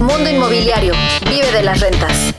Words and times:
Mundo 0.00 0.28
Inmobiliario. 0.28 0.94
Vive 1.28 1.52
de 1.52 1.62
las 1.62 1.80
rentas. 1.80 2.34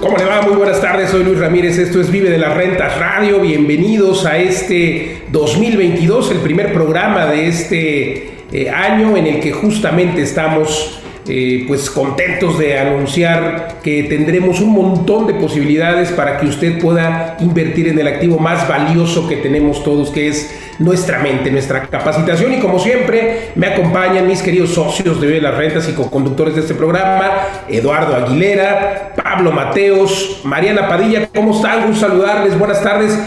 ¿Cómo 0.00 0.16
le 0.16 0.24
va? 0.24 0.42
Muy 0.42 0.54
buenas 0.54 0.80
tardes, 0.80 1.10
soy 1.10 1.24
Luis 1.24 1.40
Ramírez, 1.40 1.78
esto 1.78 2.00
es 2.00 2.12
Vive 2.12 2.30
de 2.30 2.38
las 2.38 2.56
Rentas 2.56 2.96
Radio, 2.96 3.40
bienvenidos 3.40 4.24
a 4.24 4.38
este 4.38 5.24
2022, 5.32 6.30
el 6.30 6.38
primer 6.38 6.72
programa 6.72 7.26
de 7.26 7.48
este 7.48 8.30
eh, 8.52 8.70
año 8.70 9.16
en 9.16 9.26
el 9.26 9.40
que 9.40 9.50
justamente 9.50 10.22
estamos 10.22 11.00
eh, 11.28 11.64
pues 11.68 11.90
contentos 11.90 12.58
de 12.58 12.78
anunciar 12.78 13.78
que 13.82 14.04
tendremos 14.04 14.60
un 14.60 14.70
montón 14.70 15.26
de 15.26 15.34
posibilidades 15.34 16.10
para 16.10 16.38
que 16.38 16.46
usted 16.46 16.80
pueda 16.80 17.36
invertir 17.40 17.88
en 17.88 17.98
el 17.98 18.08
activo 18.08 18.38
más 18.38 18.68
valioso 18.68 19.28
que 19.28 19.36
tenemos 19.36 19.84
todos, 19.84 20.10
que 20.10 20.28
es 20.28 20.50
nuestra 20.78 21.18
mente, 21.18 21.50
nuestra 21.50 21.82
capacitación. 21.82 22.54
Y 22.54 22.58
como 22.58 22.78
siempre, 22.78 23.50
me 23.54 23.68
acompañan 23.68 24.26
mis 24.26 24.42
queridos 24.42 24.70
socios 24.70 25.20
de 25.20 25.40
las 25.40 25.56
Rentas 25.56 25.88
y 25.88 25.92
co-conductores 25.92 26.54
de 26.54 26.62
este 26.62 26.74
programa, 26.74 27.30
Eduardo 27.68 28.16
Aguilera, 28.16 29.12
Pablo 29.22 29.52
Mateos, 29.52 30.40
Mariana 30.44 30.88
Padilla. 30.88 31.28
¿Cómo 31.34 31.54
están? 31.54 31.86
Un 31.86 31.94
saludarles. 31.94 32.58
Buenas 32.58 32.82
tardes. 32.82 33.18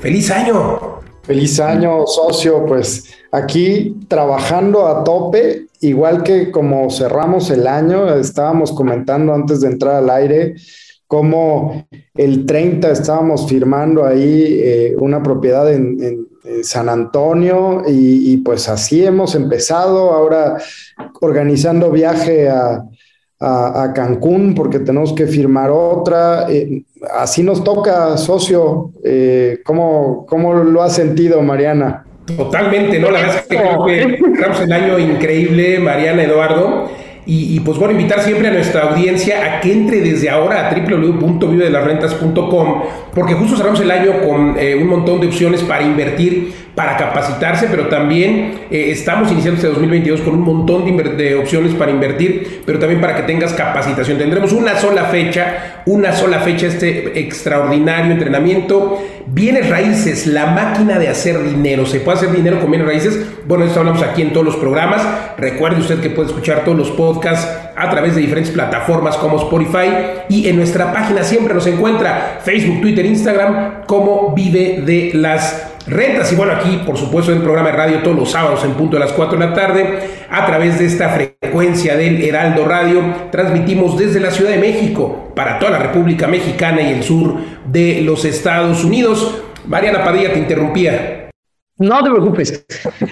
Feliz 0.00 0.30
año. 0.30 1.01
Feliz 1.22 1.60
año, 1.60 2.06
socio. 2.06 2.66
Pues 2.66 3.04
aquí 3.30 3.96
trabajando 4.08 4.86
a 4.86 5.04
tope, 5.04 5.66
igual 5.80 6.22
que 6.22 6.50
como 6.50 6.90
cerramos 6.90 7.50
el 7.50 7.66
año, 7.66 8.12
estábamos 8.14 8.72
comentando 8.72 9.32
antes 9.32 9.60
de 9.60 9.68
entrar 9.68 9.96
al 9.96 10.10
aire 10.10 10.56
cómo 11.06 11.86
el 12.14 12.46
30 12.46 12.90
estábamos 12.90 13.46
firmando 13.46 14.04
ahí 14.04 14.60
eh, 14.62 14.96
una 14.98 15.22
propiedad 15.22 15.72
en, 15.72 16.26
San 16.64 16.88
Antonio 16.88 17.84
y, 17.86 18.36
pues 18.38 18.68
así 18.68 19.04
hemos 19.04 19.36
empezado 19.36 20.10
ahora 20.10 20.56
organizando 21.20 21.90
viaje 21.90 22.48
a, 22.48 22.84
Cancún 23.94 24.54
porque 24.54 24.80
tenemos 24.80 25.12
que 25.12 25.26
firmar 25.26 25.70
otra. 25.70 26.50
Eh, 26.50 26.84
así 27.10 27.42
nos 27.42 27.64
toca, 27.64 28.16
socio. 28.16 28.92
Eh, 29.04 29.58
¿cómo, 29.64 30.24
¿Cómo 30.26 30.54
lo 30.54 30.82
ha 30.82 30.90
sentido, 30.90 31.42
Mariana? 31.42 32.04
Totalmente, 32.36 32.98
¿no? 32.98 33.10
La 33.10 33.20
verdad 33.20 33.36
es 33.36 33.42
que 33.42 33.56
creo 33.56 33.84
que 33.84 34.18
estamos 34.34 34.60
el 34.60 34.72
año 34.72 34.98
increíble, 34.98 35.78
Mariana, 35.80 36.22
Eduardo. 36.22 36.88
Y, 37.24 37.60
pues 37.60 37.78
bueno, 37.78 37.92
invitar 37.92 38.20
siempre 38.20 38.48
a 38.48 38.50
nuestra 38.50 38.90
audiencia 38.90 39.44
a 39.44 39.60
que 39.60 39.72
entre 39.72 40.00
desde 40.00 40.28
ahora 40.28 40.68
a 40.68 40.74
www.vivedelasrentas.com, 40.74 42.82
porque 43.14 43.34
justo 43.34 43.56
cerramos 43.56 43.80
el 43.80 43.92
año 43.92 44.22
con 44.26 44.56
eh, 44.58 44.74
un 44.74 44.88
montón 44.88 45.20
de 45.20 45.28
opciones 45.28 45.62
para 45.62 45.84
invertir, 45.84 46.52
para 46.74 46.96
capacitarse, 46.96 47.66
pero 47.70 47.88
también 47.88 48.60
eh, 48.70 48.90
estamos 48.90 49.30
iniciando 49.30 49.56
este 49.56 49.68
2022 49.68 50.22
con 50.22 50.34
un 50.34 50.40
montón 50.40 50.84
de, 50.86 51.34
opciones 51.34 51.74
para 51.74 51.90
invertir, 51.90 52.62
pero 52.64 52.78
también 52.78 53.00
para 53.00 53.14
que 53.14 53.22
tengas 53.24 53.52
capacitación. 53.52 54.16
Tendremos 54.16 54.52
una 54.52 54.78
sola 54.78 55.04
fecha, 55.04 55.82
una 55.84 56.12
sola 56.12 56.40
fecha, 56.40 56.66
este 56.66 57.20
extraordinario 57.20 58.12
entrenamiento. 58.12 59.02
Bienes 59.26 59.68
raíces, 59.68 60.26
la 60.26 60.46
máquina 60.46 60.98
de 60.98 61.08
hacer 61.08 61.42
dinero. 61.42 61.84
¿Se 61.84 62.00
puede 62.00 62.18
hacer 62.18 62.32
dinero 62.32 62.58
con 62.58 62.70
bienes 62.70 62.88
raíces? 62.88 63.20
Bueno, 63.46 63.64
esto 63.64 63.80
hablamos 63.80 64.02
aquí 64.02 64.22
en 64.22 64.32
todos 64.32 64.46
los 64.46 64.56
programas. 64.56 65.06
Recuerde 65.36 65.80
usted 65.80 66.00
que 66.00 66.10
puede 66.10 66.28
escuchar 66.28 66.64
todos 66.64 66.78
los 66.78 66.90
podcasts 66.90 67.46
a 67.76 67.90
través 67.90 68.14
de 68.14 68.22
diferentes 68.22 68.52
plataformas 68.52 69.16
como 69.16 69.36
Spotify 69.38 69.88
y 70.28 70.48
en 70.48 70.56
nuestra 70.56 70.92
página 70.92 71.22
siempre 71.22 71.54
nos 71.54 71.66
encuentra 71.66 72.40
Facebook, 72.42 72.80
Twitter, 72.80 73.06
Instagram 73.06 73.84
como 73.86 74.32
Vive 74.34 74.82
de 74.84 75.10
las 75.14 75.72
Rentas. 75.86 76.32
Y 76.32 76.36
bueno, 76.36 76.52
aquí 76.52 76.82
por 76.86 76.96
supuesto 76.96 77.32
en 77.32 77.38
el 77.38 77.44
programa 77.44 77.70
de 77.70 77.76
radio 77.76 78.02
todos 78.02 78.16
los 78.16 78.30
sábados 78.30 78.64
en 78.64 78.72
punto 78.72 78.96
de 78.96 79.00
las 79.00 79.12
4 79.12 79.38
de 79.38 79.46
la 79.46 79.54
tarde 79.54 79.98
a 80.30 80.46
través 80.46 80.78
de 80.78 80.86
esta 80.86 81.08
frecuencia 81.08 81.96
del 81.96 82.22
Heraldo 82.22 82.64
Radio 82.64 83.02
transmitimos 83.30 83.98
desde 83.98 84.20
la 84.20 84.30
Ciudad 84.30 84.50
de 84.50 84.58
México 84.58 85.32
para 85.34 85.58
toda 85.58 85.72
la 85.72 85.78
República 85.78 86.26
Mexicana 86.26 86.82
y 86.82 86.92
el 86.92 87.02
sur 87.02 87.34
de 87.66 88.00
los 88.02 88.24
Estados 88.24 88.84
Unidos. 88.84 89.42
Mariana 89.66 90.04
Padilla 90.04 90.32
te 90.32 90.38
interrumpía. 90.38 91.30
No 91.78 92.02
te 92.04 92.10
preocupes. 92.10 92.64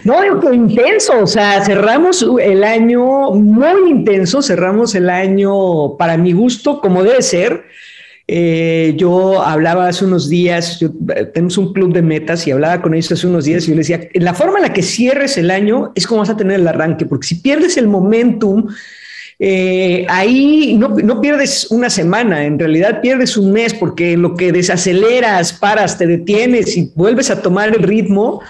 No, 0.04 0.22
digo 0.22 0.52
intenso. 0.52 1.22
O 1.22 1.26
sea, 1.26 1.64
cerramos 1.64 2.24
el 2.40 2.62
año 2.62 3.32
muy 3.32 3.90
intenso. 3.90 4.42
Cerramos 4.42 4.94
el 4.94 5.10
año 5.10 5.96
para 5.96 6.16
mi 6.16 6.32
gusto, 6.32 6.80
como 6.80 7.02
debe 7.02 7.22
ser. 7.22 7.64
Eh, 8.32 8.94
yo 8.96 9.42
hablaba 9.42 9.88
hace 9.88 10.04
unos 10.04 10.28
días, 10.28 10.78
tenemos 11.34 11.58
un 11.58 11.72
club 11.72 11.92
de 11.92 12.00
metas 12.00 12.46
y 12.46 12.52
hablaba 12.52 12.80
con 12.80 12.94
ellos 12.94 13.10
hace 13.10 13.26
unos 13.26 13.44
días 13.44 13.64
y 13.64 13.70
yo 13.70 13.74
les 13.74 13.88
decía, 13.88 14.08
la 14.14 14.34
forma 14.34 14.58
en 14.58 14.62
la 14.62 14.72
que 14.72 14.84
cierres 14.84 15.36
el 15.36 15.50
año 15.50 15.90
es 15.96 16.06
como 16.06 16.20
vas 16.20 16.30
a 16.30 16.36
tener 16.36 16.60
el 16.60 16.68
arranque, 16.68 17.06
porque 17.06 17.26
si 17.26 17.34
pierdes 17.34 17.76
el 17.76 17.88
momentum, 17.88 18.68
eh, 19.40 20.06
ahí 20.08 20.76
no, 20.78 20.90
no, 20.90 21.20
pierdes 21.20 21.72
una 21.72 21.90
semana, 21.90 22.44
en 22.44 22.56
realidad 22.56 23.00
pierdes 23.00 23.36
un 23.36 23.50
mes 23.50 23.74
porque 23.74 24.16
lo 24.16 24.36
que 24.36 24.52
desaceleras, 24.52 25.52
paras, 25.52 25.98
te 25.98 26.06
detienes 26.06 26.76
y 26.76 26.92
vuelves 26.94 27.30
a 27.30 27.42
tomar 27.42 27.70
el 27.70 27.82
ritmo 27.82 28.42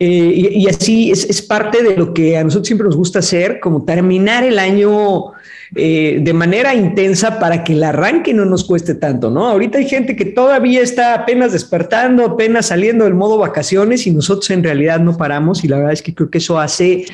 eh, 0.00 0.50
y, 0.56 0.66
así 0.66 1.12
es, 1.12 1.40
parte 1.42 1.84
de 1.84 1.94
lo 1.96 2.12
que 2.12 2.36
a 2.36 2.42
nosotros 2.42 2.66
siempre 2.66 2.86
nos 2.86 2.96
gusta 2.96 3.20
hacer, 3.20 3.60
como 3.60 3.84
terminar 3.84 4.42
el 4.42 4.58
año 4.58 5.34
eh, 5.76 6.18
de 6.20 6.32
manera 6.32 6.74
intensa 6.74 7.38
para 7.38 7.62
que 7.62 7.74
el 7.74 7.84
arranque 7.84 8.34
no 8.34 8.44
nos 8.44 8.64
cueste 8.64 8.96
tanto, 8.96 9.30
¿no? 9.30 9.46
Ahorita 9.46 9.78
hay 9.78 9.88
gente 9.88 10.16
que 10.16 10.24
todavía 10.24 10.80
está 10.80 11.14
apenas 11.14 11.52
despertando, 11.52 12.24
apenas 12.24 12.66
saliendo 12.66 13.04
del 13.04 13.14
modo 13.14 13.38
vacaciones 13.38 14.04
y 14.08 14.10
nosotros 14.10 14.50
en 14.50 14.64
realidad 14.64 14.98
no 14.98 15.16
paramos 15.16 15.62
y 15.62 15.68
la 15.68 15.76
verdad 15.76 15.92
es 15.92 16.02
que 16.02 16.12
creo 16.12 16.28
que 16.28 16.38
eso 16.38 16.58
hace 16.58 17.06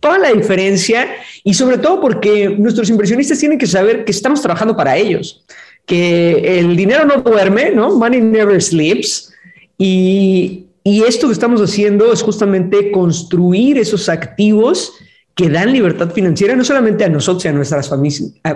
toda 0.00 0.18
la 0.18 0.32
diferencia 0.32 1.06
y 1.44 1.54
sobre 1.54 1.78
todo 1.78 2.02
porque 2.02 2.50
nuestros 2.50 2.90
inversionistas 2.90 3.38
tienen 3.38 3.58
que 3.58 3.66
saber 3.66 4.04
que 4.04 4.12
estamos 4.12 4.42
trabajando 4.42 4.76
para 4.76 4.98
ellos, 4.98 5.42
que 5.86 6.58
el 6.58 6.76
dinero 6.76 7.06
no 7.06 7.22
duerme, 7.22 7.70
¿no? 7.70 7.96
Money 7.96 8.20
never 8.20 8.60
sleeps. 8.60 9.32
Y, 9.78 10.66
y 10.82 11.02
esto 11.04 11.26
que 11.28 11.32
estamos 11.32 11.62
haciendo 11.62 12.12
es 12.12 12.20
justamente 12.20 12.90
construir 12.90 13.78
esos 13.78 14.10
activos 14.10 14.92
que 15.34 15.48
dan 15.48 15.72
libertad 15.72 16.10
financiera 16.10 16.54
no 16.54 16.64
solamente 16.64 17.04
a 17.04 17.08
nosotros 17.08 17.44
y 17.44 17.48
a 17.48 17.52
nuestras 17.52 17.90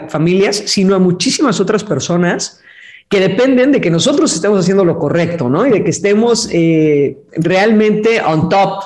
familias, 0.09 0.62
sino 0.66 0.94
a 0.94 0.99
muchísimas 0.99 1.61
otras 1.61 1.83
personas 1.83 2.61
que 3.09 3.21
dependen 3.21 3.72
de 3.72 3.81
que 3.81 3.91
nosotros 3.91 4.34
estemos 4.34 4.61
haciendo 4.61 4.84
lo 4.84 4.99
correcto, 4.99 5.49
¿no? 5.49 5.67
Y 5.67 5.71
de 5.71 5.83
que 5.83 5.91
estemos 5.91 6.49
eh, 6.53 7.19
realmente 7.33 8.21
on 8.21 8.49
top 8.49 8.83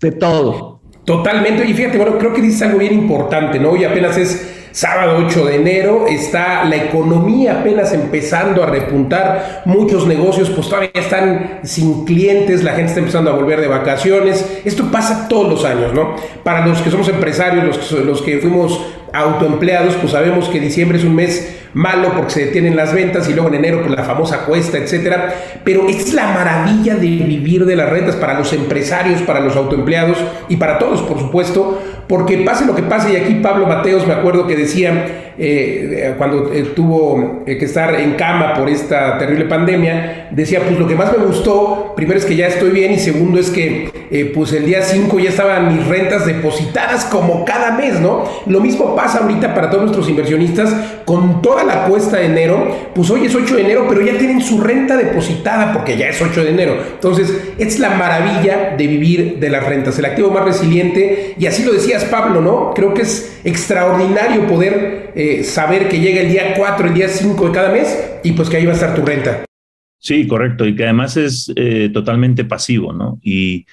de 0.00 0.12
todo. 0.12 0.80
Totalmente. 1.04 1.66
Y 1.66 1.74
fíjate, 1.74 1.98
bueno, 1.98 2.18
creo 2.18 2.32
que 2.32 2.42
dices 2.42 2.62
algo 2.62 2.78
bien 2.78 2.94
importante, 2.94 3.58
¿no? 3.58 3.70
Hoy 3.70 3.84
apenas 3.84 4.16
es 4.16 4.57
sábado 4.78 5.24
8 5.26 5.44
de 5.46 5.56
enero, 5.56 6.06
está 6.06 6.64
la 6.64 6.76
economía 6.76 7.62
apenas 7.62 7.92
empezando 7.92 8.62
a 8.62 8.66
repuntar, 8.66 9.62
muchos 9.64 10.06
negocios 10.06 10.50
pues 10.50 10.68
todavía 10.68 10.92
están 10.94 11.58
sin 11.64 12.04
clientes, 12.04 12.62
la 12.62 12.74
gente 12.74 12.90
está 12.90 13.00
empezando 13.00 13.28
a 13.28 13.34
volver 13.34 13.60
de 13.60 13.66
vacaciones, 13.66 14.60
esto 14.64 14.88
pasa 14.92 15.26
todos 15.26 15.50
los 15.50 15.64
años, 15.64 15.92
¿no? 15.92 16.14
Para 16.44 16.64
los 16.64 16.80
que 16.80 16.92
somos 16.92 17.08
empresarios, 17.08 17.64
los 17.64 17.90
los 18.04 18.22
que 18.22 18.38
fuimos 18.38 18.80
autoempleados, 19.12 19.94
pues 19.94 20.12
sabemos 20.12 20.48
que 20.48 20.60
diciembre 20.60 20.98
es 20.98 21.04
un 21.04 21.14
mes 21.14 21.56
malo 21.74 22.12
porque 22.16 22.30
se 22.30 22.46
detienen 22.46 22.76
las 22.76 22.94
ventas 22.94 23.28
y 23.28 23.34
luego 23.34 23.48
en 23.48 23.56
enero 23.56 23.80
pues 23.82 23.94
la 23.94 24.04
famosa 24.04 24.44
cuesta, 24.44 24.78
etcétera. 24.78 25.34
Pero 25.64 25.88
es 25.88 26.12
la 26.14 26.32
maravilla 26.32 26.94
de 26.94 27.06
vivir 27.06 27.64
de 27.64 27.76
las 27.76 27.90
rentas 27.90 28.16
para 28.16 28.38
los 28.38 28.52
empresarios, 28.52 29.22
para 29.22 29.40
los 29.40 29.56
autoempleados 29.56 30.18
y 30.48 30.56
para 30.56 30.78
todos, 30.78 31.02
por 31.02 31.18
supuesto, 31.18 31.80
porque 32.08 32.38
pase 32.38 32.64
lo 32.64 32.74
que 32.74 32.82
pase, 32.82 33.12
y 33.12 33.16
aquí 33.16 33.34
Pablo 33.34 33.66
Mateos 33.66 34.06
me 34.06 34.14
acuerdo 34.14 34.46
que 34.46 34.56
decía, 34.56 35.32
eh, 35.40 36.14
cuando 36.18 36.52
eh, 36.52 36.72
tuvo 36.74 37.44
eh, 37.46 37.58
que 37.58 37.66
estar 37.66 37.94
en 37.94 38.14
cama 38.14 38.54
por 38.54 38.68
esta 38.68 39.18
terrible 39.18 39.44
pandemia, 39.44 40.28
decía, 40.32 40.62
pues 40.66 40.78
lo 40.78 40.88
que 40.88 40.96
más 40.96 41.16
me 41.16 41.24
gustó, 41.24 41.92
primero 41.94 42.18
es 42.18 42.24
que 42.24 42.34
ya 42.34 42.46
estoy 42.48 42.70
bien 42.70 42.92
y 42.92 42.98
segundo 42.98 43.38
es 43.38 43.50
que 43.50 44.08
pues 44.34 44.54
el 44.54 44.64
día 44.64 44.80
5 44.80 45.18
ya 45.20 45.28
estaban 45.28 45.76
mis 45.76 45.86
rentas 45.86 46.24
depositadas 46.24 47.04
como 47.04 47.44
cada 47.44 47.72
mes, 47.72 48.00
¿no? 48.00 48.24
Lo 48.46 48.60
mismo 48.60 48.96
pasa 48.98 49.18
ahorita 49.18 49.54
para 49.54 49.70
todos 49.70 49.84
nuestros 49.84 50.08
inversionistas 50.08 50.74
con 51.04 51.40
toda 51.40 51.62
la 51.62 51.84
cuesta 51.84 52.16
de 52.16 52.26
enero, 52.26 52.90
pues 52.96 53.08
hoy 53.10 53.26
es 53.26 53.34
8 53.34 53.54
de 53.54 53.62
enero, 53.62 53.86
pero 53.88 54.04
ya 54.04 54.18
tienen 54.18 54.40
su 54.40 54.60
renta 54.60 54.96
depositada 54.96 55.72
porque 55.72 55.96
ya 55.96 56.08
es 56.08 56.20
8 56.20 56.42
de 56.42 56.50
enero. 56.50 56.76
Entonces, 56.94 57.52
es 57.58 57.78
la 57.78 57.90
maravilla 57.90 58.74
de 58.76 58.86
vivir 58.88 59.38
de 59.38 59.50
las 59.50 59.64
rentas, 59.64 59.96
el 60.00 60.04
activo 60.04 60.32
más 60.32 60.44
resiliente, 60.44 61.36
y 61.38 61.46
así 61.46 61.64
lo 61.64 61.72
decías 61.72 62.06
Pablo, 62.06 62.40
¿no? 62.40 62.72
Creo 62.74 62.92
que 62.92 63.02
es 63.02 63.38
extraordinario 63.44 64.48
poder 64.48 65.12
saber 65.44 65.88
que 65.88 66.00
llega 66.00 66.22
el 66.22 66.32
día 66.32 66.54
4, 66.56 66.88
el 66.88 66.94
día 66.94 67.08
5 67.08 67.46
de 67.46 67.52
cada 67.52 67.70
mes 67.70 67.96
y 68.24 68.32
pues 68.32 68.48
que 68.50 68.56
ahí 68.56 68.66
va 68.66 68.72
a 68.72 68.74
estar 68.74 68.96
tu 68.96 69.06
renta. 69.06 69.44
Sí, 70.00 70.26
correcto, 70.26 70.66
y 70.66 70.74
que 70.74 70.82
además 70.82 71.16
es 71.16 71.52
eh, 71.54 71.88
totalmente 71.92 72.44
pasivo, 72.44 72.92
¿no? 72.92 73.20
Y 73.22 73.64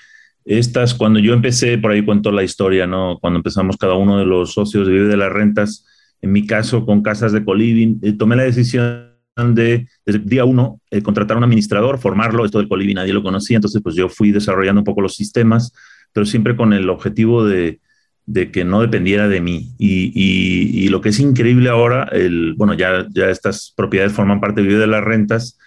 estas, 0.46 0.94
cuando 0.94 1.20
yo 1.20 1.34
empecé, 1.34 1.78
por 1.78 1.92
ahí 1.92 2.06
cuento 2.06 2.32
la 2.32 2.44
historia, 2.44 2.86
¿no? 2.88 3.18
Cuando 3.20 3.38
empezamos 3.38 3.78
cada 3.78 3.96
uno 3.96 4.20
de 4.20 4.26
los 4.26 4.54
socios 4.54 4.88
de 4.88 4.94
Vive 4.94 5.08
de 5.08 5.18
las 5.18 5.32
Rentas, 5.32 5.86
en 6.22 6.32
mi 6.32 6.46
caso 6.46 6.86
con 6.86 7.02
Casas 7.02 7.32
de 7.32 7.44
Coliving, 7.44 8.00
eh, 8.04 8.14
tomé 8.14 8.36
la 8.36 8.44
decisión 8.44 9.12
de, 9.36 9.88
desde 10.06 10.20
día 10.20 10.46
uno, 10.46 10.80
eh, 10.92 11.02
contratar 11.02 11.36
un 11.36 11.44
administrador, 11.44 11.98
formarlo, 11.98 12.46
esto 12.46 12.60
del 12.60 12.70
Coliving 12.70 12.96
nadie 12.96 13.14
lo 13.14 13.24
conocía, 13.24 13.58
entonces 13.58 13.82
pues 13.84 13.96
yo 13.96 14.08
fui 14.08 14.32
desarrollando 14.32 14.82
un 14.82 14.86
poco 14.86 15.02
los 15.02 15.16
sistemas, 15.16 15.74
pero 16.14 16.26
siempre 16.26 16.56
con 16.56 16.74
el 16.74 16.90
objetivo 16.90 17.44
de, 17.44 17.82
de 18.26 18.52
que 18.52 18.64
no 18.64 18.82
dependiera 18.82 19.28
de 19.28 19.42
mí. 19.42 19.74
Y, 19.78 20.12
y, 20.14 20.88
lo 20.90 21.02
que 21.02 21.10
es 21.10 21.20
increíble 21.20 21.70
ahora, 21.70 22.06
el, 22.12 22.54
bueno, 22.56 22.74
ya, 22.74 23.06
ya 23.12 23.30
estas 23.30 23.74
propiedades 23.76 24.14
forman 24.14 24.40
parte 24.40 24.64
de 24.64 24.78
de 24.78 24.88
las 24.88 25.04
rentas. 25.04 25.58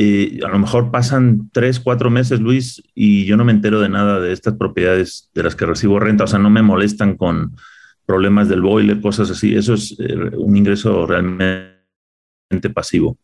Eh, 0.00 0.38
a 0.46 0.48
lo 0.48 0.60
mejor 0.60 0.92
pasan 0.92 1.50
tres, 1.52 1.80
cuatro 1.80 2.08
meses, 2.08 2.38
Luis, 2.38 2.80
y 2.94 3.24
yo 3.24 3.36
no 3.36 3.44
me 3.44 3.50
entero 3.50 3.80
de 3.80 3.88
nada 3.88 4.20
de 4.20 4.32
estas 4.32 4.54
propiedades 4.54 5.28
de 5.34 5.42
las 5.42 5.56
que 5.56 5.66
recibo 5.66 5.98
renta. 5.98 6.22
O 6.22 6.28
sea, 6.28 6.38
no 6.38 6.50
me 6.50 6.62
molestan 6.62 7.16
con 7.16 7.56
problemas 8.06 8.48
del 8.48 8.62
boiler, 8.62 9.00
cosas 9.00 9.28
así. 9.28 9.56
Eso 9.56 9.74
es 9.74 9.96
eh, 9.98 10.14
un 10.36 10.56
ingreso 10.56 11.04
realmente 11.04 12.70
pasivo. 12.72 13.18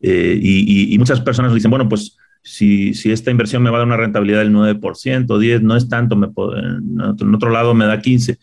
Eh, 0.00 0.36
y, 0.42 0.98
muchas 0.98 1.20
personas 1.20 1.54
dicen, 1.54 1.70
bueno, 1.70 1.88
pues 1.88 2.16
si, 2.42 2.94
si, 2.94 3.12
esta 3.12 3.30
inversión 3.30 3.62
me 3.62 3.70
va 3.70 3.76
a 3.76 3.80
dar 3.80 3.86
una 3.86 3.96
rentabilidad 3.96 4.40
del 4.40 4.52
9%, 4.52 5.38
10, 5.38 5.62
no 5.62 5.76
es 5.76 5.88
tanto, 5.88 6.16
me 6.16 6.26
en 6.26 7.34
otro 7.34 7.50
lado 7.50 7.74
me 7.74 7.86
da 7.86 8.00
15, 8.00 8.38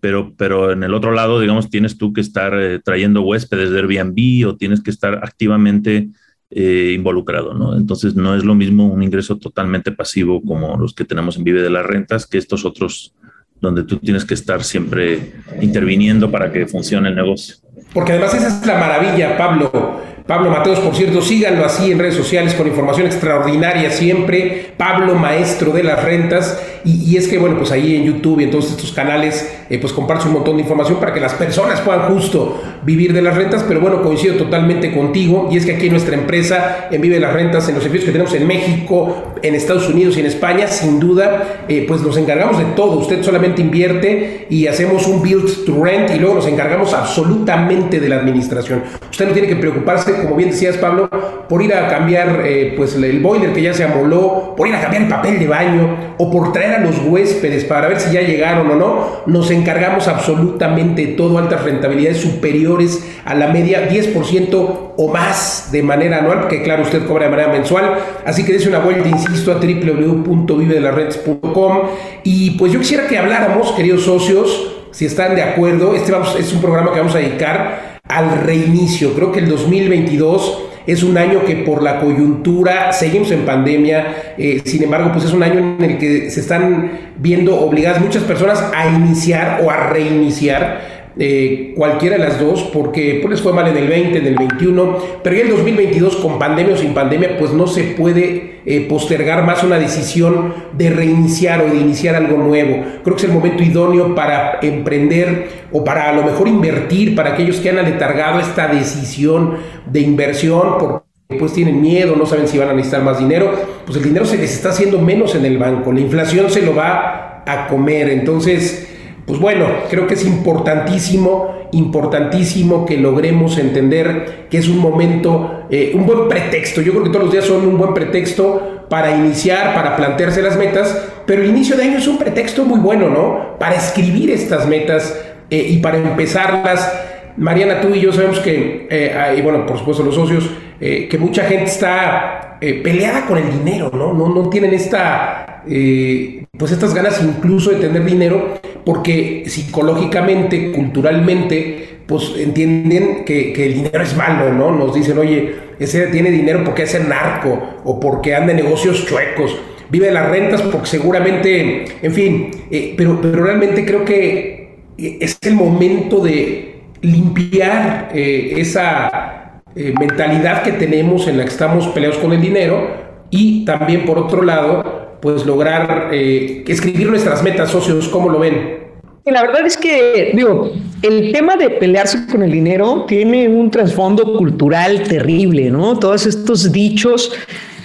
pero, 0.00 0.34
pero 0.36 0.72
en 0.72 0.82
el 0.82 0.94
otro 0.94 1.12
lado, 1.12 1.38
digamos, 1.38 1.70
tienes 1.70 1.96
tú 1.96 2.12
que 2.12 2.22
estar 2.22 2.58
eh, 2.58 2.80
trayendo 2.80 3.22
huéspedes 3.22 3.70
de 3.70 3.78
Airbnb 3.78 4.48
o 4.48 4.56
tienes 4.56 4.82
que 4.82 4.90
estar 4.90 5.20
activamente 5.22 6.08
eh, 6.50 6.92
involucrado, 6.96 7.54
¿no? 7.54 7.76
Entonces 7.76 8.14
no 8.14 8.34
es 8.34 8.44
lo 8.44 8.54
mismo 8.54 8.86
un 8.86 9.02
ingreso 9.02 9.38
totalmente 9.38 9.92
pasivo 9.92 10.42
como 10.42 10.76
los 10.76 10.94
que 10.94 11.04
tenemos 11.04 11.36
en 11.36 11.44
Vive 11.44 11.62
de 11.62 11.70
las 11.70 11.86
Rentas 11.86 12.26
que 12.26 12.38
estos 12.38 12.64
otros 12.64 13.14
donde 13.60 13.84
tú 13.84 13.98
tienes 13.98 14.24
que 14.24 14.34
estar 14.34 14.64
siempre 14.64 15.32
interviniendo 15.60 16.30
para 16.30 16.50
que 16.50 16.66
funcione 16.66 17.10
el 17.10 17.14
negocio. 17.14 17.56
Porque 17.92 18.12
además 18.12 18.34
esa 18.34 18.48
es 18.48 18.66
la 18.66 18.78
maravilla, 18.78 19.36
Pablo. 19.36 20.00
Pablo 20.30 20.48
Mateos, 20.48 20.78
por 20.78 20.94
cierto, 20.94 21.22
síganlo 21.22 21.64
así 21.64 21.90
en 21.90 21.98
redes 21.98 22.14
sociales 22.14 22.54
con 22.54 22.68
información 22.68 23.04
extraordinaria 23.04 23.90
siempre. 23.90 24.66
Pablo, 24.76 25.16
maestro 25.16 25.72
de 25.72 25.82
las 25.82 26.04
rentas. 26.04 26.56
Y, 26.84 27.16
es 27.16 27.28
que, 27.28 27.36
bueno, 27.36 27.58
pues 27.58 27.72
ahí 27.72 27.96
en 27.96 28.04
YouTube 28.04 28.40
y 28.40 28.44
en 28.44 28.50
todos 28.52 28.70
estos 28.70 28.92
canales, 28.92 29.52
eh, 29.68 29.78
pues 29.78 29.92
comparto 29.92 30.28
un 30.28 30.34
montón 30.34 30.56
de 30.56 30.62
información 30.62 30.98
para 30.98 31.12
que 31.12 31.20
las 31.20 31.34
personas 31.34 31.80
puedan 31.80 32.02
justo 32.02 32.62
vivir 32.84 33.12
de 33.12 33.20
las 33.20 33.36
rentas. 33.36 33.64
Pero 33.66 33.80
bueno, 33.80 34.02
coincido 34.02 34.36
totalmente 34.36 34.94
contigo. 34.94 35.48
Y 35.50 35.56
es 35.56 35.66
que 35.66 35.74
aquí 35.74 35.86
en 35.86 35.92
nuestra 35.92 36.14
empresa, 36.14 36.86
en 36.92 37.00
Vive 37.00 37.18
las 37.18 37.34
Rentas, 37.34 37.68
en 37.68 37.74
los 37.74 37.82
servicios 37.82 38.06
que 38.06 38.12
tenemos 38.12 38.32
en 38.32 38.46
México, 38.46 39.34
en 39.42 39.54
Estados 39.54 39.88
Unidos 39.88 40.16
y 40.16 40.20
en 40.20 40.26
España, 40.26 40.68
sin 40.68 41.00
duda, 41.00 41.64
eh, 41.68 41.84
pues 41.86 42.02
nos 42.02 42.16
encargamos 42.16 42.56
de 42.58 42.64
todo. 42.76 42.98
Usted 43.00 43.22
solamente 43.22 43.60
invierte 43.62 44.46
y 44.48 44.66
hacemos 44.66 45.06
un 45.06 45.22
build 45.22 45.64
to 45.66 45.84
rent 45.84 46.10
y 46.14 46.18
luego 46.18 46.36
nos 46.36 46.46
encargamos 46.46 46.94
absolutamente 46.94 48.00
de 48.00 48.08
la 48.08 48.16
administración. 48.16 48.84
Usted 49.10 49.26
no 49.26 49.32
tiene 49.32 49.48
que 49.48 49.56
preocuparse, 49.56 50.19
como 50.22 50.36
bien 50.36 50.50
decías, 50.50 50.76
Pablo, 50.76 51.08
por 51.48 51.62
ir 51.62 51.74
a 51.74 51.88
cambiar 51.88 52.42
eh, 52.44 52.74
pues 52.76 52.94
el 52.94 53.18
boiler 53.20 53.52
que 53.52 53.62
ya 53.62 53.74
se 53.74 53.82
amoló, 53.84 54.54
por 54.56 54.68
ir 54.68 54.74
a 54.74 54.80
cambiar 54.80 55.02
el 55.02 55.08
papel 55.08 55.38
de 55.38 55.46
baño 55.46 56.14
o 56.18 56.30
por 56.30 56.52
traer 56.52 56.74
a 56.74 56.80
los 56.80 56.98
huéspedes 57.04 57.64
para 57.64 57.88
ver 57.88 58.00
si 58.00 58.12
ya 58.12 58.20
llegaron 58.20 58.70
o 58.70 58.76
no, 58.76 59.22
nos 59.26 59.50
encargamos 59.50 60.06
absolutamente 60.08 61.06
de 61.06 61.12
todo, 61.14 61.38
altas 61.38 61.64
rentabilidades 61.64 62.18
superiores 62.18 63.02
a 63.24 63.34
la 63.34 63.46
media, 63.48 63.88
10% 63.88 64.92
o 64.96 65.12
más 65.12 65.70
de 65.72 65.82
manera 65.82 66.18
anual, 66.18 66.40
porque 66.40 66.62
claro, 66.62 66.82
usted 66.82 67.06
cobra 67.06 67.24
de 67.24 67.30
manera 67.30 67.50
mensual, 67.50 67.94
así 68.24 68.44
que 68.44 68.52
dése 68.52 68.68
una 68.68 68.80
vuelta, 68.80 69.08
insisto, 69.08 69.52
a 69.52 69.56
www.vivedelarredes.com 69.56 71.78
y 72.24 72.50
pues 72.52 72.72
yo 72.72 72.78
quisiera 72.78 73.06
que 73.06 73.18
habláramos, 73.18 73.72
queridos 73.72 74.02
socios, 74.02 74.76
si 74.92 75.06
están 75.06 75.34
de 75.34 75.42
acuerdo, 75.42 75.94
este 75.94 76.12
vamos, 76.12 76.36
es 76.38 76.52
un 76.52 76.60
programa 76.60 76.92
que 76.92 76.98
vamos 76.98 77.14
a 77.14 77.18
dedicar 77.18 77.89
al 78.10 78.42
reinicio, 78.42 79.14
creo 79.14 79.32
que 79.32 79.40
el 79.40 79.48
2022 79.48 80.66
es 80.86 81.02
un 81.02 81.16
año 81.18 81.44
que 81.44 81.56
por 81.56 81.82
la 81.82 82.00
coyuntura 82.00 82.92
seguimos 82.92 83.30
en 83.30 83.44
pandemia, 83.44 84.34
eh, 84.36 84.60
sin 84.64 84.82
embargo, 84.82 85.10
pues 85.12 85.26
es 85.26 85.32
un 85.32 85.42
año 85.42 85.76
en 85.78 85.82
el 85.82 85.98
que 85.98 86.30
se 86.30 86.40
están 86.40 87.12
viendo 87.16 87.60
obligadas 87.60 88.00
muchas 88.00 88.22
personas 88.24 88.64
a 88.74 88.88
iniciar 88.88 89.60
o 89.64 89.70
a 89.70 89.90
reiniciar 89.90 90.99
eh, 91.18 91.72
cualquiera 91.76 92.16
de 92.16 92.24
las 92.24 92.40
dos, 92.40 92.62
porque 92.72 93.18
pues 93.20 93.32
les 93.32 93.40
fue 93.40 93.52
mal 93.52 93.66
en 93.66 93.76
el 93.76 93.88
20, 93.88 94.18
en 94.18 94.26
el 94.26 94.36
21, 94.36 94.98
pero 95.22 95.36
ya 95.36 95.42
el 95.42 95.50
2022 95.50 96.16
con 96.16 96.38
pandemia 96.38 96.74
o 96.74 96.76
sin 96.76 96.94
pandemia, 96.94 97.36
pues 97.38 97.52
no 97.52 97.66
se 97.66 97.82
puede 97.82 98.60
eh, 98.64 98.86
postergar 98.88 99.44
más 99.44 99.64
una 99.64 99.78
decisión 99.78 100.54
de 100.72 100.90
reiniciar 100.90 101.62
o 101.62 101.70
de 101.70 101.76
iniciar 101.76 102.14
algo 102.14 102.36
nuevo. 102.36 102.84
Creo 103.02 103.16
que 103.16 103.22
es 103.22 103.28
el 103.28 103.34
momento 103.34 103.62
idóneo 103.62 104.14
para 104.14 104.60
emprender 104.62 105.48
o 105.72 105.82
para 105.82 106.10
a 106.10 106.12
lo 106.12 106.22
mejor 106.22 106.46
invertir, 106.46 107.16
para 107.16 107.32
aquellos 107.32 107.56
que 107.56 107.70
han 107.70 107.78
aletargado 107.78 108.38
esta 108.38 108.68
decisión 108.68 109.56
de 109.86 110.00
inversión, 110.00 110.78
porque 110.78 111.10
pues 111.38 111.52
tienen 111.52 111.80
miedo, 111.80 112.16
no 112.16 112.26
saben 112.26 112.48
si 112.48 112.58
van 112.58 112.68
a 112.68 112.72
necesitar 112.72 113.02
más 113.02 113.18
dinero, 113.18 113.52
pues 113.84 113.96
el 113.96 114.04
dinero 114.04 114.24
se 114.24 114.36
les 114.36 114.52
está 114.52 114.70
haciendo 114.70 115.00
menos 115.00 115.34
en 115.34 115.44
el 115.44 115.58
banco, 115.58 115.92
la 115.92 116.00
inflación 116.00 116.50
se 116.50 116.62
lo 116.62 116.74
va 116.74 117.42
a 117.46 117.66
comer, 117.68 118.10
entonces 118.10 118.88
pues 119.30 119.40
bueno, 119.40 119.66
creo 119.88 120.08
que 120.08 120.14
es 120.14 120.26
importantísimo, 120.26 121.54
importantísimo 121.70 122.84
que 122.84 122.96
logremos 122.96 123.58
entender 123.58 124.48
que 124.50 124.58
es 124.58 124.66
un 124.66 124.78
momento, 124.78 125.66
eh, 125.70 125.92
un 125.94 126.04
buen 126.04 126.28
pretexto. 126.28 126.80
Yo 126.80 126.90
creo 126.90 127.04
que 127.04 127.10
todos 127.10 127.26
los 127.26 127.32
días 127.32 127.44
son 127.44 127.64
un 127.64 127.78
buen 127.78 127.94
pretexto 127.94 128.86
para 128.88 129.16
iniciar, 129.16 129.72
para 129.72 129.94
plantearse 129.94 130.42
las 130.42 130.56
metas, 130.56 131.00
pero 131.26 131.44
el 131.44 131.50
inicio 131.50 131.76
de 131.76 131.84
año 131.84 131.98
es 131.98 132.08
un 132.08 132.18
pretexto 132.18 132.64
muy 132.64 132.80
bueno, 132.80 133.08
¿no? 133.08 133.56
Para 133.60 133.76
escribir 133.76 134.32
estas 134.32 134.66
metas 134.66 135.16
eh, 135.48 135.64
y 135.64 135.76
para 135.76 135.98
empezarlas. 135.98 136.92
Mariana, 137.36 137.80
tú 137.80 137.94
y 137.94 138.00
yo 138.00 138.12
sabemos 138.12 138.40
que, 138.40 138.88
eh, 138.90 139.34
y 139.38 139.42
bueno, 139.42 139.64
por 139.64 139.78
supuesto 139.78 140.02
los 140.02 140.16
socios, 140.16 140.50
que 140.80 141.18
mucha 141.20 141.44
gente 141.44 141.66
está 141.66 142.58
peleada 142.58 143.26
con 143.26 143.38
el 143.38 143.48
dinero, 143.48 143.92
¿no? 143.94 144.12
No, 144.12 144.28
no 144.28 144.48
tienen 144.48 144.74
esta, 144.74 145.62
pues 145.62 146.72
estas 146.72 146.94
ganas 146.94 147.22
incluso 147.22 147.70
de 147.70 147.76
tener 147.76 148.04
dinero 148.04 148.58
porque 148.84 149.44
psicológicamente, 149.46 150.72
culturalmente, 150.72 152.00
pues 152.06 152.34
entienden 152.36 153.24
que, 153.24 153.52
el 153.52 153.74
dinero 153.74 154.02
es 154.02 154.16
malo, 154.16 154.52
¿no? 154.52 154.72
Nos 154.72 154.94
dicen, 154.94 155.18
oye, 155.18 155.54
ese 155.78 156.08
tiene 156.08 156.30
dinero 156.30 156.64
porque 156.64 156.82
es 156.82 157.08
narco 157.08 157.80
o 157.84 158.00
porque 158.00 158.34
anda 158.34 158.52
en 158.52 158.56
negocios 158.56 159.06
chuecos, 159.06 159.56
vive 159.90 160.06
de 160.06 160.12
las 160.12 160.28
rentas 160.28 160.62
porque 160.62 160.86
seguramente, 160.86 161.84
en 162.02 162.12
fin, 162.12 162.50
eh, 162.70 162.94
pero, 162.96 163.20
pero 163.20 163.44
realmente 163.44 163.84
creo 163.84 164.04
que 164.04 164.78
eh, 164.98 165.18
es 165.20 165.38
el 165.42 165.54
momento 165.54 166.20
de 166.20 166.80
limpiar 167.00 168.10
eh, 168.12 168.54
esa 168.56 169.62
mentalidad 169.72 170.64
que 170.64 170.72
tenemos 170.72 171.28
en 171.28 171.38
la 171.38 171.44
que 171.44 171.50
estamos 171.50 171.86
peleados 171.88 172.18
con 172.18 172.32
el 172.32 172.40
dinero 172.40 172.88
y 173.30 173.64
también 173.64 174.04
por 174.04 174.18
otro 174.18 174.42
lado 174.42 174.99
pues 175.20 175.46
lograr 175.46 176.10
eh, 176.12 176.64
escribir 176.66 177.08
nuestras 177.08 177.42
metas, 177.42 177.70
socios, 177.70 178.08
¿cómo 178.08 178.28
lo 178.28 178.38
ven? 178.38 178.80
La 179.26 179.42
verdad 179.42 179.66
es 179.66 179.76
que, 179.76 180.32
digo, 180.34 180.72
el 181.02 181.32
tema 181.32 181.56
de 181.56 181.70
pelearse 181.70 182.26
con 182.26 182.42
el 182.42 182.50
dinero 182.50 183.04
tiene 183.06 183.48
un 183.48 183.70
trasfondo 183.70 184.36
cultural 184.36 185.02
terrible, 185.02 185.70
¿no? 185.70 185.98
Todos 185.98 186.26
estos 186.26 186.72
dichos 186.72 187.32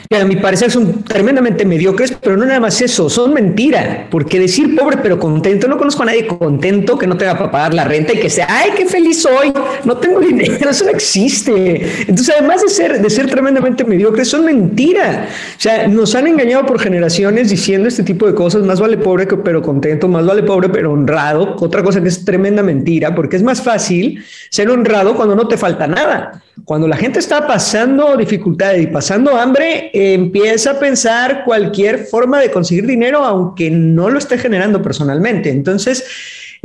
que 0.10 0.18
a 0.18 0.26
mi 0.26 0.36
parecer 0.36 0.72
son 0.72 1.04
tremendamente 1.04 1.66
mediocres, 1.66 2.16
pero 2.22 2.38
no 2.38 2.46
nada 2.46 2.60
más 2.60 2.82
eso, 2.82 3.10
son 3.10 3.34
mentira, 3.34 4.08
porque 4.10 4.40
decir 4.40 4.76
pobre 4.76 4.98
pero 5.02 5.20
contento, 5.20 5.68
no 5.68 5.78
conozco 5.78 6.04
a 6.04 6.08
nadie 6.08 6.28
contento 6.28 6.98
que 6.98 7.08
no 7.08 7.18
tenga 7.18 7.38
para 7.38 7.52
pagar 7.52 7.74
la 7.74 7.84
renta 7.86 8.14
y 8.14 8.20
que 8.20 8.30
sea, 8.30 8.48
ay, 8.50 8.72
qué 8.76 8.86
feliz 8.86 9.22
soy, 9.22 9.52
no 9.84 9.98
tengo 9.98 10.20
dinero, 10.20 10.70
eso 10.70 10.86
no 10.86 10.92
existe. 10.92 12.02
Entonces, 12.02 12.36
además 12.38 12.62
de 12.62 12.70
ser, 12.70 13.02
de 13.02 13.10
ser 13.10 13.30
tremendamente 13.30 13.84
mediocres, 13.84 14.28
son 14.28 14.46
mentira. 14.46 15.28
O 15.58 15.62
sea, 15.62 15.88
nos 15.88 16.16
han 16.16 16.28
engañado 16.28 16.66
por 16.66 16.80
generaciones 16.80 17.50
diciendo 17.50 17.88
este 17.88 18.04
tipo 18.04 18.28
de 18.28 18.36
cosas, 18.36 18.64
más 18.64 18.80
vale 18.80 18.98
pobre 18.98 19.26
pero 19.26 19.62
contento, 19.62 20.08
más 20.08 20.26
vale 20.26 20.44
pobre 20.44 20.70
pero 20.70 20.92
honrado, 20.92 21.56
otra 21.60 21.84
cosa 21.84 22.02
que 22.02 22.10
es 22.10 22.24
tremenda 22.24 22.62
mentira, 22.64 23.16
porque 23.16 23.38
es 23.38 23.44
más 23.44 23.62
fácil 23.62 24.24
ser 24.50 24.70
honrado 24.70 25.16
cuando 25.16 25.36
no 25.36 25.48
te 25.48 25.58
falta 25.58 25.88
nada. 25.88 26.44
Cuando 26.64 26.88
la 26.88 26.96
gente 26.96 27.20
está 27.20 27.46
pasando 27.46 28.16
dificultades 28.16 28.82
y 28.82 28.88
pasando 28.88 29.36
hambre, 29.38 29.92
empieza 29.96 30.72
a 30.72 30.80
pensar 30.80 31.44
cualquier 31.46 32.06
forma 32.06 32.40
de 32.40 32.52
conseguir 32.52 32.86
dinero, 32.86 33.24
aunque 33.24 33.72
no 33.72 34.10
lo 34.10 34.20
esté 34.20 34.38
generando 34.38 34.82
personalmente. 34.82 35.50
Entonces, 35.50 36.04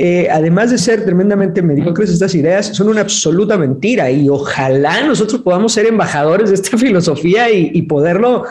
eh, 0.03 0.29
además 0.31 0.71
de 0.71 0.79
ser 0.79 1.05
tremendamente 1.05 1.61
mediocres, 1.61 2.11
estas 2.11 2.35
ideas 2.35 2.69
son 2.69 2.89
una 2.89 3.03
absoluta 3.03 3.59
mentira 3.59 4.11
y 4.11 4.31
ojalá 4.31 5.03
nosotros 5.03 5.43
podamos 5.43 5.75
ser 5.75 5.85
embajadores 5.85 6.49
de 6.49 6.55
esta 6.55 6.77
filosofía 6.79 7.51
y, 7.51 7.83
poderlo 7.83 8.45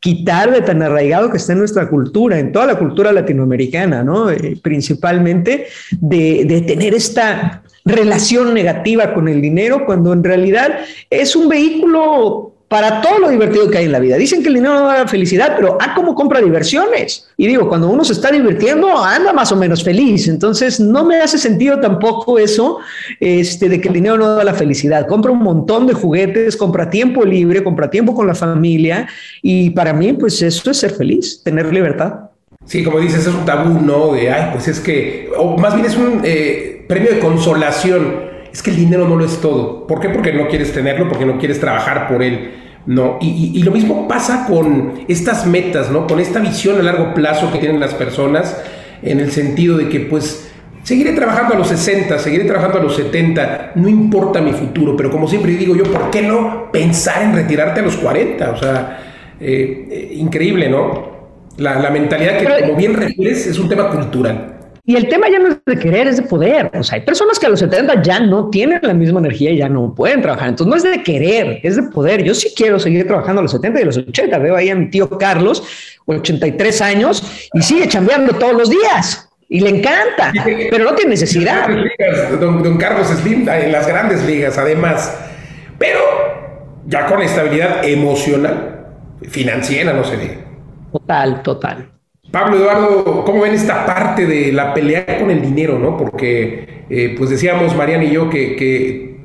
quitar 0.00 0.50
de 0.50 0.62
tan 0.62 0.82
arraigado 0.82 1.30
que 1.30 1.36
está 1.36 1.52
en 1.52 1.60
nuestra 1.60 1.88
cultura, 1.88 2.40
en 2.40 2.50
toda 2.50 2.66
la 2.66 2.76
cultura 2.76 3.12
latinoamericana, 3.12 4.02
¿no? 4.02 4.30
Eh, 4.30 4.58
principalmente 4.60 5.66
de, 5.92 6.44
de 6.44 6.62
tener 6.62 6.92
esta 6.92 7.62
relación 7.84 8.52
negativa 8.52 9.14
con 9.14 9.28
el 9.28 9.40
dinero, 9.40 9.86
cuando 9.86 10.12
en 10.12 10.24
realidad 10.24 10.80
es 11.08 11.36
un 11.36 11.48
vehículo 11.48 12.55
para 12.76 13.00
todo 13.00 13.20
lo 13.20 13.30
divertido 13.30 13.70
que 13.70 13.78
hay 13.78 13.86
en 13.86 13.92
la 13.92 13.98
vida. 13.98 14.18
Dicen 14.18 14.42
que 14.42 14.48
el 14.48 14.56
dinero 14.56 14.74
no 14.74 14.84
da 14.84 15.08
felicidad, 15.08 15.54
pero 15.56 15.78
¿a 15.80 15.94
cómo 15.94 16.14
compra 16.14 16.42
diversiones? 16.42 17.26
Y 17.38 17.46
digo, 17.46 17.70
cuando 17.70 17.88
uno 17.88 18.04
se 18.04 18.12
está 18.12 18.30
divirtiendo, 18.30 19.02
anda 19.02 19.32
más 19.32 19.50
o 19.50 19.56
menos 19.56 19.82
feliz. 19.82 20.28
Entonces, 20.28 20.78
no 20.78 21.02
me 21.02 21.16
hace 21.22 21.38
sentido 21.38 21.80
tampoco 21.80 22.38
eso 22.38 22.80
este, 23.18 23.70
de 23.70 23.80
que 23.80 23.88
el 23.88 23.94
dinero 23.94 24.18
no 24.18 24.34
da 24.34 24.44
la 24.44 24.52
felicidad. 24.52 25.06
Compra 25.06 25.32
un 25.32 25.38
montón 25.38 25.86
de 25.86 25.94
juguetes, 25.94 26.54
compra 26.54 26.90
tiempo 26.90 27.24
libre, 27.24 27.64
compra 27.64 27.88
tiempo 27.88 28.14
con 28.14 28.26
la 28.26 28.34
familia. 28.34 29.08
Y 29.40 29.70
para 29.70 29.94
mí, 29.94 30.12
pues 30.12 30.42
eso 30.42 30.70
es 30.70 30.76
ser 30.76 30.90
feliz, 30.90 31.42
tener 31.42 31.72
libertad. 31.72 32.28
Sí, 32.66 32.84
como 32.84 33.00
dices, 33.00 33.26
es 33.26 33.32
un 33.32 33.46
tabú, 33.46 33.80
¿no? 33.80 34.12
De, 34.12 34.30
ay, 34.30 34.50
pues 34.52 34.68
es 34.68 34.80
que, 34.80 35.30
o 35.38 35.56
más 35.56 35.72
bien 35.72 35.86
es 35.86 35.96
un 35.96 36.20
eh, 36.24 36.84
premio 36.86 37.10
de 37.10 37.20
consolación. 37.20 38.26
Es 38.52 38.62
que 38.62 38.68
el 38.68 38.76
dinero 38.76 39.08
no 39.08 39.16
lo 39.16 39.24
es 39.24 39.40
todo. 39.40 39.86
¿Por 39.86 39.98
qué? 39.98 40.10
Porque 40.10 40.34
no 40.34 40.46
quieres 40.48 40.74
tenerlo, 40.74 41.08
porque 41.08 41.24
no 41.24 41.38
quieres 41.38 41.58
trabajar 41.58 42.06
por 42.06 42.22
él. 42.22 42.64
No, 42.86 43.18
y, 43.20 43.62
lo 43.64 43.72
mismo 43.72 44.06
pasa 44.06 44.46
con 44.46 45.00
estas 45.08 45.44
metas, 45.44 45.90
¿no? 45.90 46.06
Con 46.06 46.20
esta 46.20 46.38
visión 46.38 46.78
a 46.78 46.82
largo 46.82 47.14
plazo 47.14 47.50
que 47.50 47.58
tienen 47.58 47.80
las 47.80 47.94
personas, 47.94 48.56
en 49.02 49.18
el 49.18 49.32
sentido 49.32 49.76
de 49.76 49.88
que, 49.88 50.00
pues, 50.00 50.52
seguiré 50.84 51.12
trabajando 51.12 51.54
a 51.54 51.58
los 51.58 51.66
60, 51.66 52.16
seguiré 52.20 52.44
trabajando 52.44 52.78
a 52.78 52.82
los 52.82 52.94
70, 52.94 53.72
no 53.74 53.88
importa 53.88 54.40
mi 54.40 54.52
futuro, 54.52 54.96
pero 54.96 55.10
como 55.10 55.26
siempre 55.26 55.52
digo 55.52 55.74
yo, 55.74 55.82
¿por 55.82 56.10
qué 56.10 56.22
no 56.22 56.70
pensar 56.70 57.22
en 57.22 57.34
retirarte 57.34 57.80
a 57.80 57.82
los 57.82 57.96
40? 57.96 58.50
O 58.52 58.56
sea, 58.56 59.00
eh, 59.40 59.88
eh, 59.90 60.14
increíble, 60.14 60.68
¿no? 60.68 61.16
La, 61.56 61.90
mentalidad 61.90 62.38
que, 62.38 62.66
como 62.66 62.76
bien 62.76 62.94
refieres, 62.94 63.48
es 63.48 63.58
un 63.58 63.68
tema 63.68 63.90
cultural. 63.90 64.55
Y 64.88 64.94
el 64.94 65.08
tema 65.08 65.28
ya 65.28 65.40
no 65.40 65.48
es 65.48 65.56
de 65.66 65.78
querer, 65.80 66.06
es 66.06 66.16
de 66.16 66.22
poder. 66.22 66.70
O 66.72 66.82
sea, 66.84 66.98
hay 66.98 67.04
personas 67.04 67.40
que 67.40 67.46
a 67.46 67.48
los 67.48 67.58
70 67.58 68.02
ya 68.02 68.20
no 68.20 68.50
tienen 68.50 68.78
la 68.82 68.94
misma 68.94 69.18
energía 69.18 69.50
y 69.50 69.56
ya 69.56 69.68
no 69.68 69.92
pueden 69.92 70.22
trabajar. 70.22 70.50
Entonces 70.50 70.70
no 70.70 70.76
es 70.76 70.98
de 70.98 71.02
querer, 71.02 71.58
es 71.64 71.74
de 71.74 71.82
poder. 71.82 72.22
Yo 72.22 72.34
sí 72.34 72.52
quiero 72.56 72.78
seguir 72.78 73.04
trabajando 73.04 73.40
a 73.40 73.42
los 73.42 73.50
70 73.50 73.80
y 73.80 73.82
a 73.82 73.86
los 73.86 73.96
80. 73.96 74.38
Veo 74.38 74.54
ahí 74.54 74.70
a 74.70 74.76
mi 74.76 74.88
tío 74.88 75.08
Carlos, 75.18 75.64
83 76.06 76.80
años, 76.82 77.50
y 77.52 77.62
sigue 77.62 77.88
chambeando 77.88 78.34
todos 78.34 78.54
los 78.54 78.70
días. 78.70 79.28
Y 79.48 79.58
le 79.58 79.70
encanta, 79.70 80.32
pero 80.70 80.84
no 80.84 80.94
tiene 80.94 81.10
necesidad. 81.10 81.68
Don, 82.40 82.62
don 82.62 82.78
Carlos 82.78 83.08
Slim 83.08 83.48
en 83.48 83.72
las 83.72 83.88
grandes 83.88 84.24
ligas, 84.24 84.56
además. 84.56 85.16
Pero 85.78 85.98
ya 86.86 87.06
con 87.06 87.22
estabilidad 87.22 87.84
emocional, 87.84 88.86
financiera, 89.22 89.92
no 89.92 90.04
se 90.04 90.16
diga. 90.16 90.34
Total, 90.92 91.42
total. 91.42 91.95
Pablo 92.36 92.58
Eduardo, 92.58 93.24
¿cómo 93.24 93.40
ven 93.40 93.54
esta 93.54 93.86
parte 93.86 94.26
de 94.26 94.52
la 94.52 94.74
pelea 94.74 95.06
con 95.18 95.30
el 95.30 95.40
dinero, 95.40 95.78
no? 95.78 95.96
Porque, 95.96 96.84
eh, 96.90 97.14
pues 97.16 97.30
decíamos 97.30 97.74
Mariana 97.74 98.04
y 98.04 98.10
yo 98.10 98.28
que, 98.28 99.16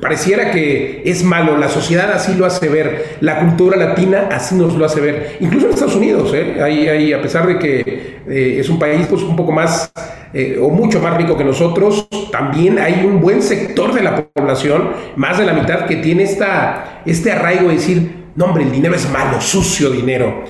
pareciera 0.00 0.52
que 0.52 1.02
es 1.04 1.24
malo, 1.24 1.58
la 1.58 1.68
sociedad 1.68 2.12
así 2.12 2.34
lo 2.34 2.46
hace 2.46 2.68
ver, 2.68 3.16
la 3.18 3.40
cultura 3.40 3.76
latina 3.76 4.28
así 4.30 4.54
nos 4.54 4.76
lo 4.76 4.84
hace 4.84 5.00
ver, 5.00 5.38
incluso 5.40 5.66
en 5.66 5.72
Estados 5.72 5.96
Unidos, 5.96 6.32
¿eh? 6.34 6.62
Ahí, 6.62 7.12
a 7.12 7.20
pesar 7.20 7.48
de 7.48 7.58
que 7.58 8.20
eh, 8.28 8.56
es 8.60 8.68
un 8.68 8.78
país 8.78 9.08
pues, 9.10 9.22
un 9.22 9.34
poco 9.34 9.50
más 9.50 9.90
eh, 10.32 10.56
o 10.62 10.68
mucho 10.68 11.00
más 11.00 11.16
rico 11.16 11.36
que 11.36 11.42
nosotros, 11.42 12.06
también 12.30 12.78
hay 12.78 13.04
un 13.04 13.20
buen 13.20 13.42
sector 13.42 13.92
de 13.92 14.04
la 14.04 14.24
población, 14.24 14.90
más 15.16 15.36
de 15.36 15.46
la 15.46 15.52
mitad, 15.52 15.86
que 15.86 15.96
tiene 15.96 16.22
esta, 16.22 17.02
este 17.06 17.32
arraigo 17.32 17.66
de 17.66 17.74
decir, 17.74 18.26
no 18.36 18.44
hombre, 18.44 18.62
el 18.62 18.70
dinero 18.70 18.94
es 18.94 19.10
malo, 19.10 19.40
sucio 19.40 19.90
dinero. 19.90 20.44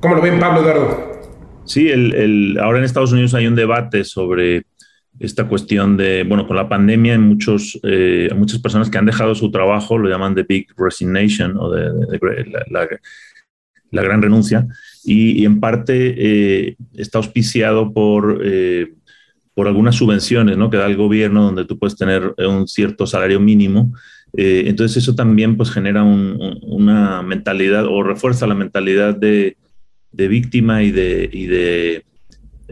¿Cómo 0.00 0.16
lo 0.16 0.22
ven, 0.22 0.40
Pablo 0.40 0.62
Eduardo? 0.62 1.09
Sí, 1.70 1.88
el, 1.88 2.58
ahora 2.60 2.78
en 2.78 2.84
Estados 2.84 3.12
Unidos 3.12 3.32
hay 3.32 3.46
un 3.46 3.54
debate 3.54 4.02
sobre 4.02 4.64
esta 5.20 5.46
cuestión 5.46 5.96
de, 5.96 6.24
bueno, 6.24 6.44
con 6.48 6.56
la 6.56 6.68
pandemia 6.68 7.12
hay 7.12 7.20
muchos, 7.20 7.78
eh, 7.84 8.28
muchas 8.34 8.58
personas 8.58 8.90
que 8.90 8.98
han 8.98 9.06
dejado 9.06 9.36
su 9.36 9.52
trabajo, 9.52 9.96
lo 9.96 10.08
llaman 10.08 10.34
the 10.34 10.42
big 10.42 10.66
resignation 10.76 11.56
o 11.56 11.70
de, 11.70 11.92
la, 13.92 14.02
gran 14.02 14.20
renuncia, 14.20 14.66
y, 15.04 15.44
en 15.44 15.60
parte 15.60 16.14
eh, 16.18 16.76
está 16.94 17.18
auspiciado 17.18 17.92
por, 17.92 18.40
eh, 18.44 18.92
por 19.54 19.68
algunas 19.68 19.94
subvenciones 19.94 20.56
¿no? 20.56 20.70
que 20.70 20.76
da 20.76 20.86
el 20.86 20.96
gobierno 20.96 21.44
donde 21.44 21.66
tú 21.66 21.78
puedes 21.78 21.96
tener 21.96 22.34
un 22.36 22.66
cierto 22.66 23.06
salario 23.06 23.38
mínimo. 23.38 23.94
entonces 24.32 25.04
eso 25.04 25.14
también 25.14 25.56
pues 25.56 25.70
genera 25.70 26.02
una 26.02 27.22
mentalidad 27.22 27.86
o 27.86 28.02
refuerza 28.02 28.48
la 28.48 28.56
mentalidad 28.56 29.14
de 29.14 29.56
de 30.12 30.28
víctima 30.28 30.82
y 30.82 30.90
de, 30.90 31.28
y 31.32 31.46
de, 31.46 32.04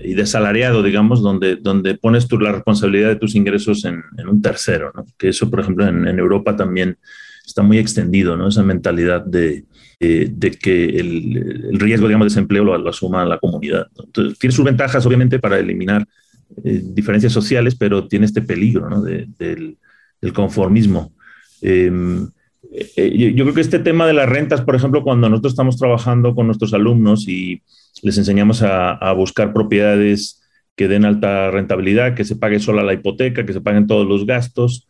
y 0.03 0.15
de 0.15 0.27
salariado, 0.27 0.83
digamos, 0.83 1.23
donde, 1.23 1.57
donde 1.57 1.95
pones 1.95 2.29
tú 2.29 2.39
la 2.39 2.53
responsabilidad 2.53 3.09
de 3.09 3.17
tus 3.17 3.35
ingresos 3.35 3.85
en, 3.85 4.03
un 4.29 4.43
tercero, 4.43 4.93
¿no? 4.95 5.07
Que 5.17 5.29
eso, 5.29 5.51
por 5.51 5.61
ejemplo, 5.61 5.87
en, 5.87 6.07
Europa 6.19 6.57
también 6.57 6.99
está 7.47 7.63
muy 7.63 7.79
extendido, 7.79 8.37
¿no? 8.37 8.49
Esa 8.49 8.63
mentalidad 8.63 9.25
de, 9.25 9.65
de, 10.01 10.51
que 10.61 10.87
el, 11.01 11.79
riesgo, 11.79 12.07
digamos, 12.07 12.27
de 12.27 12.35
desempleo 12.35 12.65
lo, 12.65 12.89
asuma 12.89 13.25
la 13.25 13.39
comunidad. 13.39 13.89
Tiene 14.13 14.55
sus 14.55 14.65
ventajas, 14.65 15.05
obviamente, 15.07 15.39
para 15.39 15.59
eliminar 15.59 16.07
eh, 16.65 16.83
diferencias 16.83 17.33
sociales, 17.33 17.75
pero 17.75 18.09
tiene 18.09 18.27
este 18.27 18.43
peligro, 18.43 18.89
¿no? 18.89 19.03
del, 19.03 19.29
del, 19.39 20.33
conformismo. 20.33 21.13
Em, 21.63 22.29
eh, 22.71 23.33
yo 23.35 23.45
creo 23.45 23.55
que 23.55 23.61
este 23.61 23.79
tema 23.79 24.07
de 24.07 24.13
las 24.13 24.29
rentas, 24.29 24.61
por 24.61 24.77
ejemplo, 24.77 25.03
cuando 25.03 25.29
nosotros 25.29 25.53
estamos 25.53 25.77
trabajando 25.77 26.35
con 26.35 26.47
nuestros 26.47 26.75
alumnos 26.75 27.27
y 27.29 27.63
les 28.03 28.19
enseñamos 28.19 28.63
a, 28.63 29.13
buscar 29.13 29.53
propiedades 29.53 30.43
que 30.77 30.89
den 30.89 31.05
alta 31.05 31.51
rentabilidad, 31.51 32.15
que 32.15 32.25
se 32.25 32.37
pague 32.37 32.61
sola 32.61 32.83
la 32.83 32.93
hipoteca, 32.93 33.45
que 33.45 33.53
se 33.53 33.61
paguen 33.61 33.87
todos 33.87 34.07
los 34.07 34.27
gastos 34.27 34.87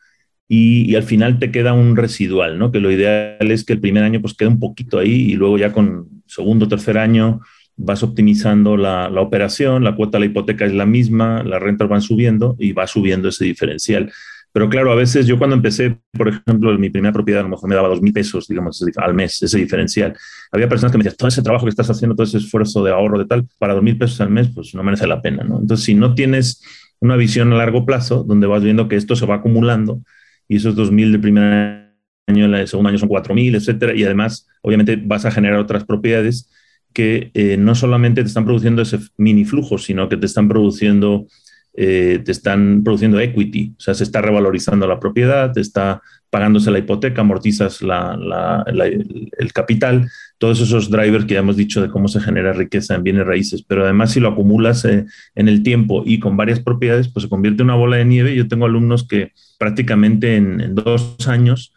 y, 0.49 0.95
al 0.97 1.03
final 1.03 1.39
te 1.39 1.51
queda 1.51 1.73
un 1.73 1.97
residual, 1.97 2.59
¿no? 2.59 2.73
Que 2.73 2.81
lo 2.81 2.91
ideal 2.91 3.51
es 3.51 3.65
que 3.65 3.75
el 3.75 3.81
primer 3.81 4.03
año 4.03 4.21
pues 4.21 4.35
quede 4.35 4.49
un 4.49 4.59
poquito 4.59 4.99
ahí 4.99 5.31
y 5.31 5.35
luego 5.35 5.59
ya 5.59 5.73
con 5.73 6.09
segundo, 6.27 6.69
tercer 6.69 6.99
año 6.99 7.41
vas 7.77 8.03
optimizando 8.03 8.77
la, 8.77 9.09
la 9.09 9.21
operación, 9.21 9.85
la 9.85 9.95
cuota 9.95 10.19
de 10.19 10.21
la 10.21 10.31
hipoteca 10.31 10.65
es 10.67 10.75
la 10.75 10.85
misma, 10.85 11.45
las 11.45 11.63
rentas 11.63 11.89
van 11.89 12.03
subiendo 12.03 12.57
y 12.59 12.73
va 12.73 12.87
subiendo 12.87 13.29
ese 13.29 13.45
diferencial. 13.45 14.11
Pero 14.53 14.69
claro, 14.69 14.93
a 14.93 14.95
veces 14.95 15.27
yo 15.27 15.39
cuando 15.39 15.57
empecé, 15.57 15.99
por 16.13 16.29
ejemplo, 16.29 16.77
mi 16.79 16.91
primera 16.91 17.13
propiedad 17.13 17.41
a 17.41 17.43
lo 17.45 17.51
mejor 17.51 17.69
me 17.69 17.75
daba 17.75 17.89
dos 17.89 18.01
mil 18.01 18.13
pesos, 18.13 18.49
digamos, 18.49 18.83
al 18.97 19.15
mes, 19.15 19.43
ese 19.43 19.59
diferencial. 19.59 20.17
Había 20.51 20.69
personas 20.69 20.93
que 20.93 20.99
me 20.99 21.05
decían, 21.05 21.17
todo 21.17 21.29
ese 21.29 21.43
trabajo 21.43 21.67
que 21.67 21.71
estás 21.71 21.91
haciendo, 21.91 22.17
todo 22.17 22.25
ese 22.25 22.39
esfuerzo 22.39 22.83
de 22.83 22.91
ahorro 22.91 23.19
de 23.19 23.27
tal, 23.27 23.47
para 23.59 23.75
dos 23.75 23.83
mil 23.83 23.99
pesos 23.99 24.21
al 24.21 24.31
mes, 24.31 24.49
pues 24.55 24.75
no 24.75 24.83
merece 24.83 25.07
la 25.07 25.21
pena. 25.21 25.43
Entonces, 25.43 25.85
si 25.85 25.95
no 25.95 26.15
tienes 26.15 26.63
una 27.01 27.17
visión 27.17 27.53
a 27.53 27.57
largo 27.57 27.87
plazo, 27.87 28.25
donde 28.25 28.47
vas 28.47 28.63
viendo 28.63 28.89
que 28.89 28.97
esto 28.97 29.17
se 29.17 29.27
va 29.27 29.37
acumulando 29.37 30.01
y 30.49 30.57
esos 30.57 30.75
dos 30.75 30.91
mil 30.91 31.13
de 31.13 31.19
primer 31.19 31.95
año, 32.27 32.47
el 32.47 32.69
segundo 32.69 32.89
año 32.89 32.99
son 32.99 33.09
cuatro 33.09 33.35
mil, 33.35 33.55
etcétera, 33.55 33.95
y 33.95 34.05
además, 34.05 34.49
obviamente, 34.63 34.97
vas 34.97 35.25
a 35.25 35.31
generar 35.31 35.59
otras 35.59 35.85
propiedades 35.85 36.51
que 36.93 37.31
eh, 37.35 37.57
no 37.59 37.75
solamente 37.75 38.23
te 38.23 38.29
están 38.29 38.45
produciendo 38.45 38.83
ese 38.83 38.99
mini 39.19 39.45
flujo, 39.45 39.79
sino 39.79 40.09
que 40.09 40.17
te 40.17 40.27
están 40.27 40.49
produciendo 40.49 41.27
eh, 41.75 42.21
te 42.25 42.33
están 42.33 42.83
produciendo 42.83 43.21
equity, 43.21 43.75
o 43.79 43.81
sea, 43.81 43.95
se 43.95 44.03
está 44.03 44.21
revalorizando 44.21 44.87
la 44.87 44.99
propiedad, 44.99 45.53
te 45.53 45.61
está 45.61 46.03
pagándose 46.31 46.71
la 46.71 46.81
hipoteca, 46.81 47.21
amortizas 47.21 47.81
el 47.83 49.53
capital, 49.53 50.11
todos 50.39 50.61
esos 50.61 50.91
drivers 50.91 51.25
que 51.25 51.35
ya 51.35 51.41
hemos 51.41 51.57
dicho 51.57 51.81
de 51.81 51.89
cómo 51.89 52.09
se 52.09 52.21
genera 52.21 52.53
riqueza 52.53 52.95
en 52.95 53.03
bienes 53.03 53.27
raíces, 53.27 53.63
pero 53.63 53.85
además 53.85 54.13
si 54.13 54.21
lo 54.21 54.29
acumulas 54.29 54.85
eh, 54.85 55.07
en 55.35 55.49
el 55.49 55.63
tiempo 55.63 56.03
y 56.05 56.19
con 56.19 56.37
varias 56.37 56.61
propiedades, 56.61 57.09
pues 57.09 57.25
se 57.25 57.29
convierte 57.29 57.63
en 57.63 57.69
una 57.69 57.77
bola 57.77 57.97
de 57.97 58.05
nieve. 58.05 58.35
Yo 58.35 58.49
tengo 58.49 58.67
alumnos 58.67 59.07
que 59.07 59.33
prácticamente 59.59 60.37
en, 60.37 60.75
dos 60.75 61.17
años 61.29 61.73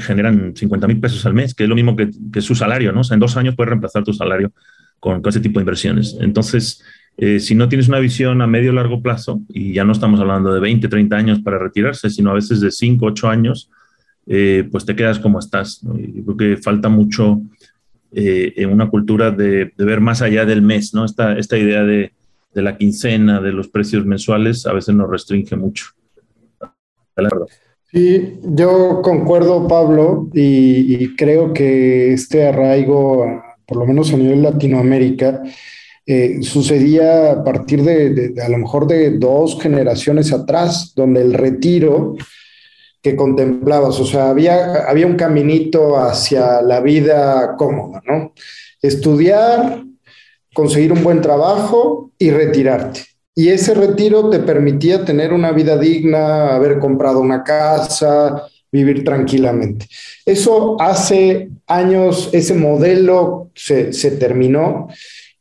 generan 0.00 0.54
50 0.56 0.88
mil 0.88 1.00
pesos 1.00 1.24
al 1.26 1.34
mes, 1.34 1.54
que 1.54 1.64
es 1.64 1.68
lo 1.68 1.74
mismo 1.74 1.96
que, 1.96 2.10
su 2.40 2.54
salario, 2.54 2.92
¿no? 2.92 3.00
O 3.00 3.04
sea, 3.04 3.14
en 3.14 3.20
dos 3.20 3.36
años 3.36 3.54
puedes 3.56 3.68
reemplazar 3.68 4.04
tu 4.04 4.12
salario 4.12 4.52
con, 4.98 5.22
con 5.22 5.30
ese 5.30 5.40
tipo 5.40 5.58
de 5.58 5.62
inversiones. 5.62 6.16
Entonces, 6.20 6.82
eh, 7.16 7.40
si 7.40 7.54
no 7.54 7.68
tienes 7.68 7.88
una 7.88 7.98
visión 7.98 8.40
a 8.40 8.46
medio 8.46 8.72
largo 8.72 9.02
plazo, 9.02 9.42
y 9.48 9.74
ya 9.74 9.84
no 9.84 9.92
estamos 9.92 10.20
hablando 10.20 10.52
de 10.52 10.60
20, 10.60 10.88
30 10.88 11.16
años 11.16 11.40
para 11.40 11.58
retirarse, 11.58 12.10
sino 12.10 12.30
a 12.30 12.34
veces 12.34 12.60
de 12.60 12.70
5, 12.70 13.04
8 13.06 13.28
años, 13.28 13.70
eh, 14.26 14.68
pues 14.70 14.86
te 14.86 14.96
quedas 14.96 15.18
como 15.18 15.38
estás. 15.38 15.82
Yo 15.82 16.24
creo 16.24 16.36
que 16.36 16.56
falta 16.56 16.88
mucho 16.88 17.42
eh, 18.12 18.54
en 18.56 18.70
una 18.70 18.88
cultura 18.88 19.30
de, 19.30 19.72
ver 19.76 20.00
más 20.00 20.22
allá 20.22 20.46
del 20.46 20.62
mes, 20.62 20.94
¿no? 20.94 21.04
Esta, 21.04 21.36
esta 21.38 21.58
idea 21.58 21.82
de, 21.84 22.12
de, 22.54 22.62
la 22.62 22.76
quincena, 22.76 23.40
de 23.40 23.52
los 23.52 23.68
precios 23.68 24.06
mensuales, 24.06 24.66
a 24.66 24.72
veces 24.72 24.94
nos 24.94 25.10
restringe 25.10 25.56
mucho. 25.56 25.86
Sí, 27.92 28.38
yo 28.42 29.02
concuerdo, 29.02 29.68
Pablo, 29.68 30.30
y 30.32 31.14
creo 31.14 31.52
que 31.52 32.14
este 32.14 32.48
arraigo, 32.48 33.42
por 33.66 33.76
lo 33.76 33.86
menos 33.86 34.14
a 34.14 34.16
nivel 34.16 34.42
Latinoamérica, 34.42 35.42
eh, 36.04 36.42
sucedía 36.42 37.32
a 37.32 37.44
partir 37.44 37.82
de, 37.82 38.34
a 38.42 38.48
lo 38.48 38.58
mejor 38.58 38.86
de 38.86 39.18
dos 39.18 39.60
generaciones 39.60 40.32
atrás, 40.32 40.92
donde 40.96 41.20
el 41.22 41.32
retiro 41.34 42.16
que 43.00 43.16
contemplabas, 43.16 43.98
o 44.00 44.06
sea, 44.06 44.30
había, 44.30 44.84
había 44.88 45.06
un 45.06 45.16
caminito 45.16 45.98
hacia 45.98 46.62
la 46.62 46.80
vida 46.80 47.56
cómoda, 47.56 48.02
¿no? 48.06 48.32
Estudiar, 48.80 49.84
conseguir 50.54 50.92
un 50.92 51.02
buen 51.02 51.20
trabajo 51.20 52.12
y 52.18 52.30
retirarte. 52.30 53.04
Y 53.34 53.48
ese 53.48 53.74
retiro 53.74 54.28
te 54.28 54.40
permitía 54.40 55.04
tener 55.04 55.32
una 55.32 55.52
vida 55.52 55.78
digna, 55.78 56.54
haber 56.54 56.78
comprado 56.78 57.20
una 57.20 57.42
casa, 57.42 58.42
vivir 58.70 59.04
tranquilamente. 59.04 59.86
Eso 60.26 60.76
hace 60.80 61.48
años, 61.66 62.28
ese 62.32 62.54
modelo 62.54 63.50
se, 63.54 63.92
se 63.92 64.12
terminó 64.12 64.88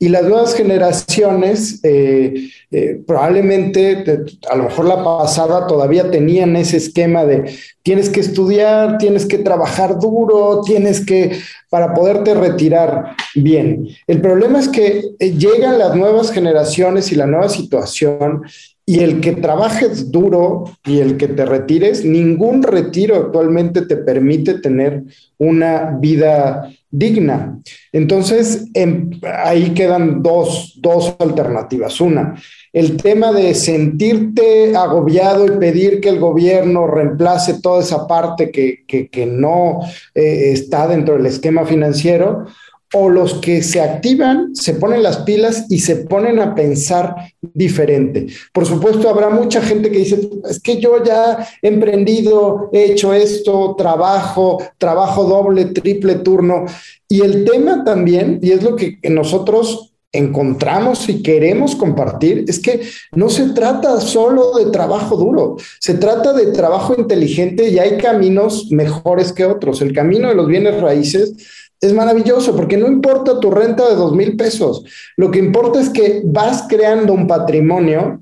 Y 0.01 0.09
las 0.09 0.23
nuevas 0.23 0.55
generaciones, 0.55 1.79
eh, 1.83 2.49
eh, 2.71 3.03
probablemente, 3.05 4.03
a 4.49 4.55
lo 4.55 4.63
mejor 4.63 4.85
la 4.85 5.03
pasada 5.03 5.67
todavía 5.67 6.09
tenían 6.09 6.55
ese 6.55 6.77
esquema 6.77 7.23
de 7.23 7.53
tienes 7.83 8.09
que 8.09 8.19
estudiar, 8.19 8.97
tienes 8.97 9.27
que 9.27 9.37
trabajar 9.37 9.99
duro, 9.99 10.61
tienes 10.65 11.05
que, 11.05 11.37
para 11.69 11.93
poderte 11.93 12.33
retirar 12.33 13.15
bien. 13.35 13.89
El 14.07 14.21
problema 14.21 14.59
es 14.59 14.69
que 14.69 15.03
eh, 15.19 15.37
llegan 15.37 15.77
las 15.77 15.95
nuevas 15.95 16.31
generaciones 16.31 17.11
y 17.11 17.15
la 17.15 17.27
nueva 17.27 17.49
situación 17.49 18.41
y 18.87 19.01
el 19.01 19.21
que 19.21 19.33
trabajes 19.33 20.11
duro 20.11 20.63
y 20.83 20.97
el 20.97 21.17
que 21.17 21.27
te 21.27 21.45
retires, 21.45 22.03
ningún 22.03 22.63
retiro 22.63 23.17
actualmente 23.17 23.83
te 23.83 23.97
permite 23.97 24.55
tener 24.55 25.03
una 25.37 25.95
vida 25.99 26.73
digna. 26.91 27.59
Entonces, 27.91 28.65
em, 28.73 29.09
ahí 29.23 29.73
quedan 29.73 30.21
dos, 30.21 30.77
dos 30.81 31.15
alternativas. 31.19 31.99
Una, 32.01 32.35
el 32.73 32.97
tema 32.97 33.31
de 33.31 33.55
sentirte 33.55 34.75
agobiado 34.75 35.45
y 35.45 35.57
pedir 35.57 36.01
que 36.01 36.09
el 36.09 36.19
gobierno 36.19 36.87
reemplace 36.87 37.61
toda 37.61 37.81
esa 37.81 38.07
parte 38.07 38.51
que, 38.51 38.83
que, 38.85 39.25
no 39.25 39.79
eh, 40.13 40.51
está 40.51 40.87
dentro 40.87 41.15
del 41.15 41.25
esquema 41.25 41.65
financiero 41.65 42.45
o 42.93 43.09
los 43.09 43.35
que 43.35 43.63
se 43.63 43.81
activan, 43.81 44.55
se 44.55 44.73
ponen 44.73 45.03
las 45.03 45.17
pilas 45.17 45.65
y 45.69 45.79
se 45.79 45.97
ponen 45.97 46.39
a 46.39 46.55
pensar 46.55 47.15
diferente. 47.41 48.27
Por 48.53 48.65
supuesto, 48.65 49.09
habrá 49.09 49.29
mucha 49.29 49.61
gente 49.61 49.89
que 49.89 49.99
dice, 49.99 50.29
es 50.49 50.59
que 50.59 50.79
yo 50.79 51.03
ya 51.03 51.47
he 51.61 51.67
emprendido, 51.69 52.69
he 52.73 52.91
hecho 52.91 53.13
esto, 53.13 53.75
trabajo, 53.77 54.61
trabajo 54.77 55.23
doble, 55.23 55.65
triple 55.65 56.15
turno. 56.15 56.65
Y 57.07 57.21
el 57.21 57.45
tema 57.45 57.83
también, 57.83 58.39
y 58.41 58.51
es 58.51 58.63
lo 58.63 58.75
que 58.75 58.97
nosotros 59.09 59.91
encontramos 60.13 61.07
y 61.07 61.23
queremos 61.23 61.75
compartir 61.75 62.43
es 62.47 62.59
que 62.59 62.81
no 63.13 63.29
se 63.29 63.49
trata 63.49 64.01
solo 64.01 64.53
de 64.57 64.69
trabajo 64.69 65.15
duro, 65.15 65.55
se 65.79 65.93
trata 65.93 66.33
de 66.33 66.47
trabajo 66.47 66.95
inteligente 66.97 67.69
y 67.69 67.79
hay 67.79 67.97
caminos 67.97 68.67
mejores 68.71 69.31
que 69.31 69.45
otros. 69.45 69.81
El 69.81 69.93
camino 69.93 70.27
de 70.27 70.35
los 70.35 70.47
bienes 70.47 70.81
raíces 70.81 71.33
es 71.81 71.93
maravilloso 71.93 72.55
porque 72.55 72.77
no 72.77 72.87
importa 72.87 73.39
tu 73.39 73.49
renta 73.49 73.89
de 73.89 73.95
dos 73.95 74.13
mil 74.13 74.37
pesos, 74.37 74.85
lo 75.17 75.31
que 75.31 75.39
importa 75.39 75.81
es 75.81 75.89
que 75.89 76.21
vas 76.23 76.65
creando 76.69 77.13
un 77.13 77.27
patrimonio 77.27 78.19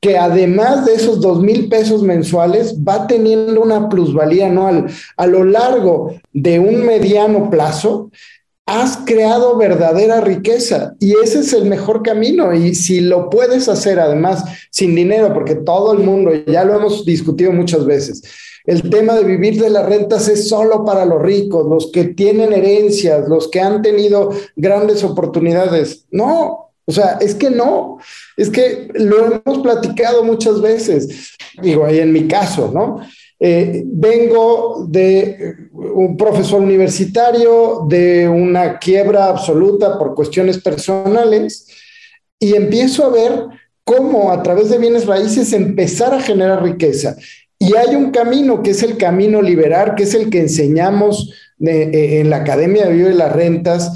que 0.00 0.16
además 0.16 0.86
de 0.86 0.94
esos 0.94 1.20
dos 1.20 1.40
mil 1.40 1.68
pesos 1.68 2.02
mensuales 2.02 2.76
va 2.86 3.06
teniendo 3.06 3.60
una 3.60 3.88
plusvalía 3.88 4.46
anual 4.46 4.86
a 5.16 5.26
lo 5.26 5.44
largo 5.44 6.14
de 6.32 6.58
un 6.58 6.84
mediano 6.84 7.50
plazo. 7.50 8.10
Has 8.64 8.98
creado 8.98 9.56
verdadera 9.56 10.20
riqueza 10.20 10.94
y 11.00 11.14
ese 11.24 11.40
es 11.40 11.52
el 11.54 11.64
mejor 11.64 12.02
camino. 12.02 12.52
Y 12.52 12.74
si 12.74 13.00
lo 13.00 13.30
puedes 13.30 13.66
hacer 13.68 13.98
además 13.98 14.44
sin 14.70 14.94
dinero, 14.94 15.32
porque 15.32 15.54
todo 15.54 15.94
el 15.94 16.00
mundo, 16.00 16.32
ya 16.46 16.64
lo 16.64 16.76
hemos 16.76 17.04
discutido 17.04 17.50
muchas 17.50 17.86
veces, 17.86 18.22
el 18.68 18.90
tema 18.90 19.14
de 19.14 19.24
vivir 19.24 19.58
de 19.58 19.70
las 19.70 19.86
rentas 19.86 20.28
es 20.28 20.46
solo 20.46 20.84
para 20.84 21.06
los 21.06 21.22
ricos, 21.22 21.66
los 21.66 21.90
que 21.90 22.04
tienen 22.04 22.52
herencias, 22.52 23.26
los 23.26 23.48
que 23.48 23.60
han 23.60 23.80
tenido 23.80 24.30
grandes 24.56 25.02
oportunidades. 25.04 26.04
No, 26.10 26.72
o 26.84 26.92
sea, 26.92 27.16
es 27.18 27.34
que 27.34 27.48
no, 27.48 27.96
es 28.36 28.50
que 28.50 28.88
lo 28.92 29.24
hemos 29.24 29.62
platicado 29.62 30.22
muchas 30.22 30.60
veces, 30.60 31.34
digo, 31.62 31.86
ahí 31.86 31.98
en 31.98 32.12
mi 32.12 32.28
caso, 32.28 32.70
¿no? 32.70 33.00
Eh, 33.40 33.84
vengo 33.86 34.84
de 34.86 35.56
un 35.72 36.18
profesor 36.18 36.60
universitario, 36.60 37.86
de 37.88 38.28
una 38.28 38.78
quiebra 38.78 39.28
absoluta 39.28 39.98
por 39.98 40.14
cuestiones 40.14 40.58
personales 40.58 41.68
y 42.38 42.54
empiezo 42.54 43.06
a 43.06 43.08
ver 43.08 43.46
cómo 43.82 44.30
a 44.30 44.42
través 44.42 44.68
de 44.68 44.76
bienes 44.76 45.06
raíces 45.06 45.54
empezar 45.54 46.12
a 46.12 46.20
generar 46.20 46.62
riqueza. 46.62 47.16
Y 47.58 47.74
hay 47.74 47.96
un 47.96 48.10
camino 48.10 48.62
que 48.62 48.70
es 48.70 48.82
el 48.82 48.96
camino 48.96 49.42
liberar, 49.42 49.94
que 49.94 50.04
es 50.04 50.14
el 50.14 50.30
que 50.30 50.40
enseñamos 50.40 51.32
eh, 51.60 52.20
en 52.20 52.30
la 52.30 52.38
Academia 52.38 52.86
de 52.86 52.94
Vive 52.94 53.14
las 53.14 53.32
Rentas, 53.32 53.92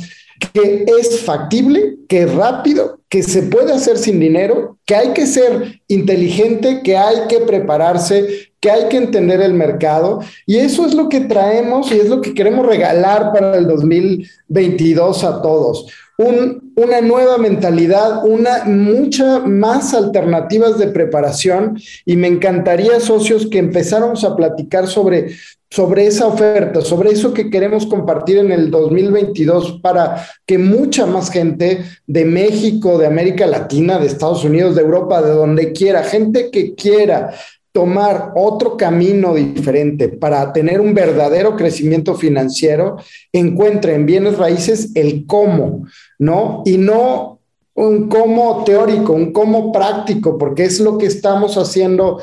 que 0.52 0.84
es 0.98 1.20
factible, 1.20 1.98
que 2.08 2.22
es 2.22 2.34
rápido, 2.34 3.00
que 3.08 3.22
se 3.22 3.42
puede 3.42 3.72
hacer 3.72 3.98
sin 3.98 4.18
dinero, 4.18 4.78
que 4.84 4.96
hay 4.96 5.08
que 5.12 5.26
ser 5.26 5.80
inteligente, 5.86 6.80
que 6.82 6.96
hay 6.96 7.28
que 7.28 7.38
prepararse, 7.38 8.50
que 8.58 8.70
hay 8.70 8.88
que 8.88 8.96
entender 8.96 9.40
el 9.40 9.54
mercado. 9.54 10.20
Y 10.44 10.56
eso 10.56 10.84
es 10.84 10.94
lo 10.94 11.08
que 11.08 11.20
traemos 11.20 11.92
y 11.92 12.00
es 12.00 12.08
lo 12.08 12.20
que 12.20 12.34
queremos 12.34 12.66
regalar 12.66 13.32
para 13.32 13.56
el 13.56 13.68
2022 13.68 15.22
a 15.22 15.40
todos 15.40 15.86
una 16.22 17.00
nueva 17.00 17.38
mentalidad, 17.38 18.24
una 18.24 18.64
mucha 18.64 19.40
más 19.40 19.94
alternativas 19.94 20.78
de 20.78 20.88
preparación. 20.88 21.78
Y 22.04 22.16
me 22.16 22.28
encantaría 22.28 23.00
socios 23.00 23.46
que 23.46 23.58
empezáramos 23.58 24.24
a 24.24 24.36
platicar 24.36 24.86
sobre 24.86 25.34
sobre 25.72 26.06
esa 26.06 26.26
oferta, 26.26 26.82
sobre 26.82 27.12
eso 27.12 27.32
que 27.32 27.48
queremos 27.48 27.86
compartir 27.86 28.36
en 28.36 28.52
el 28.52 28.70
2022 28.70 29.80
para 29.80 30.26
que 30.44 30.58
mucha 30.58 31.06
más 31.06 31.30
gente 31.30 31.84
de 32.06 32.26
México, 32.26 32.98
de 32.98 33.06
América 33.06 33.46
Latina, 33.46 33.98
de 33.98 34.06
Estados 34.06 34.44
Unidos, 34.44 34.74
de 34.74 34.82
Europa, 34.82 35.22
de 35.22 35.30
donde 35.30 35.72
quiera, 35.72 36.02
gente 36.02 36.50
que 36.50 36.74
quiera 36.74 37.32
tomar 37.72 38.32
otro 38.34 38.76
camino 38.76 39.34
diferente 39.34 40.08
para 40.08 40.52
tener 40.52 40.80
un 40.80 40.94
verdadero 40.94 41.56
crecimiento 41.56 42.14
financiero, 42.14 42.98
encuentre 43.32 43.94
en 43.94 44.06
bienes 44.06 44.36
raíces 44.36 44.92
el 44.94 45.26
cómo, 45.26 45.86
¿no? 46.18 46.62
Y 46.66 46.76
no 46.76 47.40
un 47.74 48.08
cómo 48.08 48.62
teórico, 48.64 49.14
un 49.14 49.32
cómo 49.32 49.72
práctico, 49.72 50.36
porque 50.36 50.64
es 50.64 50.80
lo 50.80 50.98
que 50.98 51.06
estamos 51.06 51.56
haciendo 51.56 52.20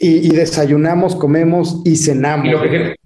y, 0.00 0.28
desayunamos, 0.28 1.16
comemos 1.16 1.82
y 1.84 1.96
cenamos. 1.96 2.46
Y 2.46 2.50
lo 2.50 2.62
que 2.62 2.97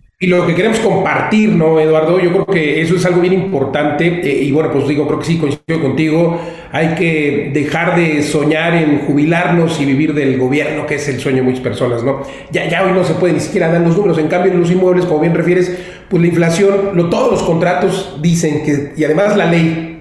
queremos 0.54 0.78
compartir, 0.78 1.50
¿no, 1.50 1.80
Eduardo? 1.80 2.20
Yo 2.20 2.30
creo 2.30 2.46
que 2.46 2.80
eso 2.80 2.94
es 2.94 3.04
algo 3.04 3.20
bien 3.20 3.32
importante. 3.32 4.20
Eh, 4.22 4.44
y 4.44 4.52
bueno, 4.52 4.70
pues 4.70 4.86
digo, 4.86 5.06
creo 5.06 5.18
que 5.18 5.24
sí, 5.24 5.38
coincido 5.38 5.80
contigo. 5.80 6.40
Hay 6.70 6.94
que 6.94 7.50
dejar 7.52 7.96
de 7.96 8.22
soñar 8.22 8.74
en 8.74 9.00
jubilarnos 9.00 9.80
y 9.80 9.84
vivir 9.84 10.14
del 10.14 10.38
gobierno, 10.38 10.86
que 10.86 10.94
es 10.94 11.08
el 11.08 11.18
sueño 11.18 11.38
de 11.38 11.42
muchas 11.42 11.60
personas, 11.60 12.04
¿no? 12.04 12.22
Ya, 12.52 12.68
ya 12.68 12.84
hoy 12.84 12.92
no 12.92 13.02
se 13.02 13.14
puede 13.14 13.34
ni 13.34 13.40
siquiera 13.40 13.68
dar 13.68 13.80
los 13.80 13.96
números. 13.96 14.18
En 14.18 14.28
cambio, 14.28 14.52
en 14.52 14.60
los 14.60 14.70
inmuebles, 14.70 15.06
como 15.06 15.20
bien 15.20 15.34
refieres, 15.34 15.76
pues 16.08 16.22
la 16.22 16.28
inflación, 16.28 16.90
lo, 16.94 17.08
todos 17.10 17.32
los 17.32 17.42
contratos 17.42 18.18
dicen 18.22 18.62
que, 18.64 18.92
y 18.96 19.04
además 19.04 19.36
la 19.36 19.46
ley 19.46 19.91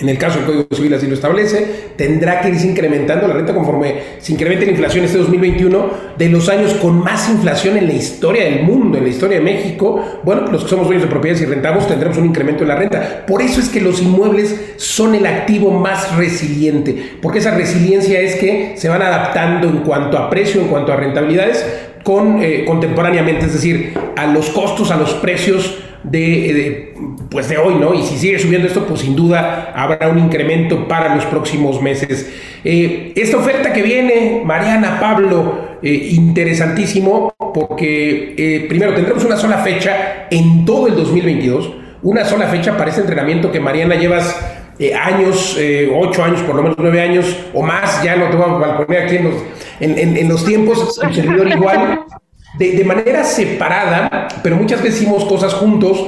en 0.00 0.08
el 0.08 0.18
caso 0.18 0.38
del 0.38 0.46
Código 0.46 0.66
Civil 0.72 0.94
así 0.94 1.06
lo 1.06 1.14
establece, 1.14 1.92
tendrá 1.96 2.40
que 2.40 2.48
irse 2.48 2.66
incrementando 2.66 3.28
la 3.28 3.34
renta 3.34 3.54
conforme 3.54 3.94
se 4.18 4.32
incremente 4.32 4.64
la 4.64 4.72
inflación 4.72 5.04
este 5.04 5.18
2021 5.18 5.90
de 6.16 6.28
los 6.28 6.48
años 6.48 6.74
con 6.74 6.98
más 6.98 7.28
inflación 7.28 7.76
en 7.76 7.86
la 7.86 7.92
historia 7.92 8.44
del 8.44 8.62
mundo, 8.62 8.98
en 8.98 9.04
la 9.04 9.10
historia 9.10 9.38
de 9.38 9.44
México. 9.44 10.20
Bueno, 10.22 10.46
los 10.50 10.64
que 10.64 10.70
somos 10.70 10.86
dueños 10.86 11.04
de 11.04 11.10
propiedades 11.10 11.42
y 11.42 11.46
rentamos 11.46 11.86
tendremos 11.86 12.16
un 12.18 12.26
incremento 12.26 12.62
en 12.62 12.68
la 12.68 12.76
renta. 12.76 13.24
Por 13.26 13.42
eso 13.42 13.60
es 13.60 13.68
que 13.68 13.80
los 13.80 14.00
inmuebles 14.00 14.74
son 14.76 15.14
el 15.14 15.26
activo 15.26 15.70
más 15.70 16.16
resiliente, 16.16 16.96
porque 17.20 17.38
esa 17.38 17.52
resiliencia 17.52 18.20
es 18.20 18.36
que 18.36 18.74
se 18.76 18.88
van 18.88 19.02
adaptando 19.02 19.68
en 19.68 19.78
cuanto 19.78 20.16
a 20.16 20.30
precio, 20.30 20.60
en 20.62 20.68
cuanto 20.68 20.92
a 20.92 20.96
rentabilidades, 20.96 21.64
con, 22.02 22.42
eh, 22.42 22.64
contemporáneamente, 22.66 23.46
es 23.46 23.52
decir, 23.52 23.92
a 24.16 24.26
los 24.26 24.48
costos, 24.50 24.90
a 24.90 24.96
los 24.96 25.12
precios 25.14 25.78
de, 26.02 26.94
pues 27.30 27.48
de 27.48 27.58
hoy, 27.58 27.74
¿no? 27.74 27.94
Y 27.94 28.02
si 28.02 28.16
sigue 28.16 28.38
subiendo 28.38 28.66
esto, 28.66 28.86
pues 28.86 29.00
sin 29.00 29.14
duda 29.14 29.72
habrá 29.74 30.08
un 30.08 30.18
incremento 30.18 30.88
para 30.88 31.14
los 31.14 31.24
próximos 31.26 31.80
meses. 31.82 32.30
Eh, 32.64 33.12
esta 33.16 33.36
oferta 33.36 33.72
que 33.72 33.82
viene, 33.82 34.42
Mariana, 34.44 34.98
Pablo, 35.00 35.78
eh, 35.82 36.10
interesantísimo, 36.12 37.34
porque 37.54 38.34
eh, 38.36 38.66
primero 38.68 38.94
tendremos 38.94 39.24
una 39.24 39.36
sola 39.36 39.58
fecha 39.58 40.26
en 40.30 40.64
todo 40.64 40.86
el 40.86 40.96
2022, 40.96 41.72
una 42.02 42.24
sola 42.24 42.46
fecha 42.46 42.76
para 42.76 42.90
este 42.90 43.02
entrenamiento 43.02 43.52
que 43.52 43.60
Mariana 43.60 43.94
llevas 43.94 44.56
años, 44.98 45.58
ocho 45.94 46.24
años, 46.24 46.40
por 46.40 46.54
lo 46.56 46.62
menos 46.62 46.78
nueve 46.80 47.02
años 47.02 47.36
o 47.52 47.60
más, 47.60 48.02
ya 48.02 48.16
no 48.16 48.30
te 48.30 48.36
voy 48.36 48.48
a 48.48 48.52
balconear 48.54 49.02
aquí 49.02 49.16
en 49.16 49.24
los, 49.24 49.34
en, 49.78 50.26
los 50.26 50.42
tiempos, 50.46 50.98
un 51.04 51.12
servidor 51.12 51.48
igual 51.48 52.00
de, 52.58 52.84
manera 52.84 53.24
separada, 53.24 54.28
pero 54.42 54.56
muchas 54.56 54.82
veces 54.82 55.00
hicimos 55.00 55.24
cosas 55.24 55.54
juntos. 55.54 56.06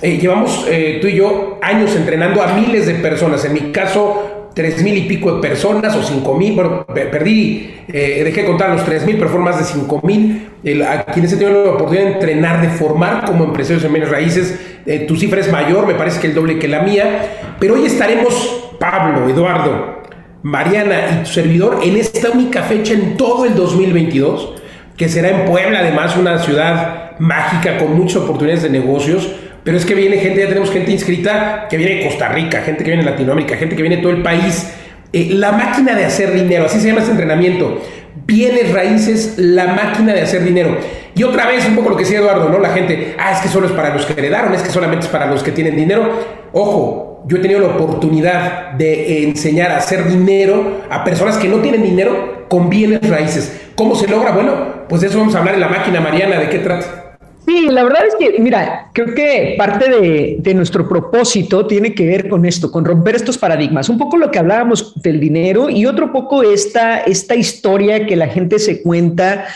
Eh, 0.00 0.18
llevamos 0.18 0.66
eh, 0.68 0.98
tú 1.00 1.06
y 1.06 1.14
yo 1.14 1.58
años 1.62 1.94
entrenando 1.94 2.42
a 2.42 2.54
miles 2.54 2.86
de 2.86 2.94
personas. 2.94 3.44
En 3.44 3.52
mi 3.52 3.72
caso, 3.72 4.50
tres 4.54 4.82
mil 4.82 4.96
y 4.96 5.02
pico 5.02 5.34
de 5.34 5.40
personas 5.40 5.94
o 5.96 6.02
cinco 6.02 6.34
mil. 6.34 6.54
Bueno, 6.54 6.84
perdí, 6.86 7.74
eh, 7.88 8.22
dejé 8.24 8.42
de 8.42 8.46
contar 8.46 8.70
los 8.70 8.84
tres 8.84 9.04
mil, 9.04 9.16
pero 9.16 9.28
fueron 9.28 9.44
más 9.44 9.58
de 9.58 9.64
cinco 9.64 10.00
mil. 10.02 10.48
a 10.86 11.04
quienes 11.04 11.32
he 11.32 11.36
tenido 11.36 11.64
la 11.64 11.70
oportunidad 11.72 12.06
de 12.06 12.12
entrenar, 12.12 12.60
de 12.62 12.68
formar 12.68 13.24
como 13.24 13.44
empresarios 13.44 13.84
en 13.84 13.92
bienes 13.92 14.10
raíces. 14.10 14.58
tu 15.06 15.16
cifra 15.16 15.40
es 15.40 15.50
mayor, 15.50 15.86
me 15.86 15.94
parece 15.94 16.20
que 16.20 16.28
el 16.28 16.34
doble 16.34 16.58
que 16.58 16.68
la 16.68 16.82
mía. 16.82 17.54
Pero 17.58 17.74
hoy 17.74 17.86
estaremos, 17.86 18.74
Pablo, 18.78 19.28
Eduardo, 19.28 20.02
Mariana 20.42 20.96
y 21.12 21.24
tu 21.24 21.30
servidor, 21.30 21.78
en 21.82 21.96
esta 21.96 22.30
única 22.30 22.62
fecha 22.62 22.94
en 22.94 23.16
todo 23.16 23.44
el 23.44 23.54
2022 23.54 24.61
que 24.96 25.08
será 25.08 25.28
en 25.30 25.44
Puebla, 25.44 25.80
además 25.80 26.16
una 26.16 26.38
ciudad 26.38 27.18
mágica 27.18 27.78
con 27.78 27.96
muchas 27.96 28.16
oportunidades 28.16 28.62
de 28.62 28.70
negocios, 28.70 29.30
pero 29.64 29.76
es 29.76 29.86
que 29.86 29.94
viene 29.94 30.16
gente, 30.16 30.40
ya 30.40 30.48
tenemos 30.48 30.70
gente 30.70 30.90
inscrita 30.90 31.66
que 31.70 31.76
viene 31.76 31.96
de 31.96 32.04
Costa 32.04 32.28
Rica, 32.28 32.62
gente 32.62 32.82
que 32.82 32.90
viene 32.90 33.04
de 33.04 33.10
Latinoamérica, 33.10 33.56
gente 33.56 33.76
que 33.76 33.82
viene 33.82 33.96
de 33.96 34.02
todo 34.02 34.12
el 34.12 34.22
país. 34.22 34.72
Eh, 35.12 35.28
la 35.30 35.52
máquina 35.52 35.94
de 35.94 36.04
hacer 36.04 36.32
dinero, 36.32 36.64
así 36.66 36.80
se 36.80 36.88
llama 36.88 37.00
este 37.00 37.12
entrenamiento. 37.12 37.80
Bienes 38.26 38.72
raíces, 38.72 39.34
la 39.36 39.68
máquina 39.68 40.14
de 40.14 40.22
hacer 40.22 40.42
dinero. 40.42 40.76
Y 41.14 41.22
otra 41.22 41.46
vez, 41.46 41.66
un 41.66 41.76
poco 41.76 41.90
lo 41.90 41.96
que 41.96 42.04
decía 42.04 42.18
Eduardo, 42.18 42.48
¿no? 42.48 42.58
La 42.58 42.70
gente, 42.70 43.14
ah, 43.18 43.32
es 43.32 43.40
que 43.40 43.48
solo 43.48 43.66
es 43.66 43.72
para 43.72 43.94
los 43.94 44.04
que 44.06 44.14
heredaron, 44.14 44.52
es 44.54 44.62
que 44.62 44.70
solamente 44.70 45.06
es 45.06 45.12
para 45.12 45.26
los 45.26 45.42
que 45.42 45.52
tienen 45.52 45.76
dinero. 45.76 46.10
Ojo, 46.52 47.24
yo 47.28 47.36
he 47.36 47.40
tenido 47.40 47.60
la 47.60 47.68
oportunidad 47.68 48.72
de 48.72 49.24
enseñar 49.24 49.70
a 49.70 49.76
hacer 49.76 50.08
dinero 50.08 50.82
a 50.90 51.04
personas 51.04 51.36
que 51.36 51.48
no 51.48 51.58
tienen 51.58 51.82
dinero 51.82 52.46
con 52.48 52.68
bienes 52.68 53.08
raíces. 53.08 53.61
¿Cómo 53.82 53.96
se 53.96 54.06
logra? 54.06 54.30
Bueno, 54.30 54.52
pues 54.88 55.00
de 55.00 55.08
eso 55.08 55.18
vamos 55.18 55.34
a 55.34 55.40
hablar 55.40 55.54
en 55.54 55.60
la 55.60 55.66
máquina, 55.66 56.00
Mariana, 56.00 56.38
¿de 56.38 56.48
qué 56.48 56.60
trata? 56.60 57.01
Sí, 57.44 57.68
la 57.70 57.82
verdad 57.82 58.06
es 58.06 58.14
que, 58.14 58.38
mira, 58.38 58.90
creo 58.92 59.14
que 59.14 59.56
parte 59.58 59.90
de, 59.90 60.54
nuestro 60.54 60.88
propósito 60.88 61.66
tiene 61.66 61.92
que 61.92 62.06
ver 62.06 62.28
con 62.28 62.46
esto, 62.46 62.70
con 62.70 62.84
romper 62.84 63.16
estos 63.16 63.36
paradigmas. 63.36 63.88
Un 63.88 63.98
poco 63.98 64.16
lo 64.16 64.30
que 64.30 64.38
hablábamos 64.38 64.92
del 65.02 65.18
dinero 65.18 65.68
y 65.68 65.86
otro 65.86 66.12
poco 66.12 66.42
esta, 66.44 66.98
esta 66.98 67.34
historia 67.34 68.06
que 68.06 68.14
la 68.14 68.28
gente 68.28 68.58
se 68.60 68.82
cuenta 68.82 69.46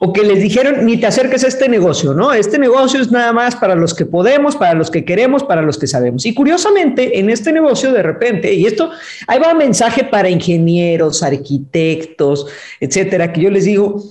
o 0.00 0.12
que 0.12 0.22
les 0.22 0.40
dijeron, 0.40 0.84
ni 0.84 0.96
te 0.96 1.06
acerques 1.06 1.44
a 1.44 1.48
este 1.48 1.68
negocio, 1.68 2.12
¿no? 2.12 2.32
Este 2.32 2.58
negocio 2.58 3.00
es 3.00 3.12
nada 3.12 3.32
más 3.32 3.54
para 3.54 3.76
los 3.76 3.94
que 3.94 4.04
podemos, 4.04 4.56
para 4.56 4.74
los 4.74 4.90
que 4.90 5.04
queremos, 5.04 5.44
para 5.44 5.62
los 5.62 5.78
que 5.78 5.86
sabemos. 5.86 6.26
Y 6.26 6.34
curiosamente, 6.34 7.20
en 7.20 7.30
este 7.30 7.52
negocio 7.52 7.92
de 7.92 8.02
repente, 8.02 8.52
y 8.52 8.66
esto, 8.66 8.90
ahí 9.28 9.38
va 9.38 9.52
un 9.52 9.58
mensaje 9.58 10.02
para 10.02 10.28
ingenieros, 10.28 11.22
arquitectos, 11.22 12.46
etcétera, 12.80 13.32
que 13.32 13.42
yo 13.42 13.50
les 13.50 13.64
digo, 13.64 14.02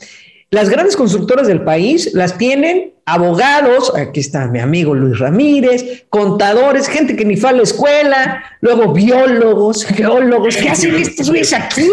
las 0.55 0.69
grandes 0.69 0.95
constructoras 0.95 1.47
del 1.47 1.65
país 1.65 2.13
las 2.13 2.37
tienen 2.37 2.93
abogados, 3.05 3.93
aquí 3.93 4.21
está 4.21 4.47
mi 4.47 4.61
amigo 4.61 4.95
Luis 4.95 5.19
Ramírez, 5.19 6.05
contadores, 6.09 6.87
gente 6.87 7.17
que 7.17 7.25
ni 7.25 7.35
fue 7.35 7.49
a 7.49 7.53
la 7.53 7.63
escuela, 7.63 8.41
luego 8.61 8.93
biólogos, 8.93 9.83
geólogos, 9.83 10.55
¿qué 10.55 10.69
hacen 10.69 10.95
estos 10.95 11.29
güeyes 11.29 11.51
aquí? 11.51 11.91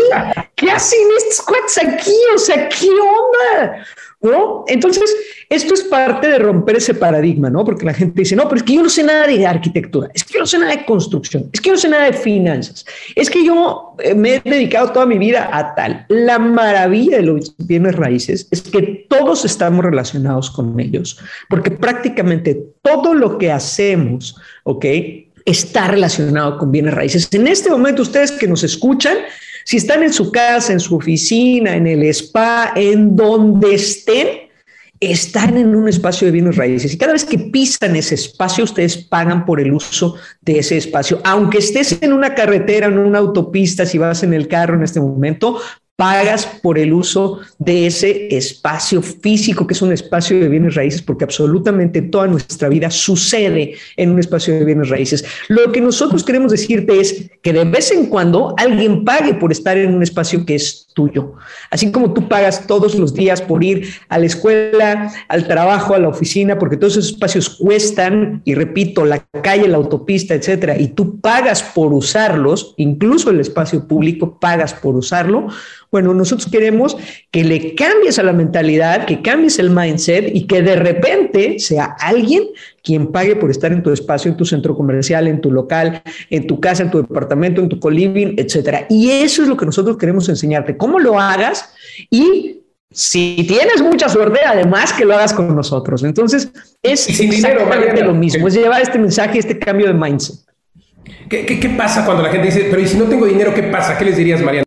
¿Qué 0.54 0.70
hacen 0.70 1.00
estos 1.18 1.44
cuates 1.44 1.76
aquí? 1.76 2.14
O 2.36 2.38
sea, 2.38 2.68
¿qué 2.68 2.86
onda? 2.86 3.84
¿No? 4.22 4.64
Entonces, 4.68 5.14
esto 5.48 5.74
es 5.74 5.82
parte 5.82 6.28
de 6.28 6.38
romper 6.38 6.76
ese 6.76 6.94
paradigma, 6.94 7.50
¿no? 7.50 7.64
Porque 7.64 7.84
la 7.84 7.92
gente 7.92 8.22
dice, 8.22 8.36
no, 8.36 8.44
pero 8.44 8.56
es 8.56 8.62
que 8.62 8.74
yo 8.74 8.82
no 8.82 8.88
sé 8.88 9.02
nada 9.02 9.26
de 9.26 9.46
arquitectura, 9.46 10.08
es 10.14 10.24
que 10.24 10.34
yo 10.34 10.40
no 10.40 10.46
sé 10.46 10.58
nada 10.58 10.76
de 10.76 10.84
construcción, 10.84 11.50
es 11.52 11.60
que 11.60 11.68
yo 11.68 11.74
no 11.74 11.80
sé 11.80 11.88
nada 11.88 12.04
de 12.04 12.12
finanzas, 12.12 12.86
es 13.14 13.28
que 13.28 13.44
yo 13.44 13.96
eh, 13.98 14.14
me 14.14 14.36
he 14.36 14.40
dedicado 14.44 14.92
toda 14.92 15.06
mi 15.06 15.18
vida 15.18 15.50
a 15.52 15.74
tal. 15.74 16.06
La 16.08 16.38
maravilla 16.38 17.16
de 17.16 17.24
los 17.24 17.54
bienes 17.58 17.96
raíces 17.96 18.46
es 18.50 18.62
que 18.62 19.06
todos 19.08 19.44
estamos 19.44 19.84
relacionados 19.84 20.50
con 20.50 20.78
ellos, 20.78 21.18
porque 21.48 21.70
prácticamente 21.72 22.62
todo 22.82 23.14
lo 23.14 23.38
que 23.38 23.50
hacemos, 23.50 24.36
¿ok? 24.64 24.86
Está 25.44 25.88
relacionado 25.88 26.56
con 26.58 26.70
bienes 26.70 26.94
raíces. 26.94 27.28
En 27.32 27.48
este 27.48 27.68
momento, 27.70 28.02
ustedes 28.02 28.30
que 28.30 28.46
nos 28.46 28.62
escuchan, 28.62 29.18
si 29.64 29.76
están 29.76 30.02
en 30.02 30.12
su 30.12 30.30
casa, 30.30 30.72
en 30.72 30.80
su 30.80 30.96
oficina, 30.96 31.76
en 31.76 31.86
el 31.86 32.02
spa, 32.04 32.72
en 32.74 33.16
donde 33.16 33.74
estén, 33.74 34.28
están 35.00 35.56
en 35.56 35.74
un 35.74 35.88
espacio 35.88 36.26
de 36.26 36.32
bienes 36.32 36.56
raíces 36.56 36.94
y 36.94 36.98
cada 36.98 37.12
vez 37.12 37.24
que 37.24 37.36
pisan 37.36 37.96
ese 37.96 38.14
espacio, 38.14 38.62
ustedes 38.62 38.96
pagan 38.96 39.44
por 39.44 39.60
el 39.60 39.72
uso 39.72 40.14
de 40.40 40.60
ese 40.60 40.76
espacio. 40.76 41.20
Aunque 41.24 41.58
estés 41.58 41.98
en 42.00 42.12
una 42.12 42.34
carretera, 42.34 42.86
en 42.86 42.98
una 42.98 43.18
autopista, 43.18 43.84
si 43.84 43.98
vas 43.98 44.22
en 44.22 44.32
el 44.32 44.46
carro 44.46 44.76
en 44.76 44.84
este 44.84 45.00
momento, 45.00 45.60
pagas 45.96 46.46
por 46.46 46.78
el 46.78 46.92
uso 46.92 47.40
de 47.58 47.86
ese 47.86 48.34
espacio 48.34 49.02
físico, 49.02 49.66
que 49.66 49.74
es 49.74 49.82
un 49.82 49.92
espacio 49.92 50.38
de 50.40 50.48
bienes 50.48 50.74
raíces, 50.74 51.02
porque 51.02 51.24
absolutamente 51.24 52.02
toda 52.02 52.26
nuestra 52.26 52.68
vida 52.68 52.90
sucede 52.90 53.74
en 53.96 54.10
un 54.10 54.18
espacio 54.18 54.54
de 54.54 54.64
bienes 54.64 54.88
raíces. 54.88 55.24
Lo 55.48 55.70
que 55.70 55.80
nosotros 55.80 56.24
queremos 56.24 56.50
decirte 56.50 57.00
es 57.00 57.30
que 57.42 57.52
de 57.52 57.64
vez 57.64 57.92
en 57.92 58.06
cuando 58.06 58.54
alguien 58.58 59.04
pague 59.04 59.34
por 59.34 59.52
estar 59.52 59.76
en 59.76 59.94
un 59.94 60.02
espacio 60.02 60.44
que 60.44 60.56
es 60.56 60.88
tuyo. 60.94 61.34
Así 61.70 61.90
como 61.90 62.12
tú 62.12 62.28
pagas 62.28 62.66
todos 62.66 62.94
los 62.96 63.14
días 63.14 63.40
por 63.40 63.64
ir 63.64 63.94
a 64.08 64.18
la 64.18 64.26
escuela, 64.26 65.12
al 65.28 65.46
trabajo, 65.46 65.94
a 65.94 65.98
la 65.98 66.08
oficina, 66.08 66.58
porque 66.58 66.76
todos 66.76 66.94
esos 66.96 67.12
espacios 67.12 67.48
cuestan, 67.48 68.42
y 68.44 68.54
repito, 68.54 69.04
la 69.04 69.24
calle, 69.42 69.68
la 69.68 69.76
autopista, 69.76 70.34
etcétera, 70.34 70.78
y 70.78 70.88
tú 70.88 71.20
pagas 71.20 71.62
por 71.62 71.92
usarlos, 71.92 72.74
incluso 72.76 73.30
el 73.30 73.40
espacio 73.40 73.86
público 73.86 74.38
pagas 74.38 74.74
por 74.74 74.96
usarlo. 74.96 75.48
Bueno, 75.92 76.14
nosotros 76.14 76.50
queremos 76.50 76.96
que 77.30 77.44
le 77.44 77.74
cambies 77.74 78.18
a 78.18 78.22
la 78.22 78.32
mentalidad, 78.32 79.04
que 79.04 79.20
cambies 79.20 79.58
el 79.58 79.68
mindset 79.68 80.34
y 80.34 80.46
que 80.46 80.62
de 80.62 80.74
repente 80.74 81.58
sea 81.58 81.94
alguien 82.00 82.44
quien 82.82 83.08
pague 83.08 83.36
por 83.36 83.50
estar 83.50 83.72
en 83.72 83.82
tu 83.82 83.92
espacio, 83.92 84.30
en 84.30 84.38
tu 84.38 84.46
centro 84.46 84.74
comercial, 84.74 85.28
en 85.28 85.42
tu 85.42 85.52
local, 85.52 86.02
en 86.30 86.46
tu 86.46 86.60
casa, 86.60 86.82
en 86.82 86.90
tu 86.90 87.02
departamento, 87.02 87.60
en 87.60 87.68
tu 87.68 87.78
coliving, 87.78 88.36
etcétera. 88.38 88.86
Y 88.88 89.10
eso 89.10 89.42
es 89.42 89.48
lo 89.48 89.56
que 89.58 89.66
nosotros 89.66 89.98
queremos 89.98 90.26
enseñarte, 90.30 90.78
cómo 90.78 90.98
lo 90.98 91.20
hagas 91.20 91.74
y 92.08 92.62
si 92.90 93.44
tienes 93.46 93.82
mucha 93.82 94.08
suerte, 94.08 94.40
además 94.46 94.94
que 94.94 95.04
lo 95.04 95.12
hagas 95.12 95.34
con 95.34 95.54
nosotros. 95.54 96.04
Entonces, 96.04 96.50
es 96.82 97.06
exactamente 97.20 98.02
lo 98.02 98.14
mismo, 98.14 98.48
es 98.48 98.54
llevar 98.54 98.80
este 98.80 98.98
mensaje, 98.98 99.38
este 99.38 99.58
cambio 99.58 99.88
de 99.88 99.92
mindset. 99.92 100.36
¿Qué, 101.28 101.44
qué, 101.44 101.60
qué 101.60 101.68
pasa 101.68 102.06
cuando 102.06 102.22
la 102.22 102.30
gente 102.30 102.46
dice, 102.46 102.68
pero 102.70 102.80
¿y 102.80 102.86
si 102.86 102.96
no 102.96 103.04
tengo 103.04 103.26
dinero, 103.26 103.52
qué 103.54 103.64
pasa? 103.64 103.98
¿Qué 103.98 104.06
les 104.06 104.16
dirías, 104.16 104.40
Mariana? 104.40 104.64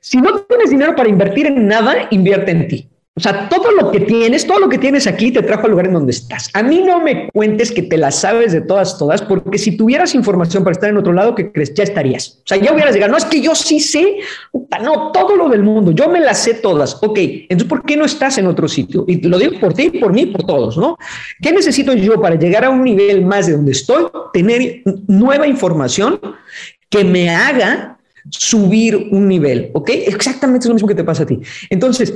Si 0.00 0.18
no 0.18 0.40
tienes 0.40 0.70
dinero 0.70 0.94
para 0.94 1.08
invertir 1.08 1.46
en 1.46 1.66
nada, 1.66 2.08
invierte 2.10 2.50
en 2.50 2.68
ti. 2.68 2.88
O 3.18 3.20
sea, 3.20 3.48
todo 3.48 3.72
lo 3.72 3.90
que 3.90 3.98
tienes, 3.98 4.46
todo 4.46 4.60
lo 4.60 4.68
que 4.68 4.78
tienes 4.78 5.08
aquí 5.08 5.32
te 5.32 5.42
trajo 5.42 5.64
al 5.64 5.72
lugar 5.72 5.86
en 5.86 5.94
donde 5.94 6.12
estás. 6.12 6.50
A 6.54 6.62
mí 6.62 6.84
no 6.86 7.02
me 7.02 7.28
cuentes 7.30 7.72
que 7.72 7.82
te 7.82 7.96
las 7.96 8.20
sabes 8.20 8.52
de 8.52 8.60
todas, 8.60 8.96
todas, 8.96 9.22
porque 9.22 9.58
si 9.58 9.76
tuvieras 9.76 10.14
información 10.14 10.62
para 10.62 10.74
estar 10.74 10.88
en 10.88 10.98
otro 10.98 11.12
lado, 11.12 11.34
¿qué 11.34 11.50
crees? 11.50 11.74
Ya 11.74 11.82
estarías. 11.82 12.38
O 12.38 12.46
sea, 12.46 12.58
ya 12.58 12.72
hubieras 12.72 12.94
llegado. 12.94 13.10
No 13.10 13.18
es 13.18 13.24
que 13.24 13.40
yo 13.40 13.56
sí 13.56 13.80
sé, 13.80 14.18
no, 14.84 15.10
todo 15.10 15.34
lo 15.34 15.48
del 15.48 15.64
mundo. 15.64 15.90
Yo 15.90 16.08
me 16.08 16.20
las 16.20 16.44
sé 16.44 16.54
todas. 16.54 17.02
Ok, 17.02 17.18
entonces, 17.18 17.68
¿por 17.68 17.84
qué 17.84 17.96
no 17.96 18.04
estás 18.04 18.38
en 18.38 18.46
otro 18.46 18.68
sitio? 18.68 19.04
Y 19.08 19.20
lo 19.26 19.36
digo 19.36 19.58
por 19.58 19.74
ti, 19.74 19.90
por 19.90 20.12
mí, 20.12 20.26
por 20.26 20.46
todos, 20.46 20.78
¿no? 20.78 20.96
¿Qué 21.42 21.50
necesito 21.50 21.94
yo 21.94 22.20
para 22.20 22.36
llegar 22.36 22.66
a 22.66 22.70
un 22.70 22.84
nivel 22.84 23.24
más 23.24 23.48
de 23.48 23.54
donde 23.54 23.72
estoy? 23.72 24.04
Tener 24.32 24.82
nueva 25.08 25.48
información 25.48 26.20
que 26.88 27.02
me 27.02 27.30
haga 27.30 27.97
subir 28.30 28.96
un 28.96 29.28
nivel, 29.28 29.70
¿ok? 29.74 29.90
Exactamente 30.06 30.64
es 30.64 30.68
lo 30.68 30.74
mismo 30.74 30.88
que 30.88 30.94
te 30.94 31.04
pasa 31.04 31.22
a 31.22 31.26
ti. 31.26 31.40
Entonces, 31.70 32.14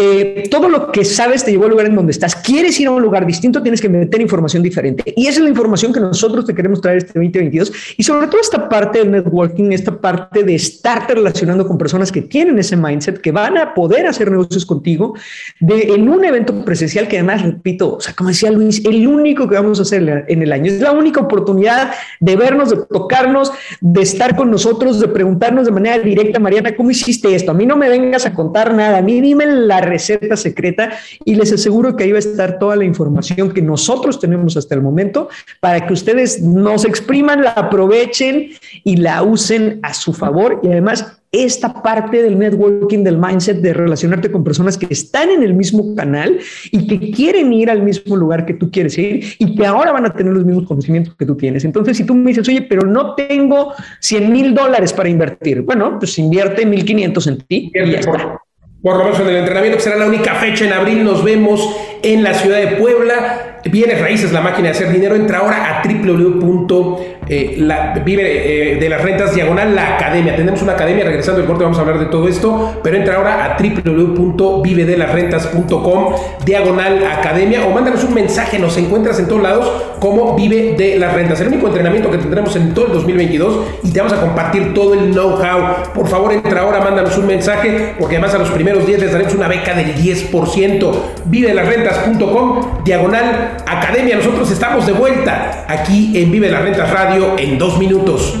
eh, 0.00 0.48
todo 0.50 0.68
lo 0.68 0.92
que 0.92 1.04
sabes 1.04 1.44
te 1.44 1.50
llevó 1.50 1.64
al 1.64 1.70
lugar 1.70 1.86
en 1.86 1.96
donde 1.96 2.12
estás. 2.12 2.36
Quieres 2.36 2.78
ir 2.78 2.86
a 2.86 2.92
un 2.92 3.02
lugar 3.02 3.26
distinto, 3.26 3.62
tienes 3.62 3.80
que 3.80 3.88
meter 3.88 4.20
información 4.20 4.62
diferente. 4.62 5.12
Y 5.16 5.26
esa 5.26 5.38
es 5.38 5.44
la 5.44 5.48
información 5.48 5.92
que 5.92 6.00
nosotros 6.00 6.46
te 6.46 6.54
queremos 6.54 6.80
traer 6.80 6.98
este 6.98 7.12
2022. 7.14 7.72
Y 7.96 8.02
sobre 8.02 8.28
todo 8.28 8.40
esta 8.40 8.68
parte 8.68 9.00
del 9.00 9.10
networking, 9.10 9.72
esta 9.72 10.00
parte 10.00 10.44
de 10.44 10.54
estarte 10.54 11.14
relacionando 11.14 11.66
con 11.66 11.78
personas 11.78 12.12
que 12.12 12.22
tienen 12.22 12.58
ese 12.58 12.76
mindset, 12.76 13.20
que 13.20 13.32
van 13.32 13.58
a 13.58 13.74
poder 13.74 14.06
hacer 14.06 14.30
negocios 14.30 14.64
contigo 14.64 15.14
en 15.60 16.08
un 16.08 16.24
evento 16.24 16.64
presencial 16.64 17.08
que 17.08 17.18
además, 17.18 17.42
repito, 17.42 17.96
o 17.96 18.00
sea, 18.00 18.14
como 18.14 18.28
decía 18.28 18.50
Luis, 18.50 18.84
el 18.84 19.06
único 19.06 19.48
que 19.48 19.56
vamos 19.56 19.80
a 19.80 19.82
hacer 19.82 20.26
en 20.28 20.42
el 20.42 20.52
año. 20.52 20.66
Es 20.66 20.80
la 20.80 20.92
única 20.92 21.20
oportunidad 21.20 21.92
de 22.20 22.36
vernos, 22.36 22.70
de 22.70 22.76
tocarnos, 22.88 23.52
de 23.80 24.02
estar 24.02 24.36
con 24.36 24.50
nosotros, 24.50 25.00
de 25.00 25.08
preguntarnos 25.08 25.66
de 25.66 25.72
manera 25.72 25.98
directa, 25.98 26.38
Mariana, 26.38 26.76
¿cómo 26.76 26.90
hiciste 26.90 27.34
esto? 27.34 27.50
A 27.50 27.54
mí 27.54 27.66
no 27.66 27.76
me 27.76 27.88
vengas 27.88 28.26
a 28.26 28.34
contar 28.34 28.74
nada, 28.74 28.98
a 28.98 29.02
mí 29.02 29.20
dime 29.20 29.46
la 29.46 29.80
receta 29.88 30.36
secreta 30.36 30.92
y 31.24 31.34
les 31.34 31.52
aseguro 31.52 31.96
que 31.96 32.04
ahí 32.04 32.12
va 32.12 32.18
a 32.18 32.20
estar 32.20 32.58
toda 32.58 32.76
la 32.76 32.84
información 32.84 33.52
que 33.52 33.62
nosotros 33.62 34.20
tenemos 34.20 34.56
hasta 34.56 34.74
el 34.74 34.82
momento 34.82 35.28
para 35.60 35.86
que 35.86 35.92
ustedes 35.92 36.40
nos 36.42 36.84
expriman, 36.84 37.42
la 37.42 37.50
aprovechen 37.50 38.50
y 38.84 38.96
la 38.96 39.22
usen 39.22 39.80
a 39.82 39.94
su 39.94 40.12
favor 40.12 40.60
y 40.62 40.68
además 40.68 41.18
esta 41.30 41.82
parte 41.82 42.22
del 42.22 42.38
networking, 42.38 43.04
del 43.04 43.18
mindset, 43.18 43.58
de 43.58 43.74
relacionarte 43.74 44.32
con 44.32 44.42
personas 44.42 44.78
que 44.78 44.86
están 44.90 45.30
en 45.30 45.42
el 45.42 45.52
mismo 45.52 45.94
canal 45.94 46.38
y 46.70 46.86
que 46.86 47.10
quieren 47.10 47.52
ir 47.52 47.70
al 47.70 47.82
mismo 47.82 48.16
lugar 48.16 48.46
que 48.46 48.54
tú 48.54 48.70
quieres 48.70 48.96
ir 48.96 49.24
y 49.38 49.54
que 49.54 49.66
ahora 49.66 49.92
van 49.92 50.06
a 50.06 50.14
tener 50.14 50.32
los 50.32 50.44
mismos 50.44 50.66
conocimientos 50.66 51.14
que 51.16 51.26
tú 51.26 51.36
tienes. 51.36 51.64
Entonces, 51.64 51.96
si 51.96 52.04
tú 52.04 52.14
me 52.14 52.30
dices, 52.30 52.48
oye, 52.48 52.62
pero 52.62 52.86
no 52.86 53.14
tengo 53.14 53.74
100 54.00 54.32
mil 54.32 54.54
dólares 54.54 54.92
para 54.92 55.08
invertir, 55.08 55.62
bueno, 55.62 55.98
pues 55.98 56.18
invierte 56.18 56.64
1500 56.64 57.26
en 57.26 57.38
ti 57.38 57.72
y 57.74 57.90
ya 57.90 57.98
está 57.98 58.40
por 58.82 58.96
lo 58.96 59.04
menos 59.04 59.20
en 59.20 59.28
el 59.28 59.36
entrenamiento, 59.36 59.78
que 59.78 59.84
será 59.84 59.96
la 59.96 60.06
única 60.06 60.34
fecha 60.34 60.64
en 60.64 60.72
abril. 60.72 61.04
Nos 61.04 61.24
vemos 61.24 61.76
en 62.02 62.22
la 62.22 62.34
ciudad 62.34 62.58
de 62.58 62.76
Puebla. 62.76 63.60
Bienes 63.64 64.00
raíces, 64.00 64.32
la 64.32 64.40
máquina 64.40 64.68
de 64.68 64.74
hacer 64.74 64.90
dinero. 64.90 65.14
Entra 65.14 65.38
ahora 65.38 65.80
a 65.80 65.82
www 65.86 67.18
eh, 67.30 67.58
eh, 67.58 68.78
de 68.80 68.88
las 68.88 69.02
rentas 69.02 69.34
diagonal 69.34 69.74
la 69.74 69.96
academia. 69.96 70.34
Tenemos 70.34 70.62
una 70.62 70.72
academia, 70.72 71.04
regresando 71.04 71.42
el 71.42 71.46
corte 71.46 71.64
vamos 71.64 71.76
a 71.76 71.82
hablar 71.82 71.98
de 71.98 72.06
todo 72.06 72.26
esto, 72.26 72.80
pero 72.82 72.96
entra 72.96 73.16
ahora 73.16 73.44
a 73.44 73.58
www.vivedelasrentas.com 73.58 76.14
diagonal 76.46 77.06
academia 77.06 77.66
o 77.66 77.70
mándanos 77.70 78.02
un 78.04 78.14
mensaje, 78.14 78.58
nos 78.58 78.78
encuentras 78.78 79.18
en 79.18 79.28
todos 79.28 79.42
lados 79.42 79.70
como 80.00 80.34
Vive 80.36 80.76
de 80.78 80.98
las 80.98 81.12
Rentas, 81.12 81.38
el 81.40 81.48
único 81.48 81.66
entrenamiento 81.66 82.10
que 82.10 82.16
tendremos 82.18 82.54
en 82.56 82.72
todo 82.72 82.86
el 82.86 82.92
2022 82.92 83.58
y 83.82 83.90
te 83.90 84.00
vamos 84.00 84.14
a 84.14 84.20
compartir 84.20 84.72
todo 84.72 84.94
el 84.94 85.12
know-how. 85.12 85.92
Por 85.94 86.08
favor, 86.08 86.32
entra 86.32 86.62
ahora, 86.62 86.80
mándanos 86.80 87.18
un 87.18 87.26
mensaje 87.26 87.92
porque 87.98 88.16
además 88.16 88.34
a 88.34 88.38
los 88.38 88.48
primeros 88.50 88.86
10 88.86 89.00
les 89.00 89.12
daremos 89.12 89.34
una 89.34 89.48
beca 89.48 89.74
del 89.74 89.94
10%. 89.94 90.92
Vive 91.26 91.48
de 91.48 91.54
las 91.54 91.66
Rentas 91.66 91.87
vivedelasrentas.com, 91.88 92.84
diagonal 92.84 93.56
academia. 93.66 94.16
Nosotros 94.16 94.50
estamos 94.50 94.86
de 94.86 94.92
vuelta 94.92 95.64
aquí 95.68 96.12
en 96.20 96.30
Vive 96.30 96.50
las 96.50 96.62
Rentas 96.62 96.90
Radio 96.90 97.38
en 97.38 97.58
dos 97.58 97.78
minutos. 97.78 98.34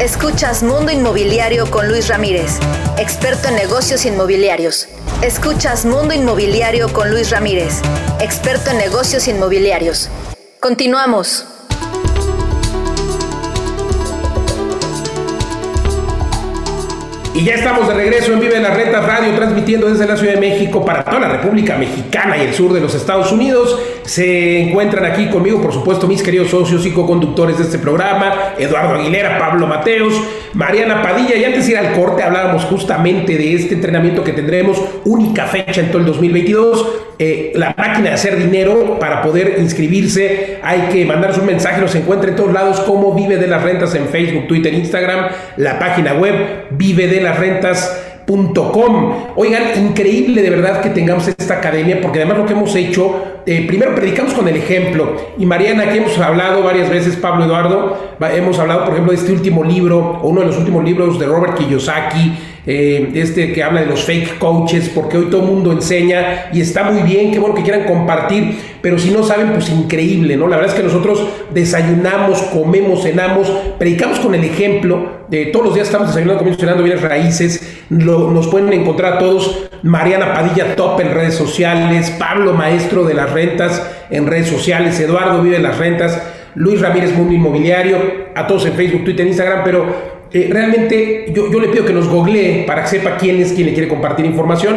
Escuchas 0.00 0.62
Mundo 0.62 0.90
Inmobiliario 0.90 1.70
con 1.70 1.88
Luis 1.88 2.08
Ramírez, 2.08 2.58
experto 2.98 3.48
en 3.48 3.54
negocios 3.54 4.04
inmobiliarios. 4.04 4.88
Escuchas 5.22 5.86
Mundo 5.86 6.12
Inmobiliario 6.12 6.92
con 6.92 7.10
Luis 7.10 7.30
Ramírez, 7.30 7.80
experto 8.20 8.70
en 8.70 8.78
negocios 8.78 9.26
inmobiliarios. 9.28 10.10
Continuamos. 10.64 11.44
Y 17.34 17.44
ya 17.44 17.56
estamos 17.56 17.86
de 17.86 17.92
regreso 17.92 18.32
en 18.32 18.40
Vive 18.40 18.58
las 18.60 18.74
Rentas 18.74 19.04
Radio, 19.04 19.34
transmitiendo 19.34 19.90
desde 19.90 20.06
la 20.06 20.16
Ciudad 20.16 20.32
de 20.32 20.40
México 20.40 20.82
para 20.82 21.04
toda 21.04 21.20
la 21.20 21.28
República 21.28 21.76
Mexicana 21.76 22.38
y 22.38 22.46
el 22.46 22.54
sur 22.54 22.72
de 22.72 22.80
los 22.80 22.94
Estados 22.94 23.30
Unidos. 23.30 23.78
Se 24.04 24.60
encuentran 24.60 25.06
aquí 25.06 25.28
conmigo, 25.28 25.62
por 25.62 25.72
supuesto, 25.72 26.06
mis 26.06 26.22
queridos 26.22 26.50
socios 26.50 26.84
y 26.84 26.90
co-conductores 26.90 27.56
de 27.56 27.64
este 27.64 27.78
programa, 27.78 28.54
Eduardo 28.58 28.96
Aguilera, 28.96 29.38
Pablo 29.38 29.66
Mateos, 29.66 30.12
Mariana 30.52 31.00
Padilla. 31.00 31.36
Y 31.36 31.44
antes 31.44 31.66
de 31.66 31.72
ir 31.72 31.78
al 31.78 31.92
corte, 31.92 32.22
hablábamos 32.22 32.64
justamente 32.64 33.38
de 33.38 33.54
este 33.54 33.74
entrenamiento 33.74 34.22
que 34.22 34.34
tendremos, 34.34 34.80
única 35.06 35.46
fecha 35.46 35.80
en 35.80 35.88
todo 35.88 36.00
el 36.00 36.06
2022. 36.06 36.86
Eh, 37.18 37.52
la 37.54 37.74
máquina 37.78 38.10
de 38.10 38.14
hacer 38.14 38.36
dinero 38.36 38.98
para 38.98 39.22
poder 39.22 39.56
inscribirse. 39.58 40.58
Hay 40.62 40.88
que 40.92 41.06
mandarnos 41.06 41.38
un 41.38 41.46
mensaje, 41.46 41.80
nos 41.80 41.94
encuentra 41.94 42.28
en 42.28 42.36
todos 42.36 42.52
lados 42.52 42.80
como 42.80 43.14
Vive 43.14 43.38
de 43.38 43.46
las 43.46 43.62
Rentas 43.62 43.94
en 43.94 44.08
Facebook, 44.08 44.48
Twitter, 44.48 44.74
Instagram, 44.74 45.28
la 45.56 45.78
página 45.78 46.12
web 46.12 46.66
Vive 46.72 47.06
de 47.06 47.22
las 47.22 47.38
Oigan, 49.36 49.62
increíble 49.76 50.42
de 50.42 50.50
verdad 50.50 50.80
que 50.80 50.90
tengamos 50.90 51.28
esta 51.28 51.54
academia, 51.54 52.00
porque 52.00 52.20
además 52.20 52.38
lo 52.38 52.46
que 52.46 52.52
hemos 52.52 52.74
hecho, 52.74 53.22
eh, 53.46 53.66
primero 53.66 53.94
predicamos 53.94 54.34
con 54.34 54.48
el 54.48 54.56
ejemplo. 54.56 55.16
Y 55.38 55.46
Mariana, 55.46 55.88
que 55.88 55.98
hemos 55.98 56.18
hablado 56.18 56.62
varias 56.62 56.88
veces, 56.88 57.16
Pablo 57.16 57.44
Eduardo, 57.44 57.98
hemos 58.34 58.58
hablado, 58.58 58.84
por 58.84 58.94
ejemplo, 58.94 59.12
de 59.12 59.18
este 59.18 59.32
último 59.32 59.62
libro, 59.64 60.20
o 60.22 60.28
uno 60.28 60.40
de 60.40 60.46
los 60.46 60.58
últimos 60.58 60.84
libros 60.84 61.18
de 61.18 61.26
Robert 61.26 61.56
Kiyosaki, 61.56 62.32
eh, 62.66 63.10
este 63.14 63.52
que 63.52 63.62
habla 63.62 63.82
de 63.82 63.86
los 63.86 64.04
fake 64.04 64.38
coaches, 64.38 64.90
porque 64.94 65.18
hoy 65.18 65.26
todo 65.26 65.42
el 65.42 65.48
mundo 65.48 65.72
enseña 65.72 66.46
y 66.52 66.60
está 66.60 66.84
muy 66.84 67.02
bien, 67.02 67.30
qué 67.30 67.38
bueno 67.38 67.54
que 67.54 67.62
quieran 67.62 67.84
compartir, 67.84 68.58
pero 68.80 68.98
si 68.98 69.10
no 69.10 69.22
saben, 69.22 69.52
pues 69.52 69.68
increíble, 69.68 70.36
¿no? 70.36 70.46
La 70.48 70.56
verdad 70.56 70.72
es 70.72 70.80
que 70.80 70.86
nosotros 70.86 71.26
desayunamos, 71.52 72.40
comemos, 72.44 73.02
cenamos, 73.02 73.50
predicamos 73.78 74.18
con 74.18 74.34
el 74.34 74.44
ejemplo, 74.44 75.24
de 75.28 75.46
todos 75.46 75.66
los 75.66 75.74
días 75.74 75.88
estamos 75.88 76.08
desayunando, 76.08 76.38
comiendo, 76.38 76.60
cenando 76.60 76.82
bienes 76.82 77.02
raíces, 77.02 77.82
nos 77.90 78.46
pueden 78.48 78.72
encontrar 78.72 79.14
a 79.14 79.18
todos, 79.18 79.68
Mariana 79.82 80.32
Padilla 80.32 80.74
Top 80.76 80.98
en 81.00 81.12
redes 81.12 81.34
sociales, 81.34 82.10
Pablo 82.18 82.54
Maestro 82.54 83.04
de 83.04 83.14
las 83.14 83.30
Rentas 83.30 83.90
en 84.10 84.26
redes 84.26 84.48
sociales, 84.48 84.98
Eduardo 85.00 85.42
Vive 85.42 85.58
las 85.58 85.78
Rentas, 85.78 86.22
Luis 86.54 86.80
Ramírez 86.80 87.14
Mundo 87.14 87.34
Inmobiliario, 87.34 87.98
a 88.34 88.46
todos 88.46 88.64
en 88.66 88.74
Facebook, 88.74 89.04
Twitter, 89.04 89.26
Instagram, 89.26 89.62
pero 89.64 90.13
eh, 90.34 90.48
realmente 90.50 91.32
yo, 91.32 91.48
yo, 91.50 91.60
le 91.60 91.68
pido 91.68 91.84
que 91.84 91.92
nos 91.92 92.08
googlee 92.08 92.64
para 92.66 92.82
que 92.82 92.88
sepa 92.88 93.16
quién 93.16 93.40
es 93.40 93.52
quien 93.52 93.68
le 93.68 93.72
quiere 93.72 93.88
compartir 93.88 94.26
información, 94.26 94.74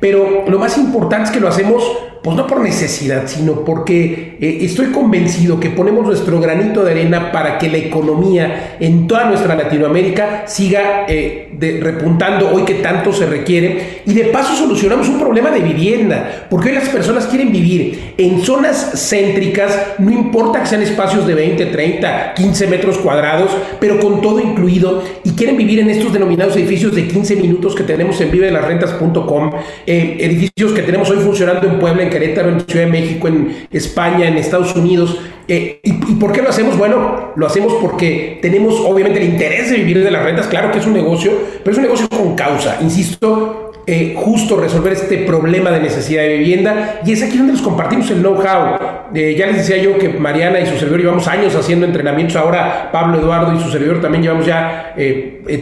pero 0.00 0.44
lo 0.48 0.58
más 0.58 0.76
importante 0.76 1.26
es 1.26 1.30
que 1.30 1.38
lo 1.38 1.46
hacemos 1.46 1.84
pues 2.26 2.36
no 2.36 2.44
por 2.48 2.60
necesidad, 2.60 3.28
sino 3.28 3.64
porque 3.64 4.36
eh, 4.40 4.58
estoy 4.62 4.86
convencido 4.86 5.60
que 5.60 5.70
ponemos 5.70 6.04
nuestro 6.04 6.40
granito 6.40 6.82
de 6.82 6.90
arena 6.90 7.30
para 7.30 7.56
que 7.56 7.68
la 7.68 7.76
economía 7.76 8.76
en 8.80 9.06
toda 9.06 9.26
nuestra 9.26 9.54
Latinoamérica 9.54 10.42
siga 10.44 11.06
eh, 11.06 11.52
repuntando 11.80 12.50
hoy 12.52 12.64
que 12.64 12.74
tanto 12.74 13.12
se 13.12 13.26
requiere. 13.26 14.00
Y 14.06 14.12
de 14.12 14.24
paso 14.24 14.56
solucionamos 14.56 15.08
un 15.08 15.20
problema 15.20 15.52
de 15.52 15.60
vivienda, 15.60 16.48
porque 16.50 16.70
hoy 16.70 16.74
las 16.74 16.88
personas 16.88 17.26
quieren 17.26 17.52
vivir 17.52 18.14
en 18.18 18.40
zonas 18.40 19.08
céntricas, 19.08 19.94
no 19.98 20.10
importa 20.10 20.58
que 20.62 20.66
sean 20.66 20.82
espacios 20.82 21.28
de 21.28 21.34
20, 21.34 21.66
30, 21.66 22.34
15 22.34 22.66
metros 22.66 22.98
cuadrados, 22.98 23.52
pero 23.78 24.00
con 24.00 24.20
todo 24.20 24.40
incluido 24.40 25.00
y 25.22 25.30
quieren 25.30 25.56
vivir 25.56 25.78
en 25.78 25.90
estos 25.90 26.12
denominados 26.12 26.56
edificios 26.56 26.92
de 26.92 27.06
15 27.06 27.36
minutos 27.36 27.76
que 27.76 27.84
tenemos 27.84 28.20
en 28.20 28.32
vivedelasrentas.com, 28.32 29.52
eh, 29.86 30.16
edificios 30.18 30.72
que 30.72 30.82
tenemos 30.82 31.08
hoy 31.08 31.18
funcionando 31.18 31.68
en 31.68 31.78
Puebla, 31.78 32.02
en 32.02 32.15
Querétaro, 32.16 32.48
en 32.48 32.60
Ciudad 32.62 32.86
de 32.86 32.90
México, 32.90 33.28
en 33.28 33.66
España, 33.70 34.26
en 34.26 34.38
Estados 34.38 34.74
Unidos. 34.74 35.18
Eh, 35.48 35.80
¿y, 35.82 35.92
por 36.14 36.32
qué 36.32 36.40
lo 36.40 36.48
hacemos? 36.48 36.78
Bueno, 36.78 37.32
lo 37.36 37.46
hacemos 37.46 37.74
porque 37.74 38.38
tenemos 38.40 38.80
obviamente 38.80 39.22
el 39.22 39.28
interés 39.28 39.70
de 39.70 39.76
vivir 39.76 40.02
de 40.02 40.10
las 40.10 40.24
rentas, 40.24 40.46
claro 40.46 40.72
que 40.72 40.78
es 40.78 40.86
un 40.86 40.94
negocio, 40.94 41.32
pero 41.62 41.72
es 41.72 41.76
un 41.76 41.84
negocio 41.84 42.08
con 42.08 42.34
causa, 42.34 42.78
insisto, 42.80 43.72
eh, 43.86 44.14
justo 44.16 44.56
resolver 44.56 44.94
este 44.94 45.18
problema 45.18 45.70
de 45.70 45.80
necesidad 45.80 46.22
de 46.22 46.38
vivienda 46.38 47.00
y 47.04 47.12
es 47.12 47.22
aquí 47.22 47.36
donde 47.36 47.52
nos 47.52 47.62
compartimos 47.62 48.10
el 48.10 48.20
know-how. 48.20 48.78
Eh, 49.14 49.36
ya 49.38 49.46
les 49.46 49.58
decía 49.58 49.76
yo 49.76 49.98
que 49.98 50.08
Mariana 50.08 50.58
y 50.58 50.66
su 50.66 50.76
servidor 50.78 51.00
llevamos 51.00 51.28
años 51.28 51.54
haciendo 51.54 51.84
entrenamientos, 51.84 52.34
ahora 52.34 52.88
Pablo 52.90 53.20
Eduardo 53.20 53.54
y 53.54 53.60
su 53.60 53.70
servidor 53.70 54.00
también 54.00 54.22
llevamos 54.22 54.46
ya 54.46 54.94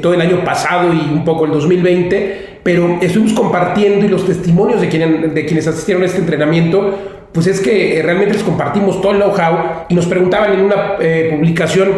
todo 0.01 0.15
el 0.15 0.21
año 0.21 0.45
pasado 0.45 0.95
y 0.95 1.13
un 1.13 1.25
poco 1.25 1.47
el 1.47 1.51
2020 1.51 2.54
pero 2.65 2.99
estuvimos 3.01 3.35
compartiendo 3.35 4.07
y 4.07 4.09
los 4.09 4.27
testimonios 4.27 4.81
de, 4.81 4.89
de 4.89 5.47
quienes 5.47 5.69
asistieron 5.69 6.03
a 6.03 6.07
este 6.07 6.19
entrenamiento, 6.19 6.99
pues 7.31 7.47
es 7.47 7.61
que 7.61 7.99
eh, 7.99 8.03
realmente 8.03 8.35
les 8.35 8.43
compartimos 8.43 9.01
todo 9.01 9.13
el 9.13 9.19
know-how 9.19 9.85
y 9.89 9.95
nos 9.95 10.07
preguntaban 10.07 10.55
en 10.55 10.61
una 10.63 10.95
eh, 10.99 11.29
publicación, 11.31 11.91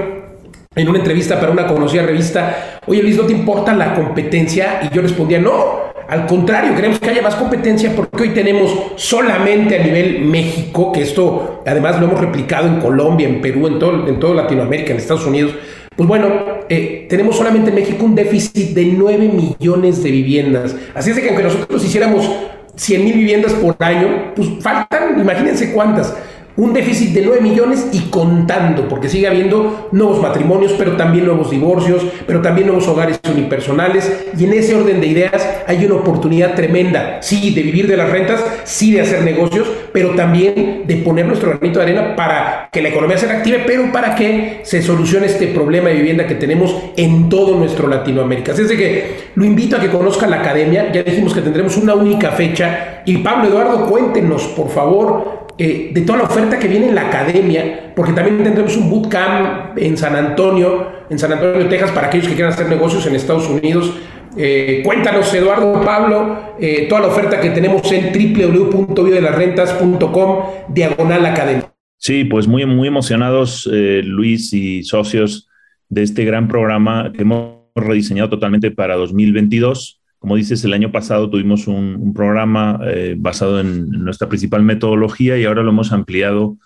en 0.75 0.89
una 0.89 0.99
entrevista 0.99 1.39
para 1.39 1.53
una 1.53 1.67
conocida 1.67 2.03
revista, 2.03 2.81
oye 2.87 3.03
Luis, 3.03 3.17
¿no 3.17 3.25
te 3.25 3.33
importa 3.33 3.73
la 3.75 3.95
competencia? 3.95 4.81
Y 4.83 4.95
yo 4.95 5.03
respondía, 5.03 5.39
no, 5.39 5.87
al 6.09 6.27
contrario, 6.27 6.75
queremos 6.75 6.99
que 6.99 7.11
haya 7.11 7.23
más 7.23 7.37
competencia 7.37 7.93
porque 7.95 8.25
hoy 8.25 8.29
tenemos 8.31 8.77
solamente 8.97 9.79
a 9.79 9.85
nivel 9.85 10.23
México, 10.25 10.91
que 10.91 11.03
esto 11.03 11.63
además 11.65 12.01
lo 12.01 12.07
hemos 12.07 12.21
replicado 12.21 12.67
en 12.67 12.81
Colombia, 12.81 13.29
en 13.29 13.41
Perú, 13.41 13.69
en 13.69 13.79
todo, 13.79 14.09
en 14.09 14.19
toda 14.19 14.35
Latinoamérica, 14.35 14.93
en 14.93 14.99
Estados 14.99 15.27
Unidos, 15.27 15.53
pues 15.97 16.09
bueno, 16.09 16.29
eh, 16.69 17.07
tenemos 17.09 17.37
solamente 17.37 17.71
en 17.71 17.77
México 17.77 18.05
un 18.05 18.15
déficit 18.15 18.75
de 18.75 18.85
9 18.85 19.29
millones 19.29 20.03
de 20.03 20.11
viviendas. 20.11 20.77
Así 20.95 21.11
es 21.11 21.19
que 21.19 21.29
aunque 21.29 21.43
nosotros 21.43 21.83
hiciéramos 21.83 22.31
100 22.75 23.05
mil 23.05 23.15
viviendas 23.15 23.55
por 23.55 23.77
año, 23.79 24.35
pues 24.35 24.49
faltan, 24.61 25.19
imagínense 25.19 25.73
cuántas 25.73 26.15
un 26.57 26.73
déficit 26.73 27.13
de 27.13 27.23
9 27.23 27.41
millones 27.41 27.89
y 27.93 28.09
contando, 28.11 28.89
porque 28.89 29.09
sigue 29.09 29.29
habiendo 29.29 29.89
nuevos 29.93 30.21
matrimonios, 30.21 30.73
pero 30.79 30.97
también 30.97 31.27
nuevos 31.27 31.51
divorcios, 31.51 32.03
pero 32.27 32.41
también 32.41 32.69
nuevos 32.69 32.89
hogares 32.89 33.21
unipersonales. 33.31 34.27
Y 34.39 34.45
en 34.45 34.55
ese 34.55 34.75
orden 34.75 35.01
de 35.01 35.07
ideas 35.07 35.49
hay 35.67 35.85
una 35.85 35.97
oportunidad 35.97 36.55
tremenda, 36.55 37.19
sí, 37.21 37.55
de 37.55 37.63
vivir 37.63 37.87
de 37.87 37.97
las 37.97 38.11
rentas, 38.11 38.45
sí, 38.65 38.93
de 38.93 39.03
hacer 39.03 39.23
negocios, 39.23 39.69
pero 39.93 40.11
también 40.11 40.85
de 40.87 40.97
poner 40.97 41.27
nuestro 41.27 41.51
granito 41.51 41.79
de 41.79 41.85
arena 41.85 42.17
para 42.17 42.69
que 42.73 42.81
la 42.81 42.89
economía 42.89 43.19
se 43.19 43.27
reactive, 43.27 43.65
pero 43.67 43.93
para 43.93 44.15
que 44.15 44.61
se 44.63 44.83
solucione 44.83 45.27
este 45.27 45.49
problema 45.49 45.89
de 45.89 45.97
vivienda 45.97 46.27
que 46.27 46.35
tenemos 46.35 46.75
en 46.97 47.29
todo 47.29 47.57
nuestro 47.57 47.89
Latinoamérica. 47.89 48.53
Así 48.53 48.63
es 48.63 48.69
de 48.69 48.77
que 48.77 49.17
lo 49.35 49.45
invito 49.45 49.77
a 49.77 49.81
que 49.81 49.89
conozca 49.89 50.27
la 50.27 50.41
academia, 50.41 50.91
ya 50.93 51.03
dijimos 51.03 51.35
que 51.35 51.43
tendremos 51.43 51.77
una 51.77 51.95
única 51.95 52.31
fecha. 52.31 53.03
Y 53.05 53.19
Pablo 53.19 53.49
Eduardo, 53.49 53.87
cuéntenos, 53.87 54.45
por 54.49 54.69
favor, 54.71 55.36
eh, 55.59 55.91
de 55.93 56.01
toda 56.03 56.19
la 56.19 56.25
oferta 56.25 56.59
que 56.59 56.69
viene 56.69 56.89
en 56.89 56.95
la 56.95 57.09
academia, 57.09 57.95
porque 57.97 58.13
también 58.13 58.43
tendremos 58.43 58.77
un 58.77 58.91
bootcamp 58.91 59.79
en 59.79 59.97
San 59.97 60.15
Antonio, 60.15 60.87
en 61.09 61.19
San 61.19 61.33
Antonio, 61.33 61.67
Texas, 61.69 61.93
para 61.93 62.09
aquellos 62.09 62.29
que 62.29 62.35
quieran 62.35 62.53
hacer 62.53 62.69
negocios 62.69 63.07
en 63.07 63.15
Estados 63.15 63.49
Unidos. 63.49 63.91
Eh, 64.37 64.83
cuéntanos, 64.85 65.33
Eduardo, 65.33 65.81
Pablo, 65.83 66.57
eh, 66.61 66.85
toda 66.91 67.01
la 67.03 67.09
oferta 67.09 67.41
que 67.41 67.49
tenemos 67.51 67.91
en 67.91 68.13
www.videlasrentas.com, 68.13 70.43
diagonal 70.69 71.25
academia. 71.25 71.73
Sí, 71.97 72.25
pues 72.25 72.47
muy, 72.47 72.67
muy 72.67 72.89
emocionados, 72.89 73.67
Luis 73.73 74.53
y 74.53 74.83
socios, 74.83 75.49
de 75.89 76.03
este 76.03 76.27
gran 76.27 76.49
programa 76.49 77.13
que 77.15 77.23
hemos 77.23 77.55
rediseñado 77.75 78.29
totalmente 78.29 78.71
para 78.71 78.97
2022 78.97 79.96
como 80.19 80.37
dices, 80.37 80.65
el 80.65 80.73
año 80.73 80.91
pasado 80.91 81.29
tuvimos 81.31 81.67
un, 81.67 82.13
programa 82.15 82.81
eh, 82.87 83.15
basado 83.19 83.61
en 83.61 83.91
nuestra 83.91 84.29
principal 84.29 84.63
metodología 84.63 85.39
y 85.39 85.45
ahora 85.45 85.63
lo 85.63 85.71
hemos 85.71 85.93
ampliado 85.93 86.57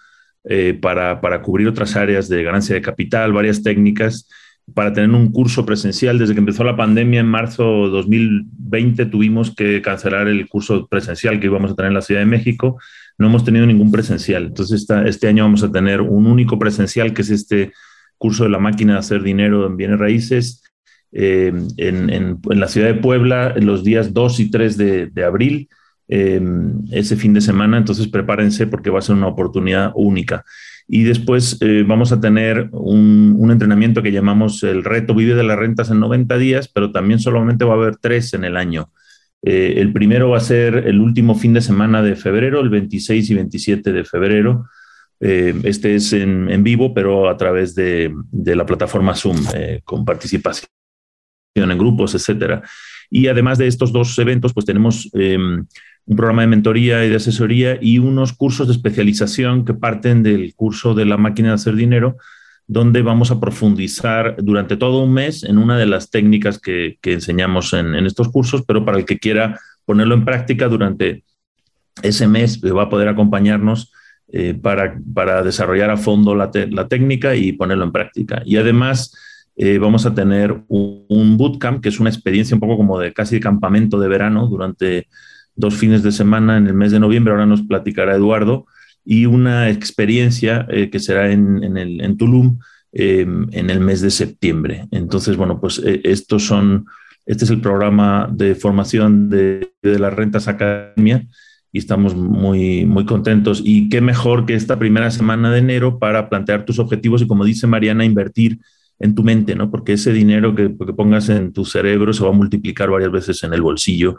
eh, 0.45 0.79
para, 0.81 1.43
cubrir 1.43 1.69
otras 1.69 1.97
áreas 1.97 2.29
de 2.29 2.43
ganancia 2.43 2.75
de 2.75 2.81
capital, 2.81 3.33
varias 3.33 3.63
técnicas, 3.63 4.29
para 4.73 4.93
tener 4.93 5.11
un 5.11 5.33
curso 5.33 5.67
presencial. 5.67 6.19
Desde 6.19 6.35
que 6.35 6.41
empezó 6.41 6.63
la 6.65 6.77
pandemia 6.77 7.21
en 7.21 7.27
marzo 7.27 7.87
de 7.87 7.91
2020 7.91 9.07
tuvimos 9.07 9.55
que 9.55 9.83
cancelar 9.83 10.29
el 10.29 10.49
curso 10.49 10.87
presencial 10.87 11.41
que 11.41 11.47
íbamos 11.47 11.73
a 11.73 11.75
tener 11.75 11.89
en 11.89 11.95
la 11.95 12.03
Ciudad 12.03 12.21
de 12.21 12.27
México. 12.27 12.79
No 13.19 13.27
hemos 13.27 13.45
tenido 13.45 13.67
ningún 13.67 13.91
presencial. 13.91 14.47
Entonces 14.47 14.87
este 15.07 15.29
año 15.29 15.45
vamos 15.45 15.65
a 15.65 15.73
tener 15.73 16.01
un 16.01 16.27
único 16.27 16.59
presencial 16.59 17.13
que 17.13 17.23
es 17.23 17.31
este 17.31 17.73
curso 18.17 18.45
de 18.45 18.51
la 18.51 18.59
máquina 18.59 18.95
de 18.95 18.99
hacer 19.01 19.23
dinero 19.23 19.67
en 19.67 19.77
bienes 19.77 19.99
raíces 19.99 20.63
eh, 21.13 21.53
en, 21.77 22.39
la 22.45 22.69
ciudad 22.69 22.87
de 22.87 22.95
Puebla 22.95 23.55
los 23.61 23.83
días 23.83 24.15
2 24.15 24.41
y 24.41 24.51
3 24.51 24.77
de, 24.77 25.25
abril, 25.25 25.69
eh, 26.09 26.41
ese 26.93 27.17
fin 27.17 27.35
de 27.35 27.41
semana. 27.41 27.79
Entonces 27.79 28.09
prepárense 28.09 28.67
porque 28.67 28.91
va 28.91 29.01
a 29.01 29.03
ser 29.03 29.17
una 29.17 29.29
oportunidad 29.29 29.93
única. 29.95 30.45
Y 30.87 31.05
después 31.05 31.59
eh, 31.61 31.85
vamos 31.87 32.11
a 32.13 32.21
tener 32.21 32.69
un, 32.73 33.49
entrenamiento 33.51 34.03
que 34.03 34.13
llamamos 34.13 34.63
el 34.63 34.85
reto 34.85 35.15
Vive 35.15 35.35
de 35.35 35.43
las 35.43 35.59
Rentas 35.59 35.91
en 35.91 36.01
90 36.01 36.37
días, 36.39 36.69
pero 36.69 36.93
también 36.93 37.21
solamente 37.21 37.65
va 37.65 37.75
a 37.75 37.77
haber 37.77 37.97
tres 37.97 38.35
en 38.35 38.45
el 38.45 38.57
año. 38.57 38.91
El 39.43 39.95
primero 39.95 40.29
va 40.29 40.37
a 40.37 40.41
ser 40.41 40.87
el 40.87 41.01
último 41.01 41.35
fin 41.35 41.55
de 41.55 41.63
semana 41.63 42.03
de 42.03 42.15
febrero, 42.15 42.61
el 42.61 42.69
26 42.69 43.31
y 43.31 43.35
27 43.35 43.91
de 43.91 44.05
febrero. 44.05 44.67
Este 45.19 45.95
es 45.95 46.13
en, 46.13 46.63
vivo, 46.63 46.93
pero 46.93 47.31
a 47.31 47.39
través 47.39 47.75
de, 47.75 48.13
la 48.33 48.67
plataforma 48.67 49.15
Zoom, 49.15 49.39
con 49.83 50.05
participación 50.05 50.69
en 51.55 51.79
grupos, 51.79 52.15
etcétera. 52.15 52.63
Y 53.11 53.27
además 53.27 53.59
de 53.59 53.67
estos 53.67 53.93
dos 53.93 54.17
eventos, 54.19 54.53
pues 54.53 54.67
tenemos 54.67 55.11
em, 55.15 55.67
un 56.07 56.17
programa 56.17 56.43
de 56.43 56.49
mentoría 56.49 57.05
y 57.05 57.09
de 57.09 57.17
asesoría 57.17 57.79
y 57.81 57.99
unos 57.99 58.33
cursos 58.33 58.69
de 58.69 58.75
especialización 58.75 59.65
que 59.65 59.75
parten 59.75 60.23
del 60.23 60.55
curso 60.55 60.95
de 60.95 61.05
la 61.05 61.17
máquina 61.17 61.49
de 61.49 61.55
hacer 61.55 61.75
dinero, 61.75 62.17
donde 62.67 63.03
vamos 63.03 63.33
a 63.33 63.41
profundizar 63.41 64.37
durante 64.39 64.77
todo 64.77 65.03
un 65.03 65.13
mes 65.13 65.43
en 65.43 65.59
una 65.59 65.77
de 65.77 65.87
las 65.87 66.11
técnicas 66.11 66.59
que, 66.61 66.99
enseñamos 67.03 67.73
en, 67.73 67.95
estos 68.07 68.29
cursos, 68.29 68.63
pero 68.67 68.85
para 68.85 68.99
el 68.99 69.05
que 69.05 69.19
quiera 69.19 69.59
ponerlo 69.85 70.15
en 70.15 70.25
práctica 70.25 70.69
durante 70.69 71.25
ese 72.03 72.29
mes 72.29 72.63
eh, 72.63 72.71
va 72.71 72.85
a 72.85 72.89
poder 72.89 73.09
acompañarnos 73.09 73.93
eh, 74.29 74.55
para, 74.55 74.97
para, 75.13 75.43
desarrollar 75.43 75.91
a 75.91 75.97
fondo 75.97 76.37
la, 76.37 76.53
técnica 76.89 77.35
y 77.35 77.53
ponerlo 77.53 77.85
en 77.85 77.93
práctica. 77.93 78.43
Y 78.45 78.57
además 78.57 79.13
eh, 79.63 79.77
vamos 79.77 80.07
a 80.07 80.15
tener 80.15 80.63
un, 80.69 81.37
bootcamp, 81.37 81.83
que 81.83 81.91
es 81.91 82.01
una 82.01 82.09
experiencia 82.09 82.57
un 82.57 82.61
poco 82.61 82.79
como 82.79 82.99
de 82.99 83.13
casi 83.13 83.35
de 83.35 83.41
campamento 83.43 84.01
de 84.01 84.09
verano 84.09 84.47
durante 84.47 85.07
dos 85.55 85.75
fines 85.75 86.03
de 86.03 86.13
semana 86.13 86.57
en 86.57 86.67
el 86.67 86.73
mes 86.73 86.93
de 86.93 86.99
noviembre, 86.99 87.33
ahora 87.33 87.45
nos 87.45 87.61
platicará 87.61 88.17
Eduardo, 88.17 88.65
y 89.05 89.27
una 89.27 89.69
experiencia 89.69 90.67
eh, 90.71 90.89
que 90.89 90.99
será 90.99 91.31
en, 91.31 91.77
el, 91.77 92.01
en 92.01 92.17
Tulum 92.17 92.59
em, 92.93 93.49
en 93.53 93.69
el 93.69 93.81
mes 93.81 94.01
de 94.01 94.11
septiembre. 94.11 94.87
Entonces, 94.93 95.37
bueno, 95.37 95.61
pues 95.61 95.79
eh, 95.85 96.01
estos 96.05 96.47
son, 96.47 96.87
este 97.27 97.45
es 97.45 97.51
el 97.51 97.61
programa 97.61 98.31
de 98.33 98.55
formación 98.55 99.29
de, 99.29 99.73
de 99.83 99.99
las 99.99 100.15
rentas 100.15 100.49
academia 100.49 101.27
y 101.71 101.79
estamos 101.79 102.17
muy, 102.17 102.87
muy 102.87 103.05
contentos. 103.05 103.61
Y 103.63 103.91
qué 103.91 104.01
mejor 104.01 104.47
que 104.47 104.55
esta 104.55 104.79
primera 104.79 105.11
semana 105.11 105.53
de 105.53 105.59
enero 105.59 105.99
para 105.99 106.31
plantear 106.31 106.65
tus 106.65 106.79
objetivos 106.79 107.21
y, 107.21 107.27
como 107.27 107.45
dice 107.45 107.67
Mariana, 107.67 108.07
invertir 108.07 108.59
en 109.01 109.15
tu 109.15 109.25
mente, 109.25 109.57
¿no? 109.57 109.71
Porque 109.71 109.95
ese 109.95 110.13
dinero 110.13 110.55
que, 110.55 110.69
que 110.77 110.93
pongas 110.93 111.29
en 111.31 111.53
tu 111.53 111.65
cerebro 111.65 112.13
se 112.13 112.23
va 112.23 112.31
a 112.31 112.33
multiplicar 112.35 112.91
varias 112.91 113.11
veces 113.11 113.43
en 113.43 113.55
el 113.55 113.63
bolsillo 113.63 114.19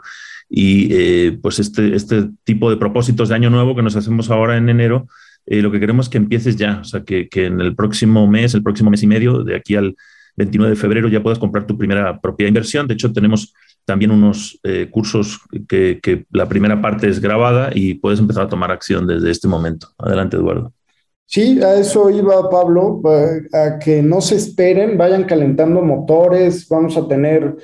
y 0.54 0.88
eh, 0.90 1.38
pues 1.40 1.58
este, 1.60 1.94
este 1.94 2.28
tipo 2.44 2.68
de 2.68 2.76
propósitos 2.76 3.30
de 3.30 3.34
año 3.34 3.48
nuevo 3.48 3.74
que 3.74 3.82
nos 3.82 3.96
hacemos 3.96 4.28
ahora 4.30 4.58
en 4.58 4.68
enero, 4.68 5.06
eh, 5.46 5.62
lo 5.62 5.70
que 5.72 5.80
queremos 5.80 6.06
es 6.06 6.10
que 6.10 6.18
empieces 6.18 6.56
ya, 6.56 6.80
o 6.80 6.84
sea, 6.84 7.04
que, 7.04 7.28
que, 7.28 7.46
en 7.46 7.60
el 7.60 7.74
próximo 7.74 8.26
mes, 8.26 8.54
el 8.54 8.62
próximo 8.62 8.90
mes 8.90 9.02
y 9.02 9.06
medio, 9.06 9.44
de 9.44 9.56
aquí 9.56 9.76
al 9.76 9.96
29 10.36 10.70
de 10.74 10.76
febrero, 10.76 11.08
ya 11.08 11.22
puedas 11.22 11.38
comprar 11.38 11.66
tu 11.66 11.78
primera 11.78 12.20
propia 12.20 12.48
inversión. 12.48 12.86
De 12.86 12.94
hecho, 12.94 13.12
tenemos 13.12 13.54
también 13.86 14.10
unos 14.10 14.60
eh, 14.62 14.88
cursos 14.90 15.40
que, 15.68 16.00
que 16.02 16.26
la 16.30 16.48
primera 16.48 16.82
parte 16.82 17.08
es 17.08 17.20
grabada 17.20 17.70
y 17.74 17.94
puedes 17.94 18.20
empezar 18.20 18.44
a 18.44 18.48
tomar 18.48 18.70
acción 18.70 19.06
desde 19.06 19.30
este 19.30 19.48
momento. 19.48 19.88
Adelante, 19.98 20.36
Eduardo. 20.36 20.72
Sí, 21.32 21.58
a 21.62 21.76
eso 21.76 22.10
iba 22.10 22.50
Pablo, 22.50 23.00
a 23.54 23.78
que 23.78 24.02
no 24.02 24.20
se 24.20 24.36
esperen, 24.36 24.98
vayan 24.98 25.24
calentando 25.24 25.80
motores, 25.80 26.68
vamos 26.68 26.94
a 26.98 27.08
tener 27.08 27.56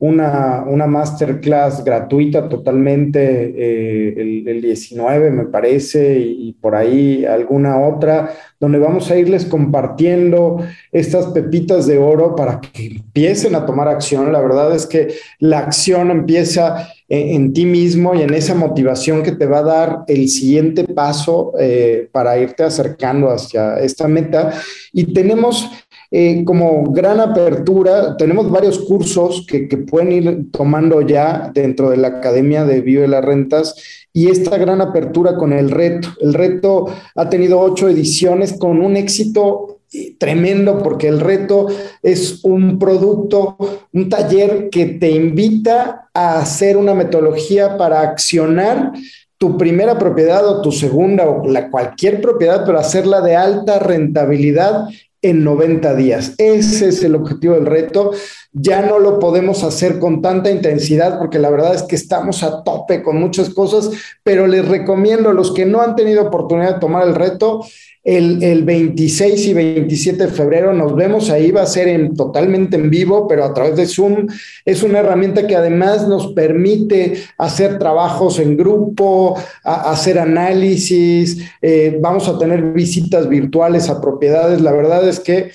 una, 0.00 0.64
una 0.66 0.88
masterclass 0.88 1.84
gratuita 1.84 2.48
totalmente 2.48 3.20
eh, 3.56 4.42
el, 4.44 4.60
19, 4.60 5.30
me 5.30 5.44
parece, 5.44 6.18
y, 6.18 6.52
por 6.54 6.74
ahí 6.74 7.24
alguna 7.24 7.78
otra, 7.78 8.34
donde 8.58 8.80
vamos 8.80 9.08
a 9.12 9.16
irles 9.16 9.46
compartiendo 9.46 10.58
estas 10.90 11.26
pepitas 11.26 11.86
de 11.86 11.98
oro 11.98 12.34
para 12.34 12.60
que 12.60 12.86
empiecen 12.86 13.54
a 13.54 13.64
tomar 13.64 13.86
acción. 13.86 14.32
La 14.32 14.40
verdad 14.40 14.74
es 14.74 14.84
que 14.84 15.14
la 15.38 15.60
acción 15.60 16.10
empieza 16.10 16.88
en, 17.14 17.52
ti 17.52 17.66
mismo 17.66 18.14
y 18.14 18.22
en 18.22 18.32
esa 18.32 18.54
motivación 18.54 19.22
que 19.22 19.32
te 19.32 19.44
va 19.44 19.58
a 19.58 19.62
dar 19.62 20.04
el 20.08 20.30
siguiente 20.30 20.84
paso 20.84 21.52
eh, 21.58 22.08
para 22.10 22.38
irte 22.38 22.62
acercando 22.62 23.28
hacia 23.28 23.78
esta 23.80 24.08
meta. 24.08 24.54
Y 24.94 25.12
tenemos 25.12 25.68
eh, 26.10 26.42
como 26.46 26.84
gran 26.90 27.20
apertura, 27.20 28.16
tenemos 28.16 28.50
varios 28.50 28.78
cursos 28.78 29.46
que, 29.46 29.66
pueden 29.76 30.12
ir 30.12 30.50
tomando 30.52 31.02
ya 31.02 31.50
dentro 31.52 31.90
de 31.90 31.98
la 31.98 32.08
Academia 32.08 32.64
de 32.64 32.80
Vive 32.80 33.06
las 33.06 33.22
Rentas 33.22 33.74
y 34.10 34.28
esta 34.28 34.56
gran 34.56 34.80
apertura 34.80 35.36
con 35.36 35.52
el 35.52 35.70
reto. 35.70 36.08
El 36.18 36.32
reto 36.32 36.86
ha 37.14 37.28
tenido 37.28 37.60
ocho 37.60 37.90
ediciones 37.90 38.54
con 38.54 38.80
un 38.80 38.96
éxito 38.96 39.81
tremendo 40.18 40.82
porque 40.82 41.08
el 41.08 41.20
reto 41.20 41.66
es 42.02 42.44
un 42.44 42.78
producto, 42.78 43.56
un 43.92 44.08
taller 44.08 44.70
que 44.70 44.86
te 44.86 45.10
invita 45.10 46.08
a 46.14 46.38
hacer 46.38 46.76
una 46.76 46.94
metodología 46.94 47.76
para 47.76 48.00
accionar 48.00 48.92
tu 49.36 49.58
primera 49.58 49.98
propiedad 49.98 50.46
o 50.46 50.62
tu 50.62 50.70
segunda 50.70 51.28
o 51.28 51.42
cualquier 51.70 52.20
propiedad, 52.20 52.64
pero 52.64 52.78
hacerla 52.78 53.20
de 53.20 53.34
alta 53.34 53.78
rentabilidad 53.80 54.86
en 55.20 55.44
90 55.44 55.94
días. 55.94 56.34
Ese 56.38 56.88
es 56.88 57.02
el 57.02 57.14
objetivo 57.14 57.54
del 57.54 57.66
reto. 57.66 58.12
Ya 58.52 58.82
no 58.82 58.98
lo 58.98 59.18
podemos 59.18 59.64
hacer 59.64 59.98
con 59.98 60.20
tanta 60.20 60.50
intensidad 60.50 61.18
porque 61.18 61.38
la 61.38 61.48
verdad 61.48 61.74
es 61.74 61.82
que 61.84 61.96
estamos 61.96 62.42
a 62.42 62.62
tope 62.62 63.02
con 63.02 63.18
muchas 63.18 63.48
cosas, 63.50 63.90
pero 64.22 64.46
les 64.46 64.68
recomiendo 64.68 65.30
a 65.30 65.34
los 65.34 65.52
que 65.52 65.64
no 65.64 65.80
han 65.80 65.96
tenido 65.96 66.22
oportunidad 66.22 66.74
de 66.74 66.80
tomar 66.80 67.08
el 67.08 67.14
reto, 67.14 67.62
el, 68.04 68.64
26 68.64 69.46
y 69.46 69.54
27 69.54 70.26
de 70.26 70.32
febrero 70.32 70.72
nos 70.72 70.94
vemos 70.96 71.30
ahí, 71.30 71.52
va 71.52 71.62
a 71.62 71.66
ser 71.66 71.86
en, 71.86 72.16
totalmente 72.16 72.76
en 72.76 72.90
vivo, 72.90 73.28
pero 73.28 73.44
a 73.44 73.54
través 73.54 73.76
de 73.76 73.86
Zoom. 73.86 74.26
Es 74.64 74.82
una 74.82 74.98
herramienta 74.98 75.46
que 75.46 75.54
además 75.54 76.08
nos 76.08 76.32
permite 76.32 77.22
hacer 77.38 77.78
trabajos 77.78 78.40
en 78.40 78.56
grupo, 78.56 79.36
hacer 79.62 80.18
análisis, 80.18 81.38
eh, 81.60 81.96
vamos 82.00 82.28
a 82.28 82.38
tener 82.38 82.62
visitas 82.72 83.28
virtuales 83.28 83.88
a 83.88 84.00
propiedades. 84.00 84.60
La 84.60 84.72
verdad 84.72 85.08
es 85.08 85.20
que 85.20 85.52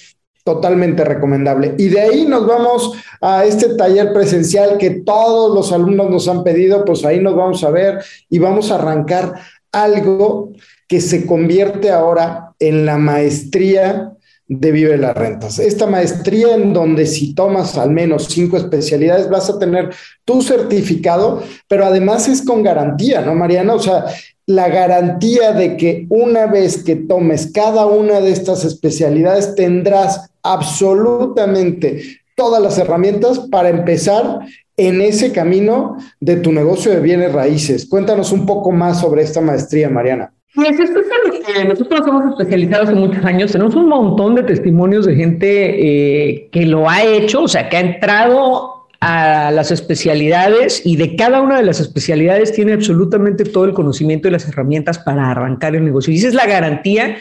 totalmente 0.48 1.04
recomendable. 1.04 1.76
Y 1.78 1.90
de 1.90 2.00
ahí 2.00 2.26
nos 2.26 2.48
vamos 2.48 2.94
a 3.20 3.44
este 3.44 3.76
taller 3.76 4.14
presencial 4.14 4.78
que 4.78 4.92
todos 4.92 5.54
los 5.54 5.74
alumnos 5.74 6.10
nos 6.10 6.30
han 6.30 6.42
pedido, 6.46 6.86
pues 6.86 7.04
ahí 7.04 7.20
nos 7.20 7.36
vamos 7.36 7.66
a 7.66 7.70
ver 7.70 8.00
y 8.30 8.40
vamos 8.40 8.72
a 8.72 8.76
arrancar 8.76 9.34
algo 9.74 10.54
que 10.88 11.02
se 11.02 11.26
convierte 11.26 11.92
ahora 11.92 12.54
en 12.60 12.86
la 12.86 12.98
maestría 12.98 14.14
de 14.48 14.72
Vive 14.72 14.98
las 14.98 15.16
Rentas. 15.16 15.60
Esta 15.60 15.88
maestría 15.88 16.56
en 16.56 16.74
donde 16.74 17.06
si 17.06 17.34
tomas 17.34 17.78
al 17.78 17.92
menos 17.92 18.28
cinco 18.30 18.58
especialidades 18.58 19.30
vas 19.30 19.50
a 19.50 19.60
tener 19.60 19.90
tu 20.24 20.42
certificado, 20.42 21.44
pero 21.68 21.86
además 21.86 22.28
es 22.28 22.42
con 22.42 22.64
garantía, 22.64 23.22
¿no, 23.22 23.36
Mariana? 23.36 23.74
O 23.74 23.80
sea, 23.80 24.06
la 24.46 24.70
garantía 24.70 25.52
de 25.52 25.76
que 25.76 26.08
una 26.10 26.46
vez 26.46 26.84
que 26.84 26.96
tomes 26.96 27.52
cada 27.52 27.86
una 27.86 28.22
de 28.22 28.32
estas 28.32 28.64
especialidades 28.64 29.56
tendrás 29.56 30.30
absolutamente 30.42 32.22
todas 32.36 32.62
las 32.62 32.78
herramientas 32.78 33.40
para 33.52 33.70
empezar 33.70 34.40
en 34.78 35.02
ese 35.02 35.32
camino 35.32 35.98
de 36.22 36.38
tu 36.38 36.54
negocio 36.54 36.92
de 36.92 37.02
bienes 37.02 37.34
raíces. 37.34 37.88
Cuéntanos 37.90 38.32
un 38.32 38.46
poco 38.46 38.72
más 38.72 39.02
sobre 39.02 39.24
esta 39.24 39.42
maestría, 39.42 39.90
Mariana. 39.90 40.32
Pues 40.58 40.80
esto 40.80 41.02
es 41.02 41.46
que 41.46 41.66
nosotros 41.66 42.02
somos 42.04 42.32
especializados 42.32 42.90
en 42.90 42.98
muchos 42.98 43.24
años. 43.24 43.52
Tenemos 43.52 43.76
un 43.76 43.88
montón 43.90 44.34
de 44.34 44.42
testimonios 44.42 45.06
de 45.06 45.14
gente 45.14 46.32
eh, 46.32 46.50
que 46.52 46.66
lo 46.66 46.90
ha 46.90 47.04
hecho, 47.04 47.44
o 47.44 47.48
sea, 47.48 47.70
que 47.70 47.78
ha 47.78 47.82
entrado 47.82 48.88
a 49.00 49.52
las 49.52 49.70
especialidades 49.70 50.84
y 50.84 50.96
de 50.96 51.16
cada 51.16 51.42
una 51.42 51.58
de 51.58 51.64
las 51.64 51.80
especialidades 51.80 52.54
tiene 52.54 52.74
absolutamente 52.74 53.44
todo 53.44 53.66
el 53.66 53.76
conocimiento 53.76 54.28
y 54.28 54.32
las 54.32 54.48
herramientas 54.48 54.98
para 54.98 55.30
arrancar 55.30 55.76
el 55.76 55.86
negocio. 55.86 56.12
Y 56.12 56.18
esa 56.18 56.30
es 56.30 56.34
la 56.34 56.48
garantía 56.48 57.18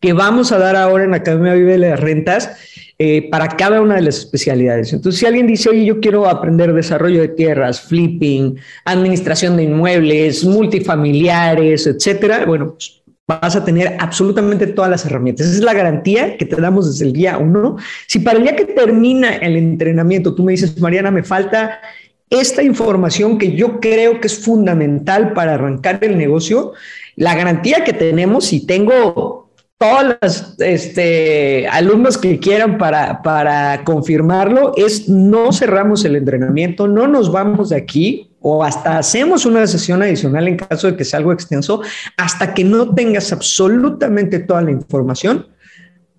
que 0.00 0.14
vamos 0.14 0.50
a 0.50 0.58
dar 0.58 0.74
ahora 0.74 1.04
en 1.04 1.12
Academia 1.12 1.52
Vive 1.52 1.72
de 1.72 1.90
las 1.90 2.00
Rentas 2.00 2.56
eh, 3.02 3.30
para 3.30 3.48
cada 3.48 3.80
una 3.80 3.94
de 3.94 4.02
las 4.02 4.18
especialidades. 4.18 4.92
Entonces, 4.92 5.18
si 5.18 5.24
alguien 5.24 5.46
dice, 5.46 5.70
oye, 5.70 5.86
yo 5.86 6.00
quiero 6.00 6.28
aprender 6.28 6.74
desarrollo 6.74 7.22
de 7.22 7.28
tierras, 7.28 7.80
flipping, 7.80 8.58
administración 8.84 9.56
de 9.56 9.62
inmuebles, 9.62 10.44
multifamiliares, 10.44 11.86
etcétera, 11.86 12.44
bueno, 12.44 12.72
pues, 12.72 13.02
vas 13.26 13.56
a 13.56 13.64
tener 13.64 13.96
absolutamente 13.98 14.66
todas 14.66 14.90
las 14.90 15.06
herramientas. 15.06 15.46
Esa 15.46 15.56
es 15.56 15.62
la 15.62 15.72
garantía 15.72 16.36
que 16.36 16.44
te 16.44 16.60
damos 16.60 16.90
desde 16.90 17.06
el 17.06 17.14
día 17.14 17.38
uno. 17.38 17.78
Si 18.06 18.18
para 18.18 18.36
el 18.36 18.42
día 18.42 18.54
que 18.54 18.66
termina 18.66 19.34
el 19.36 19.56
entrenamiento 19.56 20.34
tú 20.34 20.44
me 20.44 20.52
dices, 20.52 20.78
Mariana, 20.78 21.10
me 21.10 21.22
falta 21.22 21.80
esta 22.28 22.62
información 22.62 23.38
que 23.38 23.56
yo 23.56 23.80
creo 23.80 24.20
que 24.20 24.26
es 24.26 24.44
fundamental 24.44 25.32
para 25.32 25.54
arrancar 25.54 26.00
el 26.02 26.18
negocio, 26.18 26.74
la 27.16 27.34
garantía 27.34 27.82
que 27.82 27.94
tenemos, 27.94 28.44
si 28.44 28.66
tengo 28.66 29.39
todos 29.80 30.14
los 30.20 30.54
este, 30.58 31.66
alumnos 31.68 32.18
que 32.18 32.38
quieran 32.38 32.76
para, 32.76 33.82
confirmarlo 33.82 34.74
es 34.76 35.08
no 35.08 35.54
cerramos 35.54 36.04
el 36.04 36.16
entrenamiento, 36.16 36.86
no 36.86 37.06
nos 37.06 37.32
vamos 37.32 37.70
de 37.70 37.76
aquí 37.76 38.30
o 38.42 38.62
hasta 38.62 38.98
hacemos 38.98 39.46
una 39.46 39.66
sesión 39.66 40.02
adicional 40.02 40.48
en 40.48 40.58
caso 40.58 40.88
de 40.88 40.96
que 40.98 41.04
sea 41.06 41.18
algo 41.18 41.32
extenso, 41.32 41.80
hasta 42.18 42.52
que 42.52 42.62
no 42.62 42.94
tengas 42.94 43.32
absolutamente 43.32 44.40
toda 44.40 44.60
la 44.60 44.70
información 44.70 45.46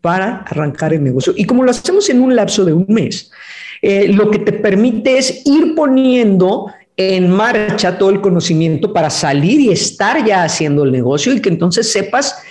para 0.02 0.38
arrancar 0.38 0.94
el 0.96 1.04
negocio. 1.04 1.32
Y 1.36 1.46
como 1.46 1.64
lo 1.64 1.70
hacemos 1.70 2.10
en 2.10 2.20
un 2.22 2.36
lapso 2.36 2.66
de 2.66 2.74
un 2.74 2.88
mes, 2.90 3.32
eh, 3.84 4.08
lo 4.08 4.32
que 4.32 4.40
te 4.40 4.54
permite 4.54 5.20
es 5.20 5.46
ir 5.46 5.76
poniendo 5.76 6.66
en 6.98 7.30
marcha 7.30 7.98
todo 7.98 8.10
el 8.10 8.22
conocimiento 8.22 8.92
para 8.92 9.12
salir 9.12 9.60
y 9.60 9.70
estar 9.70 10.26
ya 10.26 10.44
haciendo 10.44 10.84
el 10.84 10.92
negocio 10.92 11.32
y 11.32 11.42
que 11.42 11.50
entonces 11.50 11.92
sepas 11.92 12.42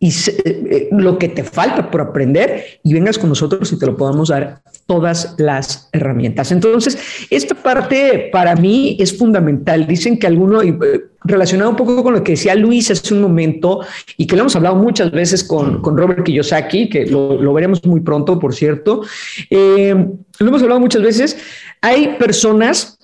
y 0.00 0.12
eh, 0.44 0.88
lo 0.92 1.18
que 1.18 1.28
te 1.28 1.42
falta 1.42 1.90
por 1.90 2.00
aprender 2.00 2.64
y 2.84 2.94
vengas 2.94 3.18
con 3.18 3.28
nosotros 3.28 3.72
y 3.72 3.78
te 3.78 3.86
lo 3.86 3.96
podamos 3.96 4.28
dar 4.28 4.62
todas 4.86 5.34
las 5.38 5.88
herramientas. 5.92 6.52
Entonces, 6.52 6.98
esta 7.30 7.54
parte 7.56 8.28
para 8.32 8.54
mí 8.54 8.96
es 9.00 9.18
fundamental. 9.18 9.86
Dicen 9.88 10.18
que 10.18 10.28
alguno, 10.28 10.62
eh, 10.62 10.78
relacionado 11.24 11.70
un 11.70 11.76
poco 11.76 12.02
con 12.04 12.14
lo 12.14 12.22
que 12.22 12.32
decía 12.32 12.54
Luis 12.54 12.90
hace 12.92 13.12
un 13.12 13.22
momento 13.22 13.80
y 14.16 14.26
que 14.26 14.36
lo 14.36 14.42
hemos 14.42 14.54
hablado 14.54 14.76
muchas 14.76 15.10
veces 15.10 15.42
con, 15.42 15.82
con 15.82 15.96
Robert 15.96 16.22
Kiyosaki, 16.22 16.88
que 16.88 17.06
lo, 17.06 17.52
veremos 17.52 17.84
muy 17.84 18.00
pronto, 18.00 18.38
por 18.38 18.54
cierto, 18.54 19.02
eh, 19.50 19.94
lo 20.38 20.48
hemos 20.48 20.62
hablado 20.62 20.80
muchas 20.80 21.02
veces, 21.02 21.38
hay 21.80 22.16
personas 22.18 22.97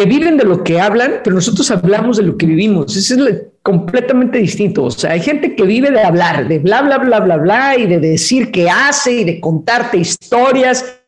que 0.00 0.06
viven 0.06 0.38
de 0.38 0.44
lo 0.44 0.64
que 0.64 0.80
hablan, 0.80 1.20
pero 1.22 1.36
nosotros 1.36 1.70
hablamos 1.70 2.16
de 2.16 2.22
lo 2.22 2.38
que 2.38 2.46
vivimos. 2.46 2.96
Eso 2.96 3.28
es 3.28 3.42
completamente 3.62 4.38
distinto. 4.38 4.84
O 4.84 4.90
sea, 4.90 5.10
hay 5.10 5.20
gente 5.20 5.54
que 5.54 5.62
vive 5.64 5.90
de 5.90 6.00
hablar, 6.00 6.48
de 6.48 6.58
bla, 6.58 6.80
bla, 6.80 6.96
bla, 6.96 7.20
bla, 7.20 7.36
bla, 7.36 7.76
y 7.76 7.86
de 7.86 7.98
decir 7.98 8.50
qué 8.50 8.70
hace 8.70 9.12
y 9.12 9.24
de 9.24 9.40
contarte 9.40 9.98
historias 9.98 11.02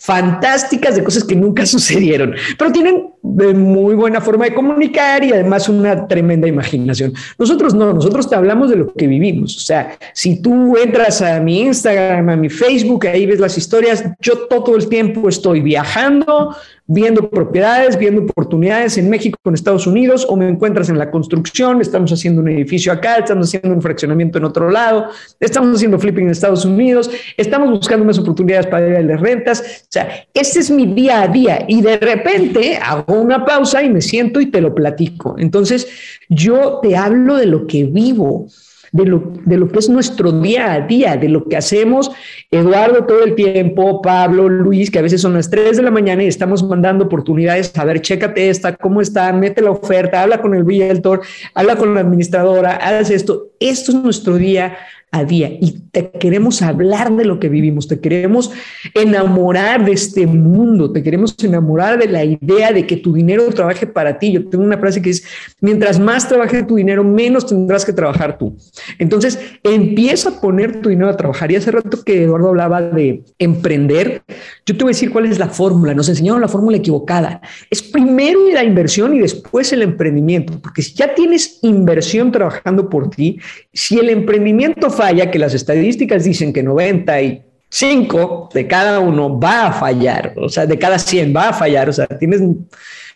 fantásticas 0.00 0.96
de 0.96 1.04
cosas 1.04 1.24
que 1.24 1.36
nunca 1.36 1.66
sucedieron, 1.74 2.34
pero 2.56 2.72
tienen 2.72 3.10
de 3.26 3.54
muy 3.54 3.94
buena 3.94 4.20
forma 4.20 4.44
de 4.44 4.54
comunicar 4.54 5.24
y 5.24 5.32
además 5.32 5.70
una 5.70 6.06
tremenda 6.06 6.46
imaginación. 6.46 7.14
Nosotros 7.38 7.74
no, 7.74 7.94
nosotros 7.94 8.28
te 8.28 8.36
hablamos 8.36 8.68
de 8.68 8.76
lo 8.76 8.92
que 8.92 9.06
vivimos. 9.06 9.56
O 9.56 9.60
sea, 9.60 9.96
si 10.12 10.42
tú 10.42 10.76
entras 10.76 11.22
a 11.22 11.40
mi 11.40 11.62
Instagram, 11.62 12.28
a 12.28 12.36
mi 12.36 12.50
Facebook, 12.50 13.06
ahí 13.06 13.24
ves 13.24 13.40
las 13.40 13.56
historias, 13.56 14.04
yo 14.20 14.46
todo 14.46 14.76
el 14.76 14.90
tiempo 14.90 15.26
estoy 15.30 15.62
viajando, 15.62 16.54
viendo 16.86 17.30
propiedades, 17.30 17.96
viendo 17.96 18.22
oportunidades 18.22 18.98
en 18.98 19.08
México, 19.08 19.38
en 19.46 19.54
Estados 19.54 19.86
Unidos, 19.86 20.26
o 20.28 20.36
me 20.36 20.46
encuentras 20.46 20.90
en 20.90 20.98
la 20.98 21.10
construcción, 21.10 21.80
estamos 21.80 22.12
haciendo 22.12 22.42
un 22.42 22.48
edificio 22.48 22.92
acá, 22.92 23.16
estamos 23.16 23.48
haciendo 23.48 23.74
un 23.74 23.80
fraccionamiento 23.80 24.36
en 24.36 24.44
otro 24.44 24.70
lado, 24.70 25.06
estamos 25.40 25.74
haciendo 25.74 25.98
flipping 25.98 26.26
en 26.26 26.30
Estados 26.30 26.66
Unidos, 26.66 27.10
estamos 27.38 27.70
buscando 27.70 28.04
más 28.04 28.18
oportunidades 28.18 28.66
para 28.66 28.86
ir 28.86 28.96
a 28.96 29.00
las 29.00 29.20
rentas. 29.20 29.84
O 29.84 29.86
sea, 29.88 30.26
este 30.34 30.58
es 30.58 30.70
mi 30.70 30.84
día 30.86 31.22
a 31.22 31.28
día 31.28 31.64
y 31.66 31.80
de 31.80 31.96
repente 31.96 32.76
hago 32.76 33.13
una 33.20 33.44
pausa 33.44 33.82
y 33.82 33.90
me 33.90 34.00
siento 34.00 34.40
y 34.40 34.46
te 34.46 34.60
lo 34.60 34.74
platico. 34.74 35.36
Entonces, 35.38 35.88
yo 36.28 36.80
te 36.82 36.96
hablo 36.96 37.36
de 37.36 37.46
lo 37.46 37.66
que 37.66 37.84
vivo 37.84 38.48
de 38.94 39.06
lo, 39.06 39.32
de 39.44 39.56
lo 39.56 39.68
que 39.68 39.80
es 39.80 39.88
nuestro 39.88 40.30
día 40.30 40.72
a 40.72 40.80
día, 40.82 41.16
de 41.16 41.28
lo 41.28 41.48
que 41.48 41.56
hacemos 41.56 42.12
Eduardo 42.48 43.04
todo 43.06 43.24
el 43.24 43.34
tiempo, 43.34 44.00
Pablo, 44.00 44.48
Luis, 44.48 44.88
que 44.88 45.00
a 45.00 45.02
veces 45.02 45.20
son 45.20 45.34
las 45.34 45.50
3 45.50 45.76
de 45.76 45.82
la 45.82 45.90
mañana 45.90 46.22
y 46.22 46.28
estamos 46.28 46.62
mandando 46.62 47.06
oportunidades, 47.06 47.76
a 47.76 47.84
ver, 47.84 48.00
chécate 48.00 48.48
esta, 48.48 48.76
cómo 48.76 49.00
está, 49.00 49.32
mete 49.32 49.62
la 49.62 49.72
oferta, 49.72 50.22
habla 50.22 50.40
con 50.40 50.54
el 50.54 50.64
realtor, 50.64 51.22
habla 51.54 51.74
con 51.74 51.92
la 51.92 52.02
administradora, 52.02 52.76
haz 52.76 53.10
esto. 53.10 53.48
Esto 53.58 53.90
es 53.90 53.98
nuestro 53.98 54.36
día 54.36 54.76
a 55.14 55.24
día 55.24 55.48
y 55.60 55.84
te 55.92 56.10
queremos 56.10 56.60
hablar 56.60 57.14
de 57.14 57.24
lo 57.24 57.38
que 57.38 57.48
vivimos, 57.48 57.86
te 57.86 58.00
queremos 58.00 58.50
enamorar 58.94 59.84
de 59.84 59.92
este 59.92 60.26
mundo, 60.26 60.90
te 60.90 61.04
queremos 61.04 61.36
enamorar 61.40 62.00
de 62.00 62.08
la 62.08 62.24
idea 62.24 62.72
de 62.72 62.84
que 62.84 62.96
tu 62.96 63.12
dinero 63.12 63.48
trabaje 63.50 63.86
para 63.86 64.18
ti. 64.18 64.32
Yo 64.32 64.48
tengo 64.48 64.64
una 64.64 64.76
frase 64.76 65.00
que 65.00 65.10
es, 65.10 65.24
mientras 65.60 66.00
más 66.00 66.28
trabaje 66.28 66.64
tu 66.64 66.74
dinero, 66.74 67.04
menos 67.04 67.46
tendrás 67.46 67.84
que 67.84 67.92
trabajar 67.92 68.38
tú. 68.38 68.56
Entonces, 68.98 69.38
empieza 69.62 70.30
a 70.30 70.40
poner 70.40 70.80
tu 70.82 70.88
dinero 70.88 71.08
a 71.10 71.16
trabajar. 71.16 71.52
Y 71.52 71.56
hace 71.56 71.70
rato 71.70 72.02
que 72.02 72.24
Eduardo 72.24 72.48
hablaba 72.48 72.82
de 72.82 73.22
emprender, 73.38 74.24
yo 74.66 74.76
te 74.76 74.82
voy 74.82 74.90
a 74.90 74.94
decir 74.94 75.12
cuál 75.12 75.26
es 75.26 75.38
la 75.38 75.48
fórmula. 75.48 75.94
Nos 75.94 76.08
enseñaron 76.08 76.40
la 76.40 76.48
fórmula 76.48 76.76
equivocada. 76.76 77.40
Es 77.70 77.82
primero 77.82 78.40
la 78.52 78.64
inversión 78.64 79.14
y 79.14 79.20
después 79.20 79.72
el 79.72 79.82
emprendimiento, 79.82 80.58
porque 80.60 80.82
si 80.82 80.94
ya 80.94 81.14
tienes 81.14 81.60
inversión 81.62 82.32
trabajando 82.32 82.90
por 82.90 83.10
ti, 83.10 83.38
si 83.72 84.00
el 84.00 84.10
emprendimiento 84.10 84.90
falla, 84.90 85.03
que 85.12 85.38
las 85.38 85.54
estadísticas 85.54 86.24
dicen 86.24 86.52
que 86.52 86.62
95 86.62 88.50
de 88.52 88.66
cada 88.66 89.00
uno 89.00 89.38
va 89.38 89.66
a 89.66 89.72
fallar, 89.72 90.34
o 90.36 90.48
sea, 90.48 90.66
de 90.66 90.78
cada 90.78 90.98
100 90.98 91.34
va 91.34 91.50
a 91.50 91.52
fallar, 91.52 91.88
o 91.88 91.92
sea, 91.92 92.06
tienes 92.06 92.40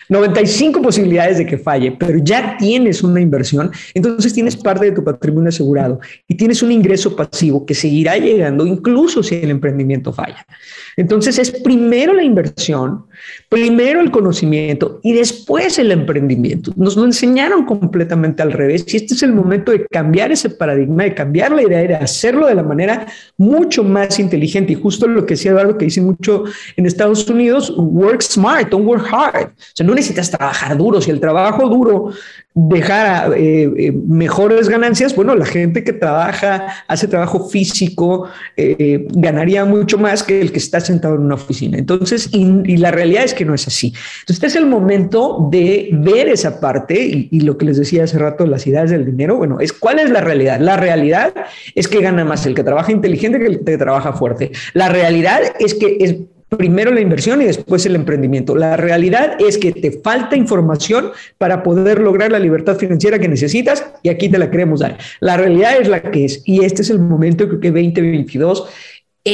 95 0.09 0.81
posibilidades 0.81 1.39
de 1.39 1.47
que 1.47 1.59
falle, 1.59 1.93
pero 1.93 2.19
ya 2.19 2.57
tienes 2.59 3.03
una 3.03 3.21
inversión, 3.21 3.71
entonces 3.95 4.33
tienes 4.33 4.57
parte 4.57 4.87
de 4.87 4.93
tu 4.93 5.05
patrimonio 5.05 5.51
asegurado 5.51 6.01
y 6.27 6.35
tienes 6.35 6.63
un 6.63 6.73
ingreso 6.73 7.15
pasivo 7.15 7.67
que 7.67 7.75
seguirá 7.75 8.17
llegando 8.17 8.67
incluso 8.67 9.23
si 9.23 9.35
el 9.37 9.51
emprendimiento 9.51 10.13
falla. 10.13 10.47
Entonces 10.97 11.39
es 11.39 11.51
primero 11.51 12.15
la 12.15 12.23
inversión, 12.23 13.05
primero 13.49 14.01
el 14.01 14.11
conocimiento 14.11 15.01
y 15.03 15.13
después 15.13 15.79
el 15.79 15.93
emprendimiento. 15.93 16.73
Nos 16.77 16.97
lo 16.97 17.05
enseñaron 17.05 17.65
completamente 17.65 18.43
al 18.43 18.53
revés 18.53 18.85
y 18.89 18.97
este 18.97 19.15
es 19.15 19.23
el 19.23 19.33
momento 19.33 19.73
de 19.73 19.87
cambiar 19.87 20.33
ese 20.33 20.51
paradigma, 20.51 21.05
de 21.05 21.15
cambiar 21.15 21.53
la 21.53 21.63
idea, 21.63 21.81
de 21.81 21.95
hacerlo 21.95 22.47
de 22.47 22.55
la 22.55 22.63
manera 22.63 23.07
mucho 23.37 23.85
más 23.85 24.19
inteligente 24.19 24.73
y 24.73 24.77
justo 24.77 25.07
lo 25.07 25.25
que 25.27 25.35
decía 25.35 25.53
Eduardo 25.53 25.79
que 25.79 25.87
dicen 25.87 26.05
mucho 26.05 26.45
en 26.77 26.87
Estados 26.87 27.29
Unidos, 27.29 27.73
work 27.77 28.23
smart, 28.23 28.69
don't 28.69 28.87
work 28.87 29.07
hard. 29.11 29.49
O 29.49 29.75
sea, 29.75 29.87
no 29.87 29.95
necesitas 29.95 30.31
trabajar 30.31 30.77
duro. 30.77 31.01
Si 31.01 31.11
el 31.11 31.21
trabajo 31.21 31.69
duro 31.69 32.13
dejara 32.55 33.37
eh, 33.37 33.71
eh, 33.77 33.93
mejores 33.93 34.69
ganancias, 34.69 35.15
bueno, 35.15 35.35
la 35.37 35.47
gente 35.47 35.85
que 35.85 35.93
trabaja, 35.93 36.67
hace 36.89 37.07
trabajo 37.07 37.49
físico, 37.49 38.29
eh, 38.57 39.07
ganaría 39.11 39.65
mucho 39.65 39.97
más 39.97 40.23
que 40.23 40.41
el 40.41 40.51
que 40.51 40.59
está 40.59 40.81
sentado 40.81 41.15
en 41.15 41.23
una 41.23 41.37
oficina. 41.37 41.79
Entonces, 41.79 42.31
y, 42.33 42.77
la 42.79 42.91
realidad 42.91 43.08
es 43.17 43.35
que 43.35 43.45
no 43.45 43.55
es 43.55 43.67
así. 43.67 43.89
Entonces, 43.89 44.37
este 44.37 44.47
es 44.47 44.57
el 44.57 44.67
momento 44.67 45.49
de 45.51 45.91
ver 45.93 46.29
esa 46.29 46.61
parte 46.61 47.01
y, 47.01 47.29
y, 47.31 47.41
lo 47.41 47.57
que 47.59 47.67
les 47.67 47.79
decía 47.79 48.05
hace 48.05 48.19
rato, 48.19 48.47
las 48.47 48.67
ideas 48.67 48.91
del 48.91 49.05
dinero, 49.05 49.37
bueno, 49.37 49.61
es 49.61 49.73
cuál 49.73 49.99
es 49.99 50.11
la 50.11 50.21
realidad. 50.21 50.61
La 50.61 50.77
realidad 50.77 51.35
es 51.75 51.89
que 51.89 52.01
gana 52.01 52.25
más 52.25 52.47
el 52.47 52.55
que 52.55 52.65
trabaja 52.65 52.93
inteligente 52.93 53.39
que 53.39 53.47
el 53.47 53.65
que 53.65 53.79
trabaja 53.79 54.13
fuerte. 54.13 54.53
La 54.75 54.89
realidad 54.89 55.41
es 55.59 55.75
que 55.75 55.97
es 56.01 56.17
primero 56.57 56.91
la 56.91 57.01
inversión 57.01 57.43
y 57.43 57.45
después 57.45 57.85
el 57.87 57.95
emprendimiento. 57.95 58.57
La 58.57 58.77
realidad 58.77 59.37
es 59.39 59.59
que 59.59 59.73
te 59.73 59.93
falta 59.93 60.37
información 60.37 61.11
para 61.37 61.63
poder 61.63 62.01
lograr 62.01 62.33
la 62.33 62.39
libertad 62.39 62.77
financiera 62.77 63.19
que 63.19 63.29
necesitas 63.29 63.85
y 64.03 64.09
aquí 64.09 64.29
te 64.29 64.39
la 64.39 64.51
queremos 64.51 64.81
dar. 64.81 64.99
La 65.21 65.37
realidad 65.37 65.79
es 65.79 65.89
la 65.89 66.03
que 66.03 66.25
es 66.25 66.43
y 66.47 66.65
este 66.65 66.83
es 66.83 66.91
el 66.91 67.01
momento, 67.01 67.49
creo 67.49 67.61
que 67.61 67.71
2022 67.71 68.69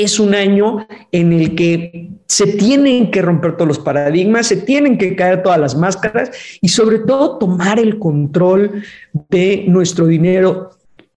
es 0.02 0.18
un 0.18 0.34
año 0.34 0.86
en 1.12 1.32
el 1.32 1.54
que 1.54 2.10
se 2.26 2.46
tienen 2.46 3.10
que 3.10 3.22
romper 3.22 3.56
todos 3.56 3.68
los 3.68 3.78
paradigmas, 3.78 4.48
se 4.48 4.56
tienen 4.56 4.98
que 4.98 5.14
caer 5.14 5.42
todas 5.42 5.60
las 5.60 5.76
máscaras 5.76 6.30
y 6.60 6.68
sobre 6.68 6.98
todo 7.00 7.38
tomar 7.38 7.78
el 7.78 7.98
control 7.98 8.82
de 9.30 9.64
nuestro 9.68 10.06
dinero 10.06 10.70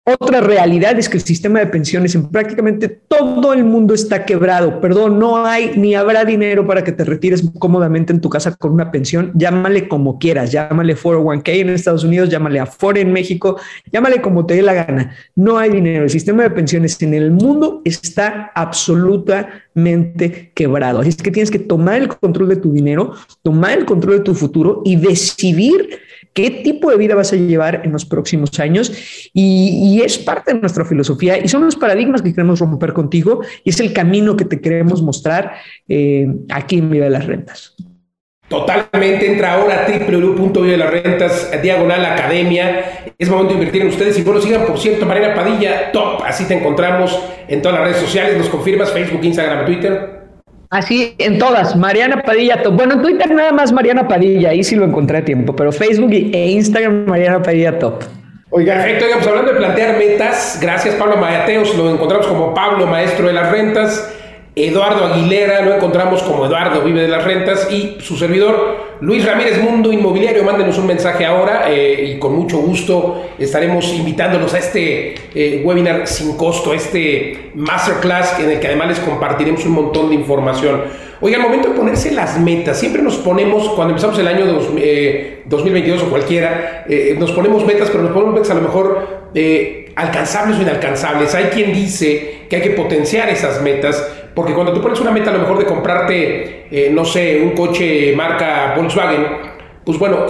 otra 0.09 0.39
realidad 0.39 0.97
es 0.97 1.09
que 1.09 1.17
el 1.17 1.23
sistema 1.23 1.59
de 1.59 1.67
pensiones 1.67 2.15
en 2.15 2.29
prácticamente 2.29 2.87
todo 2.87 3.51
el 3.51 3.65
mundo 3.65 3.93
está 3.93 4.23
quebrado. 4.23 4.79
Perdón, 4.79 5.19
no 5.19 5.45
hay 5.45 5.73
ni 5.75 5.95
habrá 5.95 6.23
dinero 6.23 6.65
para 6.65 6.81
que 6.81 6.93
te 6.93 7.03
retires 7.03 7.43
cómodamente 7.59 8.13
en 8.13 8.21
tu 8.21 8.29
casa 8.29 8.55
con 8.55 8.71
una 8.71 8.89
pensión. 8.89 9.33
Llámale 9.35 9.89
como 9.89 10.17
quieras, 10.17 10.49
llámale 10.53 10.95
401k 10.95 11.49
en 11.59 11.69
Estados 11.71 12.05
Unidos, 12.05 12.29
llámale 12.29 12.61
Afore 12.61 13.01
en 13.01 13.11
México, 13.11 13.59
llámale 13.91 14.21
como 14.21 14.45
te 14.45 14.53
dé 14.53 14.61
la 14.61 14.75
gana. 14.75 15.13
No 15.35 15.57
hay 15.57 15.71
dinero. 15.71 16.05
El 16.05 16.09
sistema 16.09 16.43
de 16.43 16.51
pensiones 16.51 17.01
en 17.01 17.13
el 17.13 17.31
mundo 17.31 17.81
está 17.83 18.53
absolutamente 18.55 20.53
quebrado. 20.55 21.01
Así 21.01 21.09
es 21.09 21.17
que 21.17 21.31
tienes 21.31 21.51
que 21.51 21.59
tomar 21.59 22.01
el 22.01 22.07
control 22.07 22.47
de 22.47 22.55
tu 22.55 22.71
dinero, 22.71 23.13
tomar 23.41 23.77
el 23.77 23.83
control 23.83 24.19
de 24.19 24.23
tu 24.23 24.33
futuro 24.33 24.83
y 24.85 24.95
decidir 24.95 25.99
qué 26.37 26.51
tipo 26.51 26.91
de 26.91 26.97
vida 26.97 27.15
vas 27.15 27.33
a 27.33 27.35
llevar 27.35 27.81
en 27.83 27.91
los 27.91 28.05
próximos 28.05 28.59
años 28.59 28.93
y, 29.33 29.99
es 30.05 30.19
parte 30.19 30.53
de 30.53 30.59
nuestra 30.59 30.85
filosofía 30.85 31.43
y 31.43 31.47
son 31.47 31.65
los 31.65 31.75
paradigmas 31.75 32.21
que 32.21 32.29
queremos 32.29 32.59
romper 32.59 32.93
contigo 32.93 33.41
y 33.63 33.71
es 33.71 33.79
el 33.79 33.91
camino 33.91 34.37
que 34.37 34.45
te 34.45 34.61
queremos 34.61 35.01
mostrar 35.01 35.55
eh, 35.89 36.27
aquí 36.49 36.77
en 36.77 36.91
Vida 36.91 37.05
de 37.05 37.09
las 37.09 37.25
Rentas. 37.25 37.75
Totalmente, 38.47 39.31
entra 39.31 39.55
ahora 39.55 39.81
a 39.81 39.85
de 39.87 40.77
las 40.77 40.91
rentas, 40.91 41.51
diagonal 41.61 42.05
academia. 42.05 43.13
Es 43.17 43.29
momento 43.29 43.55
de 43.55 43.59
invertir 43.59 43.81
en 43.81 43.87
ustedes 43.87 44.17
y 44.19 44.21
bueno, 44.21 44.39
sigan 44.39 44.65
por 44.65 44.77
cierto, 44.77 45.07
Mariana 45.07 45.33
Padilla, 45.33 45.91
top. 45.91 46.21
Así 46.23 46.45
te 46.45 46.53
encontramos 46.53 47.19
en 47.47 47.61
todas 47.61 47.79
las 47.79 47.87
redes 47.89 48.01
sociales. 48.01 48.37
Nos 48.37 48.47
confirmas 48.47 48.91
Facebook, 48.91 49.21
Instagram, 49.23 49.65
Twitter. 49.65 50.16
Así, 50.69 51.15
en 51.17 51.39
todas, 51.39 51.75
Mariana 51.75 52.21
Padilla. 52.23 52.61
Top. 52.61 52.75
Bueno, 52.75 52.95
en 52.95 53.01
Twitter 53.01 53.31
nada 53.31 53.51
más 53.51 53.71
Mariana 53.71 54.07
Padilla, 54.07 54.49
ahí 54.49 54.63
sí 54.63 54.75
lo 54.75 54.85
encontré 54.85 55.19
a 55.19 55.25
tiempo, 55.25 55.55
pero 55.55 55.71
Facebook 55.71 56.11
e 56.11 56.51
Instagram 56.51 57.05
Mariana 57.05 57.41
Padilla 57.41 57.79
Top. 57.79 58.03
Oiga, 58.49 58.75
perfecto, 58.75 59.05
oiga, 59.05 59.17
pues 59.17 59.27
hablando 59.27 59.51
de 59.51 59.57
plantear 59.57 59.97
metas, 59.97 60.57
gracias 60.61 60.95
Pablo 60.95 61.17
Mateos, 61.17 61.75
lo 61.75 61.91
encontramos 61.91 62.27
como 62.27 62.53
Pablo, 62.53 62.87
maestro 62.87 63.27
de 63.27 63.33
las 63.33 63.51
rentas. 63.51 64.13
Eduardo 64.65 65.05
Aguilera, 65.05 65.61
lo 65.61 65.75
encontramos 65.75 66.23
como 66.23 66.47
Eduardo 66.47 66.81
Vive 66.81 67.03
de 67.03 67.07
las 67.07 67.23
Rentas 67.23 67.71
y 67.71 67.97
su 67.99 68.17
servidor 68.17 68.97
Luis 69.01 69.23
Ramírez 69.23 69.61
Mundo 69.61 69.93
Inmobiliario. 69.93 70.43
Mándenos 70.43 70.79
un 70.79 70.87
mensaje 70.87 71.27
ahora 71.27 71.65
eh, 71.71 72.15
y 72.15 72.19
con 72.19 72.35
mucho 72.35 72.57
gusto 72.57 73.23
estaremos 73.37 73.93
invitándolos 73.93 74.55
a 74.55 74.57
este 74.57 75.13
eh, 75.35 75.61
webinar 75.63 76.07
sin 76.07 76.35
costo, 76.35 76.73
este 76.73 77.51
masterclass 77.53 78.39
en 78.39 78.49
el 78.49 78.59
que 78.59 78.65
además 78.65 78.87
les 78.87 78.99
compartiremos 78.99 79.63
un 79.65 79.73
montón 79.73 80.09
de 80.09 80.15
información. 80.15 80.85
Oiga, 81.21 81.37
al 81.37 81.43
momento 81.43 81.69
de 81.69 81.75
ponerse 81.75 82.09
las 82.11 82.39
metas, 82.39 82.79
siempre 82.79 83.03
nos 83.03 83.17
ponemos, 83.17 83.69
cuando 83.69 83.91
empezamos 83.91 84.17
el 84.17 84.27
año 84.27 84.47
2022 84.47 86.01
eh, 86.01 86.03
o 86.03 86.09
cualquiera, 86.09 86.85
nos 87.19 87.31
ponemos 87.31 87.63
metas, 87.63 87.89
pero 87.91 88.03
nos 88.03 88.11
ponemos 88.11 88.33
metas 88.33 88.49
a 88.49 88.55
lo 88.55 88.61
mejor 88.61 89.27
alcanzables 89.95 90.57
o 90.57 90.61
inalcanzables. 90.63 91.35
Hay 91.35 91.45
quien 91.45 91.73
dice 91.73 92.45
que 92.49 92.55
hay 92.55 92.61
que 92.61 92.69
potenciar 92.71 93.29
esas 93.29 93.61
metas 93.61 94.03
porque 94.37 94.53
cuando 94.53 94.71
tú 94.71 94.83
pones 94.83 94.99
una 94.99 95.09
meta 95.09 95.31
a 95.31 95.33
lo 95.33 95.39
mejor 95.39 95.57
de 95.57 95.65
comprarte, 95.65 96.67
eh, 96.69 96.91
no 96.93 97.03
sé, 97.03 97.41
un 97.41 97.55
coche 97.55 98.13
marca 98.15 98.75
Volkswagen, 98.77 99.25
pues 99.83 99.97
bueno, 99.97 100.27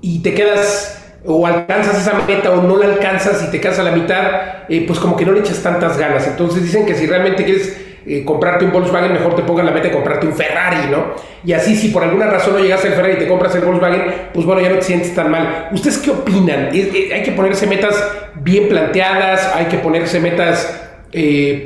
y, 0.00 0.20
te 0.20 0.32
quedas 0.32 1.18
o 1.26 1.46
alcanzas 1.46 1.98
esa 1.98 2.14
meta 2.26 2.50
o 2.50 2.62
no 2.62 2.78
la 2.78 2.86
alcanzas 2.86 3.44
y 3.46 3.50
te 3.50 3.60
quedas 3.60 3.78
a 3.78 3.82
la 3.82 3.90
mitad, 3.90 4.22
eh, 4.70 4.84
pues 4.86 4.98
como 4.98 5.16
que 5.16 5.26
no 5.26 5.32
le 5.32 5.40
echas 5.40 5.62
tantas 5.62 5.98
ganas. 5.98 6.26
Entonces 6.28 6.62
dicen 6.62 6.86
que 6.86 6.94
si 6.94 7.06
realmente 7.06 7.44
quieres 7.44 7.78
eh, 8.06 8.24
comprarte 8.24 8.64
un 8.64 8.72
Volkswagen, 8.72 9.12
mejor 9.12 9.36
te 9.36 9.42
pongan 9.42 9.66
la 9.66 9.72
meta 9.72 9.88
de 9.88 9.92
comprarte 9.92 10.26
un 10.26 10.32
Ferrari, 10.32 10.90
¿no? 10.90 11.12
Y 11.44 11.52
así, 11.52 11.76
si 11.76 11.88
por 11.88 12.04
alguna 12.04 12.28
razón 12.28 12.54
no 12.54 12.58
llegas 12.58 12.82
al 12.86 12.92
Ferrari 12.92 13.14
y 13.16 13.18
te 13.18 13.28
compras 13.28 13.54
el 13.54 13.60
Volkswagen, 13.66 14.30
pues 14.32 14.46
bueno, 14.46 14.62
ya 14.62 14.70
no 14.70 14.76
te 14.76 14.82
sientes 14.84 15.14
tan 15.14 15.30
mal. 15.30 15.68
¿Ustedes 15.72 15.98
qué 15.98 16.10
opinan? 16.10 16.70
¿Hay 16.72 17.22
que 17.22 17.32
ponerse 17.32 17.66
metas 17.66 18.02
bien 18.36 18.70
planteadas? 18.70 19.54
¿Hay 19.54 19.66
que 19.66 19.76
ponerse 19.76 20.20
metas 20.20 20.88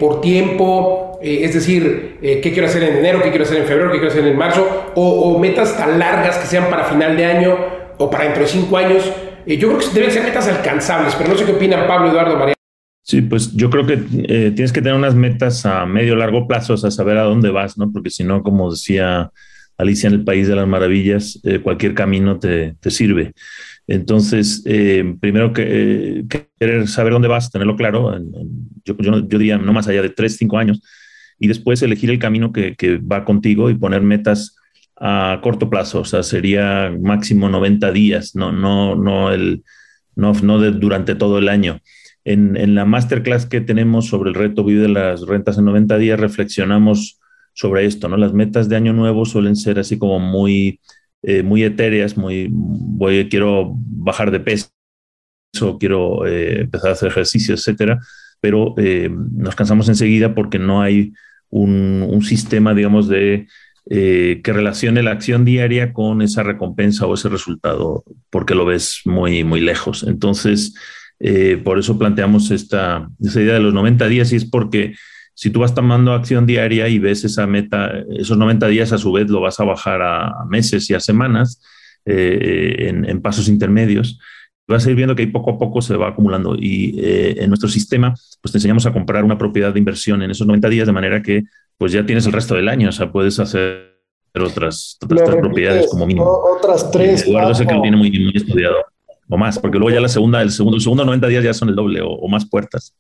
por 0.01 0.21
tiempo? 0.21 1.06
Eh, 1.23 1.45
es 1.45 1.55
decir, 1.55 2.19
eh, 2.23 2.41
qué 2.43 2.53
quiero 2.53 2.69
hacer 2.69 2.83
en 2.83 2.97
enero, 2.97 3.23
qué 3.23 3.31
quiero 3.31 3.45
hacer 3.45 3.59
en 3.59 3.67
febrero, 3.67 3.91
qué 3.91 3.99
quiero 3.99 4.13
hacer 4.13 4.27
en 4.27 4.37
marzo, 4.37 4.93
o, 4.95 5.39
metas 5.39 5.77
tan 5.77 5.99
largas 5.99 6.39
que 6.39 6.47
sean 6.47 6.69
para 6.69 6.85
final 6.85 7.17
de 7.17 7.25
año 7.25 7.57
o 7.99 8.11
para 8.11 8.25
dentro 8.25 8.43
de 8.43 8.49
cinco 8.49 8.77
años. 8.77 9.11
Eh, 9.47 9.57
yo 9.57 9.69
creo 9.69 9.81
que 9.81 9.95
deben 9.95 10.11
ser 10.11 10.25
metas 10.25 10.49
alcanzables, 10.49 11.15
pero 11.15 11.31
no 11.31 11.37
sé 11.37 11.45
qué 11.45 11.53
opinan 11.53 11.87
Pablo, 11.87 12.11
Eduardo, 12.11 12.37
María. 12.39 12.55
Sí, 13.03 13.23
pues 13.23 13.55
yo 13.55 13.71
creo 13.71 13.87
que 13.87 13.99
tienes 13.99 14.73
que 14.73 14.83
tener 14.83 14.95
unas 14.95 15.15
metas 15.15 15.65
a 15.65 15.87
medio 15.87 16.17
largo 16.17 16.49
plazo, 16.49 16.75
o 16.75 16.77
sea, 16.77 16.91
saber 16.91 17.19
a 17.19 17.23
dónde 17.23 17.51
vas, 17.51 17.79
¿no? 17.79 17.93
Porque 17.93 18.11
si 18.11 18.25
no, 18.25 18.43
como 18.43 18.69
decía 18.69 19.31
Alicia 19.79 20.09
en 20.09 20.15
el 20.15 20.25
País 20.25 20.49
de 20.49 20.57
las 20.57 20.67
Maravillas, 20.67 21.41
cualquier 21.63 21.95
camino 21.95 22.41
te, 22.41 22.75
te 22.81 22.91
sirve. 22.91 23.31
Entonces, 23.87 24.65
primero 25.21 25.53
que 25.53 26.25
querer 26.59 26.89
saber 26.89 27.13
dónde 27.13 27.29
vas, 27.29 27.53
tenerlo 27.53 27.77
claro, 27.77 28.19
yo, 28.85 28.97
yo, 28.99 29.21
yo, 29.21 29.39
diría 29.39 29.57
no 29.57 29.73
más 29.73 29.87
allá 29.87 30.03
de 30.03 30.11
tres, 30.11 30.37
cinco 30.37 30.59
años, 30.59 30.83
y 31.39 31.49
después 31.49 31.83
elegir 31.83 32.11
el 32.11 32.19
camino 32.19 32.53
que, 32.53 32.75
va 32.99 33.25
contigo 33.25 33.71
y 33.71 33.75
poner 33.75 34.03
metas 34.03 34.57
a 34.99 35.41
corto 35.43 35.69
plazo, 35.69 36.01
o 36.01 36.05
sea, 36.05 36.23
sería 36.23 36.91
máximo 37.01 37.49
90 37.49 37.93
días, 37.93 38.35
no, 38.35 38.53
no, 38.53 38.95
no, 38.95 39.31
el, 39.31 39.63
no, 40.15 40.33
no 40.33 40.59
durante 40.73 41.15
todo 41.15 41.39
el 41.39 41.49
año. 41.49 41.81
En, 42.25 42.75
la 42.75 42.85
masterclass 42.85 43.47
que 43.47 43.61
tenemos 43.61 44.07
sobre 44.07 44.31
el 44.31 44.35
reto 44.35 44.65
Vive 44.65 44.83
de 44.83 44.89
las 44.89 45.23
rentas 45.27 45.59
en 45.59 45.67
90 45.67 45.99
días, 45.99 46.19
reflexionamos 46.19 47.21
sobre 47.53 47.87
esto, 47.87 48.09
¿no? 48.09 48.17
Las 48.17 48.33
metas 48.33 48.69
de 48.69 48.77
año 48.77 48.93
nuevo 48.93 49.25
suelen 49.25 49.55
ser 49.55 49.79
así 49.79 49.99
como 49.99 50.19
muy, 50.19 50.81
eh, 51.23 51.43
muy 51.43 51.63
etéreas, 51.63 52.17
muy, 52.17 52.49
voy, 52.51 53.29
quiero 53.29 53.75
bajar 53.77 54.31
de 54.31 54.41
peso, 54.41 54.69
quiero 55.79 56.27
eh, 56.27 56.63
empezar 56.63 56.91
a 56.91 56.93
hacer 56.95 57.09
ejercicio, 57.09 57.55
etcétera, 57.55 58.01
pero 58.47 58.75
eh, 58.77 59.11
nos 59.11 59.57
cansamos 59.57 59.89
enseguida 59.89 60.33
porque 60.33 60.61
no 60.61 60.81
hay 60.81 61.15
un, 61.51 62.23
sistema, 62.23 62.75
digamos, 62.75 63.09
de 63.09 63.49
eh, 63.91 64.41
que 64.45 64.53
relacione 64.53 65.03
la 65.03 65.11
acción 65.11 65.45
diaria 65.45 65.93
con 65.93 66.23
esa 66.23 66.45
recompensa 66.45 67.07
o 67.07 67.15
ese 67.15 67.29
resultado, 67.29 68.05
porque 68.31 68.55
lo 68.55 68.65
ves 68.65 69.01
muy, 69.05 69.43
muy 69.43 69.61
lejos. 69.61 70.05
Entonces, 70.07 70.75
eh, 71.19 71.61
por 71.65 71.81
eso 71.81 71.99
planteamos 71.99 72.53
esta, 72.53 73.09
idea 73.19 73.55
de 73.55 73.61
los 73.61 73.75
90 73.75 74.07
días 74.07 74.33
y 74.33 74.37
es 74.37 74.45
porque 74.45 74.95
si 75.35 75.51
tú 75.51 75.59
vas 75.59 75.75
tomando 75.75 76.13
acción 76.13 76.47
diaria 76.47 76.87
y 76.87 77.01
ves 77.01 77.25
esa 77.25 77.49
meta, 77.49 77.95
esos 78.17 78.39
90 78.39 78.69
días 78.69 78.93
a 78.93 78.99
su 78.99 79.11
vez 79.11 79.29
lo 79.29 79.41
vas 79.41 79.59
a 79.59 79.65
bajar 79.65 80.03
a 80.03 80.45
meses 80.49 80.89
y 80.89 80.95
a 80.95 81.01
semanas 81.01 81.61
en, 82.05 83.21
pasos 83.23 83.49
intermedios 83.49 84.21
vas 84.69 84.87
a 84.87 84.91
ir 84.91 84.97
viendo 84.97 85.15
que 85.15 85.23
ahí 85.23 85.29
poco 85.29 85.53
a 85.53 85.59
poco 85.59 85.81
se 85.81 85.97
va 85.97 86.09
acumulando. 86.09 86.57
Y 86.59 86.99
eh, 86.99 87.37
en 87.39 87.49
nuestro 87.49 87.69
sistema, 87.69 88.15
pues 88.41 88.53
te 88.53 88.59
enseñamos 88.59 88.87
a 88.87 88.93
comprar 88.93 89.25
una 89.25 89.39
propiedad 89.39 89.73
de 89.73 89.79
inversión 89.79 90.23
en 90.23 90.31
esos 90.31 90.47
90 90.47 90.69
días, 90.69 90.87
de 90.87 90.93
manera 90.93 91.23
que 91.23 91.45
pues 91.79 91.93
ya 91.93 92.05
tienes 92.07 92.27
el 92.27 92.33
resto 92.33 92.55
del 92.55 92.69
año, 92.69 92.89
o 92.89 92.93
sea, 92.93 93.13
puedes 93.13 93.39
hacer 93.39 93.97
otras, 94.35 94.99
otras 95.03 95.25
tres 95.25 95.37
propiedades 95.37 95.87
como 95.89 96.07
mínimo. 96.07 96.27
Otras 96.27 96.91
tres. 96.91 97.27
Eduardo 97.27 97.53
es 97.53 97.61
el 97.61 97.67
que 97.67 97.75
lo 97.75 97.83
tiene 97.83 97.97
muy, 97.97 98.11
muy, 98.11 98.33
estudiado, 98.35 98.77
o 99.29 99.37
más, 99.37 99.59
porque 99.59 99.79
luego 99.79 99.95
ya 99.95 100.01
la 100.01 100.09
segunda, 100.09 100.43
el 100.43 100.51
segundo, 100.51 100.77
el 100.77 100.83
segundo 100.83 101.05
90 101.05 101.27
días 101.29 101.45
ya 101.45 101.55
son 101.55 101.69
el 101.69 101.75
doble 101.75 102.01
o, 102.03 102.27
más 102.29 102.47
puertas. 102.47 102.95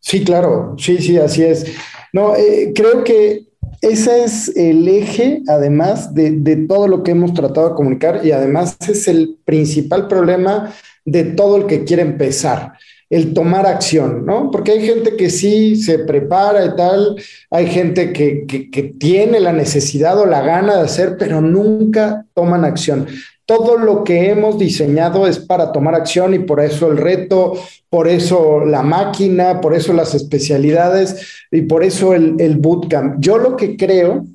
Sí, 0.00 0.24
claro, 0.24 0.74
sí, 0.78 0.98
sí, 0.98 1.16
así 1.18 1.42
es. 1.42 1.76
No, 2.12 2.36
eh, 2.36 2.72
creo 2.74 3.04
que 3.04 3.48
ese 3.82 4.24
es 4.24 4.56
el 4.56 4.86
eje, 4.88 5.42
además, 5.48 6.14
de, 6.14 6.32
de, 6.32 6.56
todo 6.56 6.88
lo 6.88 7.02
que 7.02 7.12
hemos 7.12 7.34
tratado 7.34 7.70
de 7.70 7.74
comunicar 7.74 8.20
y 8.24 8.32
además 8.32 8.76
es 8.88 9.08
el 9.08 9.36
principal 9.44 10.08
problema 10.08 10.72
de 11.10 11.24
todo 11.24 11.56
el 11.56 11.66
que 11.66 11.84
quiere 11.84 12.02
empezar, 12.02 12.72
el 13.08 13.32
tomar 13.32 13.66
acción, 13.66 14.26
¿no? 14.26 14.50
Porque 14.50 14.72
hay 14.72 14.86
gente 14.86 15.16
que 15.16 15.30
sí 15.30 15.76
se 15.76 16.00
prepara 16.00 16.64
y 16.66 16.76
tal, 16.76 17.16
hay 17.50 17.66
gente 17.66 18.12
que, 18.12 18.94
tiene 18.98 19.40
la 19.40 19.52
necesidad 19.52 20.18
o 20.18 20.26
la 20.26 20.42
gana 20.42 20.76
de 20.76 20.82
hacer, 20.82 21.16
pero 21.18 21.40
nunca 21.40 22.26
toman 22.34 22.64
acción. 22.64 23.06
Todo 23.46 23.78
lo 23.78 24.04
que 24.04 24.28
hemos 24.28 24.58
diseñado 24.58 25.26
es 25.26 25.38
para 25.38 25.72
tomar 25.72 25.94
acción 25.94 26.34
y 26.34 26.40
por 26.40 26.60
eso 26.60 26.90
el 26.90 26.98
reto, 26.98 27.54
por 27.88 28.06
eso 28.06 28.62
la 28.66 28.82
máquina, 28.82 29.62
por 29.62 29.74
eso 29.74 29.94
las 29.94 30.14
especialidades 30.14 31.46
y 31.50 31.62
por 31.62 31.82
eso 31.82 32.12
el, 32.12 32.34
el 32.38 32.58
bootcamp. 32.58 33.16
Yo 33.20 33.38
lo 33.38 33.56
que 33.56 33.78
creo 33.78 34.26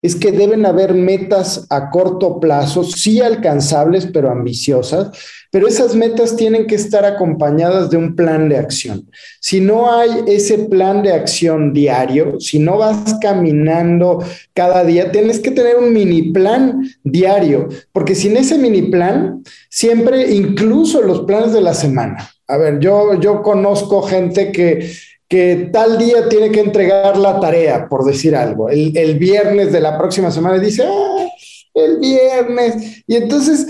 es 0.00 0.16
que 0.16 0.32
deben 0.32 0.64
haber 0.64 0.94
metas 0.94 1.66
a 1.68 1.90
corto 1.90 2.40
plazo, 2.40 2.82
sí 2.82 3.20
alcanzables, 3.20 4.06
pero 4.06 4.30
ambiciosas, 4.30 5.10
pero 5.52 5.68
esas 5.68 5.94
metas 5.94 6.34
tienen 6.34 6.66
que 6.66 6.76
estar 6.76 7.04
acompañadas 7.04 7.90
de 7.90 7.98
un 7.98 8.16
plan 8.16 8.48
de 8.48 8.56
acción. 8.56 9.06
Si 9.38 9.60
no 9.60 9.92
hay 9.92 10.10
ese 10.26 10.60
plan 10.60 11.02
de 11.02 11.12
acción 11.12 11.74
diario, 11.74 12.40
si 12.40 12.58
no 12.58 12.78
vas 12.78 13.18
caminando 13.20 14.24
cada 14.54 14.82
día, 14.82 15.12
tienes 15.12 15.38
que 15.40 15.50
tener 15.50 15.76
un 15.76 15.92
mini 15.92 16.32
plan 16.32 16.82
diario, 17.04 17.68
porque 17.92 18.14
sin 18.14 18.34
ese 18.38 18.56
mini 18.56 18.82
plan, 18.90 19.44
siempre, 19.68 20.32
incluso 20.32 21.02
los 21.02 21.20
planes 21.20 21.52
de 21.52 21.60
la 21.60 21.74
semana. 21.74 22.30
A 22.48 22.56
ver, 22.56 22.80
yo, 22.80 23.20
yo 23.20 23.42
conozco 23.42 24.00
gente 24.00 24.52
que 24.52 24.90
que 25.32 25.70
tal 25.72 25.96
día 25.96 26.28
tiene 26.28 26.50
que 26.50 26.60
entregar 26.60 27.16
la 27.16 27.40
tarea, 27.40 27.88
por 27.88 28.04
decir 28.04 28.36
algo, 28.36 28.68
el, 28.68 29.18
viernes 29.18 29.72
de 29.72 29.80
la 29.80 29.96
próxima 29.96 30.30
semana, 30.30 30.58
dice, 30.58 30.84
ah, 30.86 31.26
el 31.72 31.98
viernes. 32.00 33.02
Y 33.06 33.16
entonces, 33.16 33.66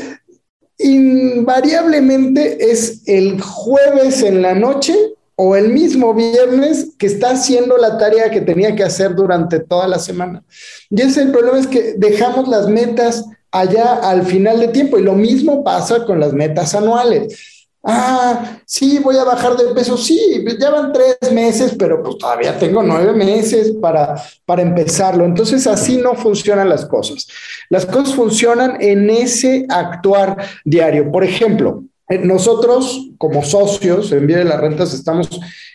invariablemente 0.82 2.70
es 2.70 3.02
el 3.06 3.40
jueves 3.40 4.22
en 4.22 4.42
la 4.42 4.54
noche 4.54 4.94
o 5.36 5.56
el 5.56 5.70
mismo 5.70 6.14
viernes 6.14 6.90
que 6.98 7.06
está 7.06 7.30
haciendo 7.30 7.76
la 7.76 7.98
tarea 7.98 8.30
que 8.30 8.40
tenía 8.40 8.76
que 8.76 8.84
hacer 8.84 9.14
durante 9.14 9.60
toda 9.60 9.88
la 9.88 9.98
semana. 9.98 10.44
Y 10.90 11.00
ese 11.00 11.22
el 11.22 11.32
problema 11.32 11.58
es 11.58 11.66
que 11.66 11.94
dejamos 11.96 12.48
las 12.48 12.68
metas 12.68 13.24
allá 13.50 13.94
al 13.94 14.24
final 14.24 14.60
de 14.60 14.68
tiempo 14.68 14.98
y 14.98 15.02
lo 15.02 15.14
mismo 15.14 15.64
pasa 15.64 16.04
con 16.04 16.20
las 16.20 16.32
metas 16.32 16.74
anuales. 16.74 17.61
Ah, 17.84 18.60
sí, 18.64 19.00
voy 19.00 19.16
a 19.16 19.24
bajar 19.24 19.56
de 19.56 19.74
peso. 19.74 19.96
Sí, 19.96 20.44
ya 20.58 20.70
van 20.70 20.92
tres 20.92 21.32
meses, 21.32 21.74
pero 21.76 22.02
pues 22.02 22.16
todavía 22.18 22.56
tengo 22.56 22.82
nueve 22.82 23.12
meses 23.12 23.72
para, 23.80 24.14
para 24.44 24.62
empezarlo. 24.62 25.24
Entonces 25.24 25.66
así 25.66 25.96
no 25.96 26.14
funcionan 26.14 26.68
las 26.68 26.86
cosas. 26.86 27.26
Las 27.68 27.84
cosas 27.84 28.14
funcionan 28.14 28.76
en 28.80 29.10
ese 29.10 29.66
actuar 29.68 30.36
diario. 30.64 31.10
Por 31.10 31.24
ejemplo, 31.24 31.82
eh, 32.08 32.18
nosotros 32.18 33.10
como 33.18 33.42
socios 33.42 34.12
en 34.12 34.26
Vía 34.26 34.38
de 34.38 34.44
las 34.44 34.60
Rentas 34.60 34.94
estamos 34.94 35.28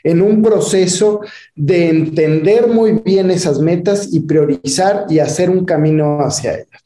en 0.03 0.21
un 0.21 0.41
proceso 0.41 1.21
de 1.55 1.89
entender 1.89 2.67
muy 2.67 2.93
bien 3.03 3.31
esas 3.31 3.59
metas 3.59 4.13
y 4.13 4.21
priorizar 4.21 5.05
y 5.09 5.19
hacer 5.19 5.49
un 5.49 5.65
camino 5.65 6.19
hacia 6.19 6.53
ellas. 6.53 6.81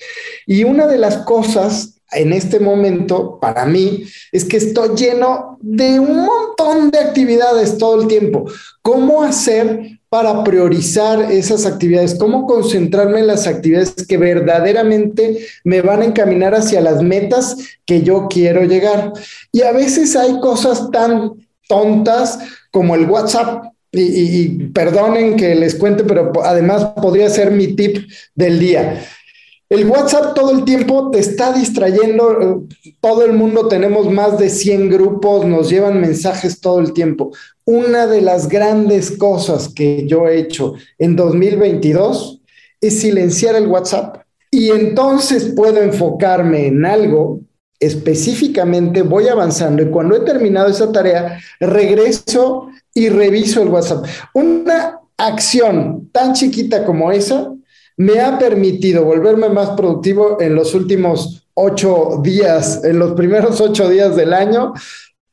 Y 0.47 0.63
una 0.63 0.87
de 0.87 0.97
las 0.97 1.17
cosas 1.17 2.00
en 2.11 2.33
este 2.33 2.59
momento, 2.59 3.39
para 3.39 3.65
mí, 3.65 4.03
es 4.31 4.45
que 4.45 4.57
estoy 4.57 4.95
lleno 4.95 5.57
de 5.61 5.99
un 5.99 6.25
montón 6.25 6.91
de 6.91 6.99
actividades 6.99 7.77
todo 7.77 8.01
el 8.01 8.07
tiempo. 8.07 8.45
¿Cómo 8.81 9.23
hacer 9.23 9.99
para 10.09 10.43
priorizar 10.43 11.31
esas 11.31 11.65
actividades? 11.65 12.15
¿Cómo 12.15 12.45
concentrarme 12.45 13.21
en 13.21 13.27
las 13.27 13.47
actividades 13.47 13.93
que 14.05 14.17
verdaderamente 14.17 15.45
me 15.63 15.81
van 15.81 16.01
a 16.01 16.05
encaminar 16.05 16.53
hacia 16.53 16.81
las 16.81 17.01
metas 17.01 17.55
que 17.85 18.01
yo 18.01 18.27
quiero 18.29 18.63
llegar? 18.65 19.13
Y 19.51 19.61
a 19.61 19.71
veces 19.71 20.15
hay 20.15 20.39
cosas 20.41 20.91
tan 20.91 21.31
tontas 21.67 22.39
como 22.71 22.95
el 22.95 23.09
WhatsApp 23.09 23.65
y, 23.93 24.67
perdonen 24.69 25.35
que 25.35 25.53
les 25.55 25.75
cuente, 25.75 26.03
pero 26.03 26.31
además 26.43 26.93
podría 27.01 27.29
ser 27.29 27.51
mi 27.51 27.75
tip 27.75 27.97
del 28.35 28.59
día. 28.59 29.05
El 29.71 29.85
WhatsApp 29.89 30.35
todo 30.35 30.51
el 30.51 30.65
tiempo 30.65 31.11
te 31.11 31.19
está 31.19 31.53
distrayendo. 31.53 32.65
Todo 32.99 33.23
el 33.23 33.31
mundo 33.31 33.69
tenemos 33.69 34.11
más 34.11 34.37
de 34.37 34.49
100 34.49 34.89
grupos, 34.89 35.45
nos 35.45 35.69
llevan 35.69 36.01
mensajes 36.01 36.59
todo 36.59 36.81
el 36.81 36.91
tiempo. 36.91 37.31
Una 37.63 38.05
de 38.05 38.19
las 38.19 38.49
grandes 38.49 39.11
cosas 39.11 39.69
que 39.69 40.05
yo 40.05 40.27
he 40.27 40.39
hecho 40.39 40.73
en 40.99 41.15
2022 41.15 42.41
es 42.81 42.99
silenciar 42.99 43.55
el 43.55 43.67
WhatsApp 43.67 44.17
y 44.49 44.71
entonces 44.71 45.53
puedo 45.55 45.81
enfocarme 45.81 46.67
en 46.67 46.85
algo 46.85 47.39
específicamente, 47.79 49.03
voy 49.03 49.29
avanzando 49.29 49.83
y 49.83 49.89
cuando 49.89 50.17
he 50.17 50.25
terminado 50.25 50.67
esa 50.67 50.91
tarea, 50.91 51.39
regreso 51.61 52.67
y 52.93 53.07
reviso 53.07 53.61
el 53.61 53.69
WhatsApp. 53.69 54.05
Una 54.33 54.99
acción 55.15 56.09
tan 56.11 56.33
chiquita 56.33 56.83
como 56.83 57.09
esa 57.13 57.53
me 58.01 58.19
ha 58.19 58.39
permitido 58.39 59.05
volverme 59.05 59.47
más 59.49 59.71
productivo 59.71 60.41
en 60.41 60.55
los 60.55 60.73
últimos 60.73 61.47
ocho 61.53 62.19
días, 62.23 62.83
en 62.83 62.97
los 62.97 63.11
primeros 63.11 63.61
ocho 63.61 63.87
días 63.89 64.15
del 64.15 64.33
año, 64.33 64.73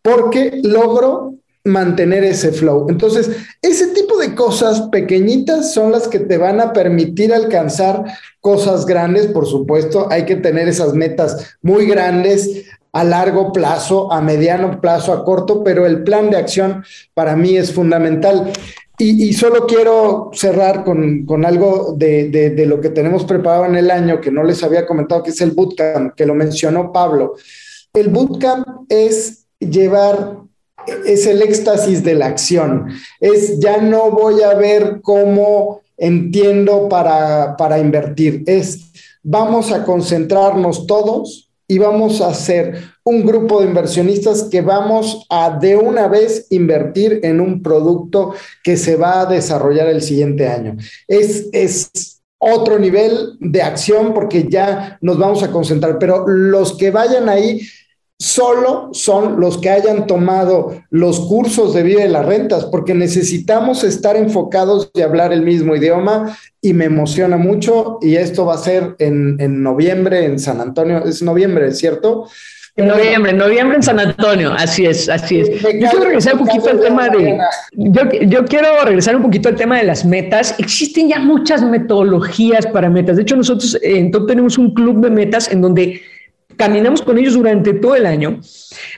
porque 0.03 0.61
logro 0.63 1.35
mantener 1.65 2.25
ese 2.25 2.53
flow. 2.53 2.87
Entonces, 2.91 3.31
ese 3.63 3.89
tipo 3.89 4.19
de 4.19 4.35
cosas 4.35 4.83
pequeñitas 4.93 5.73
son 5.73 5.93
las 5.93 6.09
que 6.09 6.21
te 6.21 6.37
van 6.37 6.61
a 6.61 6.75
permitir 6.75 7.33
alcanzar 7.33 8.05
cosas 8.41 8.85
grandes. 8.85 9.29
Por 9.29 9.47
supuesto, 9.47 10.07
hay 10.11 10.27
que 10.27 10.37
tener 10.37 10.69
esas 10.69 10.93
metas 10.93 11.57
muy 11.63 11.87
grandes 11.87 12.67
a 12.93 13.03
largo 13.03 13.51
plazo, 13.51 14.13
a 14.13 14.21
mediano 14.21 14.79
plazo, 14.83 15.15
a 15.15 15.25
corto, 15.25 15.65
pero 15.65 15.87
el 15.87 16.03
plan 16.05 16.31
de 16.31 16.37
acción 16.37 16.85
para 17.15 17.35
mí 17.35 17.57
es 17.57 17.73
fundamental. 17.73 18.53
Y, 19.01 19.33
solo 19.33 19.67
quiero 19.67 20.31
cerrar 20.33 20.83
con, 20.83 21.45
algo 21.45 21.95
de, 21.97 22.29
de, 22.29 22.67
lo 22.67 22.81
que 22.81 22.91
tenemos 22.91 23.25
preparado 23.25 23.65
en 23.67 23.77
el 23.77 23.93
año, 23.93 24.21
que 24.21 24.33
no 24.33 24.43
les 24.43 24.65
había 24.65 24.87
comentado, 24.87 25.23
que 25.23 25.31
es 25.31 25.41
el 25.41 25.53
bootcamp, 25.53 26.15
que 26.17 26.27
lo 26.27 26.35
mencionó 26.35 26.93
Pablo. 26.93 27.37
El 27.93 28.09
bootcamp 28.09 28.67
es 28.89 29.47
llevar, 29.61 30.39
es 31.07 31.27
el 31.27 31.43
éxtasis 31.43 32.03
de 32.03 32.15
la 32.15 32.27
acción, 32.27 32.89
es 33.21 33.61
ya 33.61 33.79
no 33.79 34.11
voy 34.11 34.43
a 34.43 34.55
ver 34.55 35.01
cómo 35.01 35.81
entiendo 35.97 36.89
para, 36.89 37.57
para 37.57 37.79
invertir, 37.79 38.43
es 38.47 38.91
vamos 39.23 39.73
a 39.73 39.85
concentrarnos 39.85 40.87
todos 40.87 41.48
y 41.69 41.79
vamos 41.79 42.23
a 42.23 42.29
hacer 42.29 42.83
un 43.05 43.25
grupo 43.25 43.61
de 43.61 43.69
inversionistas 43.69 44.45
que 44.45 44.63
vamos 44.63 45.27
a 45.29 45.59
de 45.59 45.77
una 45.77 46.09
vez 46.09 46.47
invertir 46.51 47.21
en 47.23 47.41
un 47.41 47.63
producto 47.63 48.35
que 48.65 48.79
se 48.79 48.97
va 48.97 49.21
a 49.21 49.27
desarrollar 49.27 49.89
el 49.89 50.01
siguiente 50.01 50.49
año. 50.49 50.77
Es, 51.07 51.49
es 51.53 52.23
otro 52.39 52.79
nivel 52.79 53.37
de 53.41 53.63
acción 53.63 54.15
porque 54.15 54.49
ya 54.49 54.99
nos 55.03 55.19
vamos 55.19 55.43
a 55.43 55.51
concentrar, 55.51 55.99
pero 55.99 56.27
los 56.27 56.77
que 56.77 56.91
vayan 56.91 57.29
ahí 57.29 57.61
solo 58.19 58.91
son 58.93 59.39
los 59.39 59.59
que 59.59 59.71
hayan 59.71 60.07
tomado 60.07 60.83
los 60.91 61.21
cursos 61.21 61.73
de 61.73 61.85
vida 61.85 62.03
de 62.03 62.09
las 62.09 62.27
rentas, 62.27 62.65
porque 62.65 62.93
necesitamos 62.93 63.85
estar 63.85 64.17
enfocados 64.17 64.91
y 64.95 65.03
hablar 65.03 65.33
el 65.33 65.43
mismo 65.43 65.77
idioma 65.77 66.37
y 66.61 66.73
me 66.73 66.87
emociona 66.87 67.37
mucho 67.37 67.99
y 68.03 68.17
esto 68.17 68.45
va 68.45 68.55
a 68.55 68.59
ser 68.59 68.97
en, 68.99 69.63
noviembre 69.63 70.25
en 70.25 70.41
San 70.41 70.61
Antonio, 70.61 71.05
es 71.05 71.23
noviembre, 71.23 71.71
¿cierto? 71.73 72.29
En 72.75 72.89
noviembre, 72.89 73.33
en 73.33 73.39
noviembre 73.39 73.77
en 73.77 73.83
San 73.83 73.99
Antonio, 73.99 74.53
así 74.53 74.87
es, 74.87 75.09
así 75.09 75.41
es. 75.41 75.51
Yo 75.61 75.69
quiero 75.69 76.05
regresar 76.05 76.35
un 76.35 76.47
poquito 76.47 76.71
al 76.71 76.81
tema 76.81 77.09
de, 77.09 77.39
yo, 77.73 78.03
yo, 78.23 78.45
quiero 78.45 78.69
regresar 78.85 79.17
un 79.17 79.23
poquito 79.23 79.49
al 79.49 79.57
tema 79.57 79.79
de 79.79 79.85
las 79.85 80.05
metas. 80.05 80.55
Existen 80.59 81.09
ya 81.09 81.19
muchas 81.19 81.63
metodologías 81.63 82.67
para 82.69 82.89
metas. 82.89 83.17
De 83.17 83.23
hecho, 83.23 83.35
nosotros 83.35 83.77
en 83.83 84.13
Top 84.13 84.29
tenemos 84.29 84.59
un 84.59 84.75
club 84.75 85.01
de 85.01 85.11
metas 85.11 85.51
en 85.51 85.61
donde 85.61 86.01
caminamos 86.59 87.01
con 87.01 87.17
ellos 87.17 87.35
durante 87.35 87.73
todo 87.73 87.95
el 87.95 88.05
año. 88.05 88.41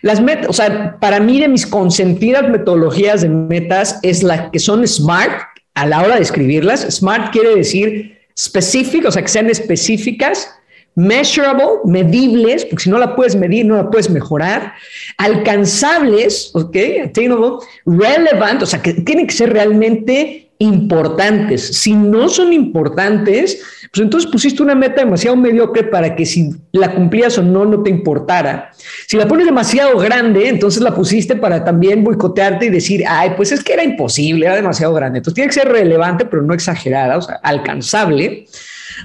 Las 0.03 0.21
metas, 0.21 0.49
o 0.49 0.53
sea, 0.53 0.99
para 0.99 1.21
mí 1.21 1.41
de 1.41 1.47
mis 1.47 1.67
consentidas 1.67 2.49
metodologías 2.49 3.21
de 3.21 3.29
metas 3.29 4.01
es 4.03 4.25
la 4.25 4.51
que 4.51 4.59
son 4.59 4.87
SMART 4.87 5.43
a 5.75 5.87
la 5.87 6.03
hora 6.03 6.17
de 6.17 6.23
escribirlas. 6.23 6.81
SMART 6.81 7.33
quiere 7.33 7.55
decir 7.55 8.19
specific, 8.37 9.05
o 9.07 9.13
sea, 9.13 9.23
que 9.23 9.29
sean 9.29 9.51
específicas, 9.51 10.51
measurable, 10.97 11.65
medibles, 11.85 12.65
porque 12.65 12.85
si 12.85 12.91
no 12.91 12.99
la 12.99 13.15
puedes 13.15 13.37
medir, 13.37 13.67
no 13.67 13.77
la 13.77 13.91
puedes 13.91 14.11
mejorar, 14.11 14.73
alcanzables, 15.19 16.51
¿ok? 16.55 16.77
Attainable, 17.05 17.59
relevant, 17.85 18.63
o 18.63 18.67
sea, 18.67 18.83
que 18.83 18.95
tienen 18.95 19.27
que 19.27 19.35
ser 19.35 19.53
realmente 19.53 20.50
importantes. 20.61 21.79
Si 21.79 21.95
no 21.95 22.29
son 22.29 22.53
importantes, 22.53 23.63
pues 23.91 24.05
entonces 24.05 24.31
pusiste 24.31 24.63
una 24.63 24.75
meta 24.75 25.03
demasiado 25.03 25.35
mediocre 25.35 25.85
para 25.85 26.15
que 26.15 26.27
si 26.27 26.51
la 26.73 26.95
cumplías 26.95 27.39
o 27.39 27.43
no, 27.43 27.65
no 27.65 27.83
te 27.83 27.89
importara. 27.89 28.71
Si 29.07 29.17
la 29.17 29.27
pones 29.27 29.47
demasiado 29.47 29.99
grande, 29.99 30.49
entonces 30.49 30.83
la 30.83 30.95
pusiste 30.95 31.35
para 31.35 31.65
también 31.65 32.05
boicotearte 32.05 32.67
y 32.67 32.69
decir, 32.69 33.03
ay, 33.09 33.31
pues 33.37 33.53
es 33.53 33.65
que 33.65 33.73
era 33.73 33.83
imposible, 33.83 34.47
era 34.47 34.55
demasiado 34.55 34.93
grande. 34.93 35.19
Entonces 35.19 35.35
tiene 35.35 35.49
que 35.49 35.55
ser 35.55 35.69
relevante, 35.69 36.27
pero 36.27 36.43
no 36.43 36.53
exagerada, 36.53 37.17
o 37.17 37.23
sea, 37.23 37.37
alcanzable 37.43 38.45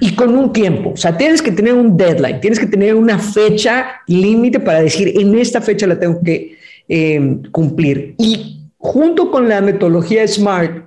y 0.00 0.14
con 0.14 0.36
un 0.36 0.52
tiempo. 0.52 0.90
O 0.90 0.96
sea, 0.96 1.16
tienes 1.16 1.40
que 1.40 1.52
tener 1.52 1.72
un 1.72 1.96
deadline, 1.96 2.40
tienes 2.40 2.60
que 2.60 2.66
tener 2.66 2.94
una 2.94 3.18
fecha 3.18 4.02
límite 4.06 4.60
para 4.60 4.82
decir, 4.82 5.18
en 5.18 5.34
esta 5.38 5.62
fecha 5.62 5.86
la 5.86 5.98
tengo 5.98 6.20
que 6.22 6.58
eh, 6.86 7.38
cumplir. 7.50 8.14
Y 8.18 8.60
junto 8.76 9.30
con 9.30 9.48
la 9.48 9.62
metodología 9.62 10.28
SMART, 10.28 10.85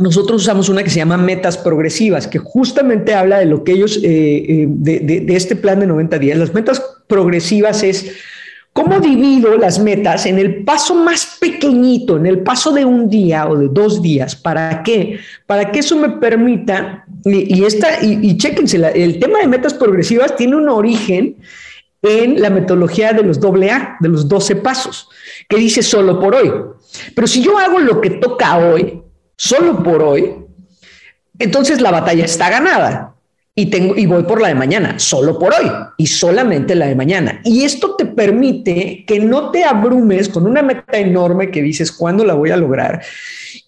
nosotros 0.00 0.42
usamos 0.42 0.68
una 0.68 0.82
que 0.82 0.90
se 0.90 0.96
llama 0.96 1.16
metas 1.16 1.58
progresivas, 1.58 2.26
que 2.26 2.38
justamente 2.38 3.14
habla 3.14 3.38
de 3.38 3.46
lo 3.46 3.64
que 3.64 3.72
ellos, 3.72 3.98
eh, 4.02 4.44
eh, 4.48 4.66
de, 4.68 5.36
este 5.36 5.56
plan 5.56 5.80
de 5.80 5.86
90 5.86 6.18
días. 6.18 6.38
Las 6.38 6.54
metas 6.54 6.82
progresivas 7.06 7.82
es 7.82 8.12
cómo 8.72 9.00
divido 9.00 9.56
las 9.56 9.78
metas 9.78 10.26
en 10.26 10.38
el 10.38 10.64
paso 10.64 10.94
más 10.94 11.36
pequeñito, 11.40 12.16
en 12.16 12.26
el 12.26 12.40
paso 12.40 12.72
de 12.72 12.84
un 12.84 13.08
día 13.10 13.48
o 13.48 13.56
de 13.56 13.68
dos 13.68 14.00
días. 14.00 14.34
¿Para 14.34 14.82
qué? 14.82 15.18
Para 15.46 15.70
que 15.70 15.80
eso 15.80 15.96
me 15.96 16.10
permita, 16.10 17.04
y, 17.24 17.64
esta, 17.64 18.02
y, 18.02 18.18
y 18.22 18.36
chéquense, 18.36 18.76
el 18.94 19.18
tema 19.18 19.40
de 19.40 19.46
metas 19.46 19.74
progresivas 19.74 20.36
tiene 20.36 20.56
un 20.56 20.68
origen 20.68 21.36
en 22.02 22.40
la 22.40 22.50
metodología 22.50 23.12
de 23.12 23.22
los 23.22 23.38
AA, 23.38 23.98
de 24.00 24.08
los 24.08 24.28
12 24.28 24.56
pasos, 24.56 25.08
que 25.48 25.56
dice 25.56 25.82
solo 25.82 26.18
por 26.18 26.34
hoy. 26.34 26.50
Pero 27.14 27.26
si 27.26 27.42
yo 27.42 27.58
hago 27.58 27.78
lo 27.78 28.00
que 28.00 28.10
toca 28.10 28.56
hoy, 28.56 29.02
solo 29.40 29.82
por 29.82 30.02
hoy, 30.02 30.36
entonces 31.38 31.80
la 31.80 31.90
batalla 31.90 32.26
está 32.26 32.50
ganada. 32.50 33.14
Y, 33.54 33.66
tengo, 33.70 33.96
y 33.96 34.04
voy 34.04 34.22
por 34.24 34.40
la 34.40 34.48
de 34.48 34.54
mañana, 34.54 34.98
solo 34.98 35.38
por 35.38 35.54
hoy 35.54 35.70
y 36.00 36.06
solamente 36.06 36.74
la 36.74 36.86
de 36.86 36.94
mañana. 36.94 37.42
Y 37.44 37.64
esto 37.64 37.94
te 37.94 38.06
permite 38.06 39.04
que 39.06 39.20
no 39.20 39.50
te 39.50 39.64
abrumes 39.64 40.30
con 40.30 40.46
una 40.46 40.62
meta 40.62 40.98
enorme 40.98 41.50
que 41.50 41.60
dices, 41.60 41.92
¿cuándo 41.92 42.24
la 42.24 42.32
voy 42.32 42.48
a 42.48 42.56
lograr? 42.56 43.02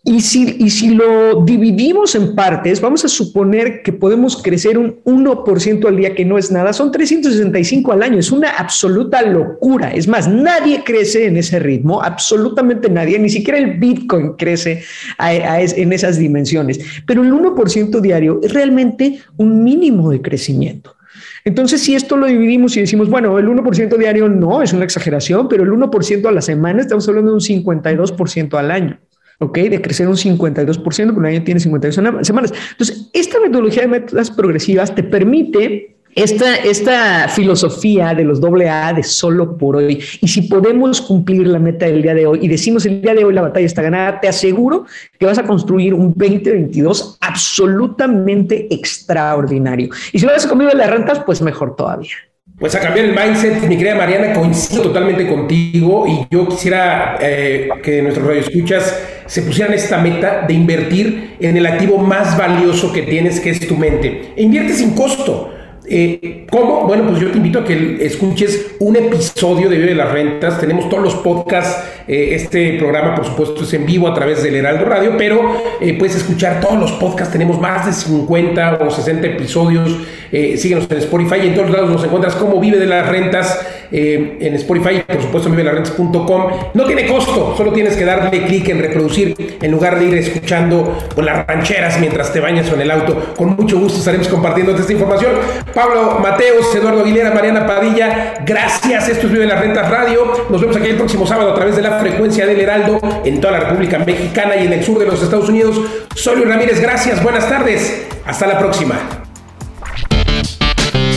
Y 0.02 0.22
si, 0.22 0.56
y 0.58 0.70
si 0.70 0.94
lo 0.94 1.44
dividimos 1.44 2.14
en 2.14 2.34
partes, 2.34 2.80
vamos 2.80 3.04
a 3.04 3.08
suponer 3.08 3.82
que 3.82 3.92
podemos 3.92 4.42
crecer 4.42 4.78
un 4.78 5.02
1% 5.04 5.86
al 5.86 5.96
día, 5.98 6.14
que 6.14 6.24
no 6.24 6.38
es 6.38 6.50
nada, 6.50 6.72
son 6.72 6.90
365 6.90 7.92
al 7.92 8.02
año, 8.02 8.18
es 8.18 8.32
una 8.32 8.48
absoluta 8.48 9.20
locura. 9.20 9.92
Es 9.92 10.08
más, 10.08 10.26
nadie 10.26 10.84
crece 10.84 11.26
en 11.26 11.36
ese 11.36 11.58
ritmo, 11.58 12.02
absolutamente 12.02 12.88
nadie, 12.88 13.18
ni 13.18 13.28
siquiera 13.28 13.58
el 13.58 13.78
Bitcoin 13.78 14.32
crece 14.38 14.82
en 15.18 15.92
esas 15.92 16.16
dimensiones, 16.16 16.80
pero 17.06 17.22
el 17.22 17.30
1% 17.30 18.00
diario 18.00 18.40
es 18.42 18.54
realmente 18.54 19.20
un 19.36 19.62
mínimo 19.62 20.10
de 20.10 20.22
crecimiento. 20.22 20.96
Entonces, 21.44 21.82
si 21.82 21.94
esto 21.94 22.16
lo 22.16 22.26
dividimos 22.26 22.76
y 22.76 22.80
decimos, 22.80 23.08
bueno, 23.08 23.38
el 23.38 23.48
1% 23.48 23.96
diario 23.96 24.28
no 24.28 24.62
es 24.62 24.72
una 24.72 24.84
exageración, 24.84 25.48
pero 25.48 25.64
el 25.64 25.70
1% 25.70 26.26
a 26.26 26.32
la 26.32 26.40
semana, 26.40 26.80
estamos 26.80 27.08
hablando 27.08 27.30
de 27.30 27.34
un 27.34 27.40
52% 27.40 28.58
al 28.58 28.70
año. 28.70 29.00
¿ok? 29.38 29.58
De 29.58 29.82
crecer 29.82 30.08
un 30.08 30.16
52%, 30.16 30.82
porque 30.82 31.02
un 31.02 31.26
año 31.26 31.42
tiene 31.42 31.60
52 31.60 31.94
semanas. 31.94 32.52
Entonces, 32.70 33.10
esta 33.12 33.40
metodología 33.40 33.82
de 33.82 33.88
metas 33.88 34.30
progresivas 34.30 34.94
te 34.94 35.02
permite 35.02 35.91
esta, 36.14 36.56
esta 36.56 37.28
filosofía 37.28 38.14
de 38.14 38.24
los 38.24 38.40
AA 38.42 38.92
de 38.94 39.02
solo 39.02 39.56
por 39.56 39.76
hoy. 39.76 40.02
Y 40.20 40.28
si 40.28 40.42
podemos 40.42 41.00
cumplir 41.00 41.46
la 41.46 41.58
meta 41.58 41.86
del 41.86 42.02
día 42.02 42.14
de 42.14 42.26
hoy 42.26 42.40
y 42.42 42.48
decimos 42.48 42.86
el 42.86 43.02
día 43.02 43.14
de 43.14 43.24
hoy 43.24 43.34
la 43.34 43.42
batalla 43.42 43.66
está 43.66 43.82
ganada, 43.82 44.20
te 44.20 44.28
aseguro 44.28 44.86
que 45.18 45.26
vas 45.26 45.38
a 45.38 45.44
construir 45.44 45.94
un 45.94 46.14
2022 46.14 47.18
absolutamente 47.20 48.68
extraordinario. 48.70 49.88
Y 50.12 50.18
si 50.18 50.26
lo 50.26 50.32
has 50.32 50.46
comido 50.46 50.70
de 50.70 50.76
las 50.76 50.90
rentas, 50.90 51.20
pues 51.24 51.40
mejor 51.40 51.76
todavía. 51.76 52.16
Pues 52.58 52.74
a 52.76 52.80
cambiar 52.80 53.06
el 53.06 53.16
mindset, 53.16 53.66
mi 53.66 53.76
querida 53.76 53.96
Mariana, 53.96 54.34
coincido 54.34 54.82
totalmente 54.82 55.26
contigo 55.26 56.06
y 56.06 56.26
yo 56.30 56.46
quisiera 56.46 57.18
eh, 57.20 57.68
que 57.82 58.02
nuestros 58.02 58.24
radioescuchas 58.24 59.02
se 59.26 59.42
pusieran 59.42 59.74
esta 59.74 59.98
meta 59.98 60.44
de 60.46 60.54
invertir 60.54 61.36
en 61.40 61.56
el 61.56 61.66
activo 61.66 61.98
más 61.98 62.36
valioso 62.38 62.92
que 62.92 63.02
tienes, 63.02 63.40
que 63.40 63.50
es 63.50 63.66
tu 63.66 63.76
mente. 63.76 64.32
E 64.36 64.42
invierte 64.42 64.74
sin 64.74 64.94
costo. 64.94 65.51
Eh, 65.84 66.46
¿Cómo? 66.50 66.86
Bueno, 66.86 67.08
pues 67.08 67.20
yo 67.20 67.30
te 67.30 67.38
invito 67.38 67.60
a 67.60 67.64
que 67.64 67.98
escuches 68.04 68.74
un 68.78 68.94
episodio 68.96 69.68
de 69.68 69.76
Vive 69.76 69.90
de 69.90 69.94
las 69.96 70.12
Rentas. 70.12 70.60
Tenemos 70.60 70.88
todos 70.88 71.02
los 71.02 71.14
podcasts. 71.16 71.82
Eh, 72.06 72.34
este 72.34 72.78
programa, 72.78 73.14
por 73.14 73.24
supuesto, 73.24 73.62
es 73.62 73.72
en 73.74 73.86
vivo 73.86 74.08
a 74.08 74.14
través 74.14 74.42
del 74.42 74.56
Heraldo 74.56 74.84
Radio, 74.84 75.14
pero 75.16 75.62
eh, 75.80 75.96
puedes 75.98 76.16
escuchar 76.16 76.60
todos 76.60 76.78
los 76.78 76.92
podcasts. 76.92 77.32
Tenemos 77.32 77.60
más 77.60 77.86
de 77.86 77.92
50 77.92 78.78
o 78.80 78.90
60 78.90 79.26
episodios. 79.26 79.96
síguenos 80.30 80.90
en 80.90 80.98
Spotify 80.98 81.46
en 81.46 81.54
todos 81.54 81.70
lados 81.70 81.90
nos 81.90 82.04
encuentras 82.04 82.34
como 82.36 82.58
Vive 82.58 82.78
de 82.78 82.86
las 82.86 83.06
Rentas 83.06 83.66
en 83.94 84.54
Spotify, 84.54 85.02
por 85.06 85.20
supuesto, 85.20 85.50
en 85.50 85.56
vivelasrentas.com. 85.56 86.50
No 86.72 86.84
tiene 86.84 87.06
costo, 87.06 87.54
solo 87.54 87.74
tienes 87.74 87.94
que 87.94 88.06
darle 88.06 88.46
clic 88.46 88.66
en 88.70 88.78
reproducir 88.80 89.58
en 89.60 89.70
lugar 89.70 89.98
de 89.98 90.06
ir 90.06 90.14
escuchando 90.14 90.96
con 91.14 91.26
las 91.26 91.46
rancheras 91.46 92.00
mientras 92.00 92.32
te 92.32 92.40
bañas 92.40 92.70
o 92.70 92.74
en 92.74 92.80
el 92.80 92.90
auto. 92.90 93.34
Con 93.36 93.50
mucho 93.50 93.78
gusto 93.78 93.98
estaremos 93.98 94.28
compartiendo 94.28 94.74
esta 94.74 94.92
información. 94.92 95.32
Pablo 95.74 96.18
Mateos, 96.20 96.74
Eduardo 96.74 97.00
Aguilera, 97.00 97.30
Mariana 97.30 97.66
Padilla, 97.66 98.34
gracias. 98.44 99.08
Esto 99.08 99.26
es 99.26 99.32
Vive 99.32 99.46
la 99.46 99.56
Rentas 99.56 99.88
Radio. 99.90 100.46
Nos 100.50 100.60
vemos 100.60 100.76
aquí 100.76 100.88
el 100.88 100.96
próximo 100.96 101.26
sábado 101.26 101.52
a 101.52 101.54
través 101.54 101.76
de 101.76 101.82
la 101.82 101.98
frecuencia 101.98 102.46
del 102.46 102.60
Heraldo 102.60 103.00
en 103.24 103.40
toda 103.40 103.54
la 103.54 103.60
República 103.60 103.98
Mexicana 103.98 104.56
y 104.56 104.66
en 104.66 104.72
el 104.72 104.84
sur 104.84 104.98
de 104.98 105.06
los 105.06 105.22
Estados 105.22 105.48
Unidos. 105.48 105.80
Soy 106.14 106.36
Luis 106.36 106.48
Ramírez, 106.48 106.80
gracias, 106.80 107.22
buenas 107.22 107.48
tardes. 107.48 108.06
Hasta 108.26 108.46
la 108.46 108.58
próxima. 108.58 109.00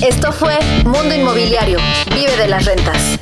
Esto 0.02 0.32
fue 0.32 0.58
Mundo 0.86 1.14
Inmobiliario. 1.14 1.80
Vive 2.14 2.36
de 2.38 2.48
las 2.48 2.66
rentas. 2.66 3.20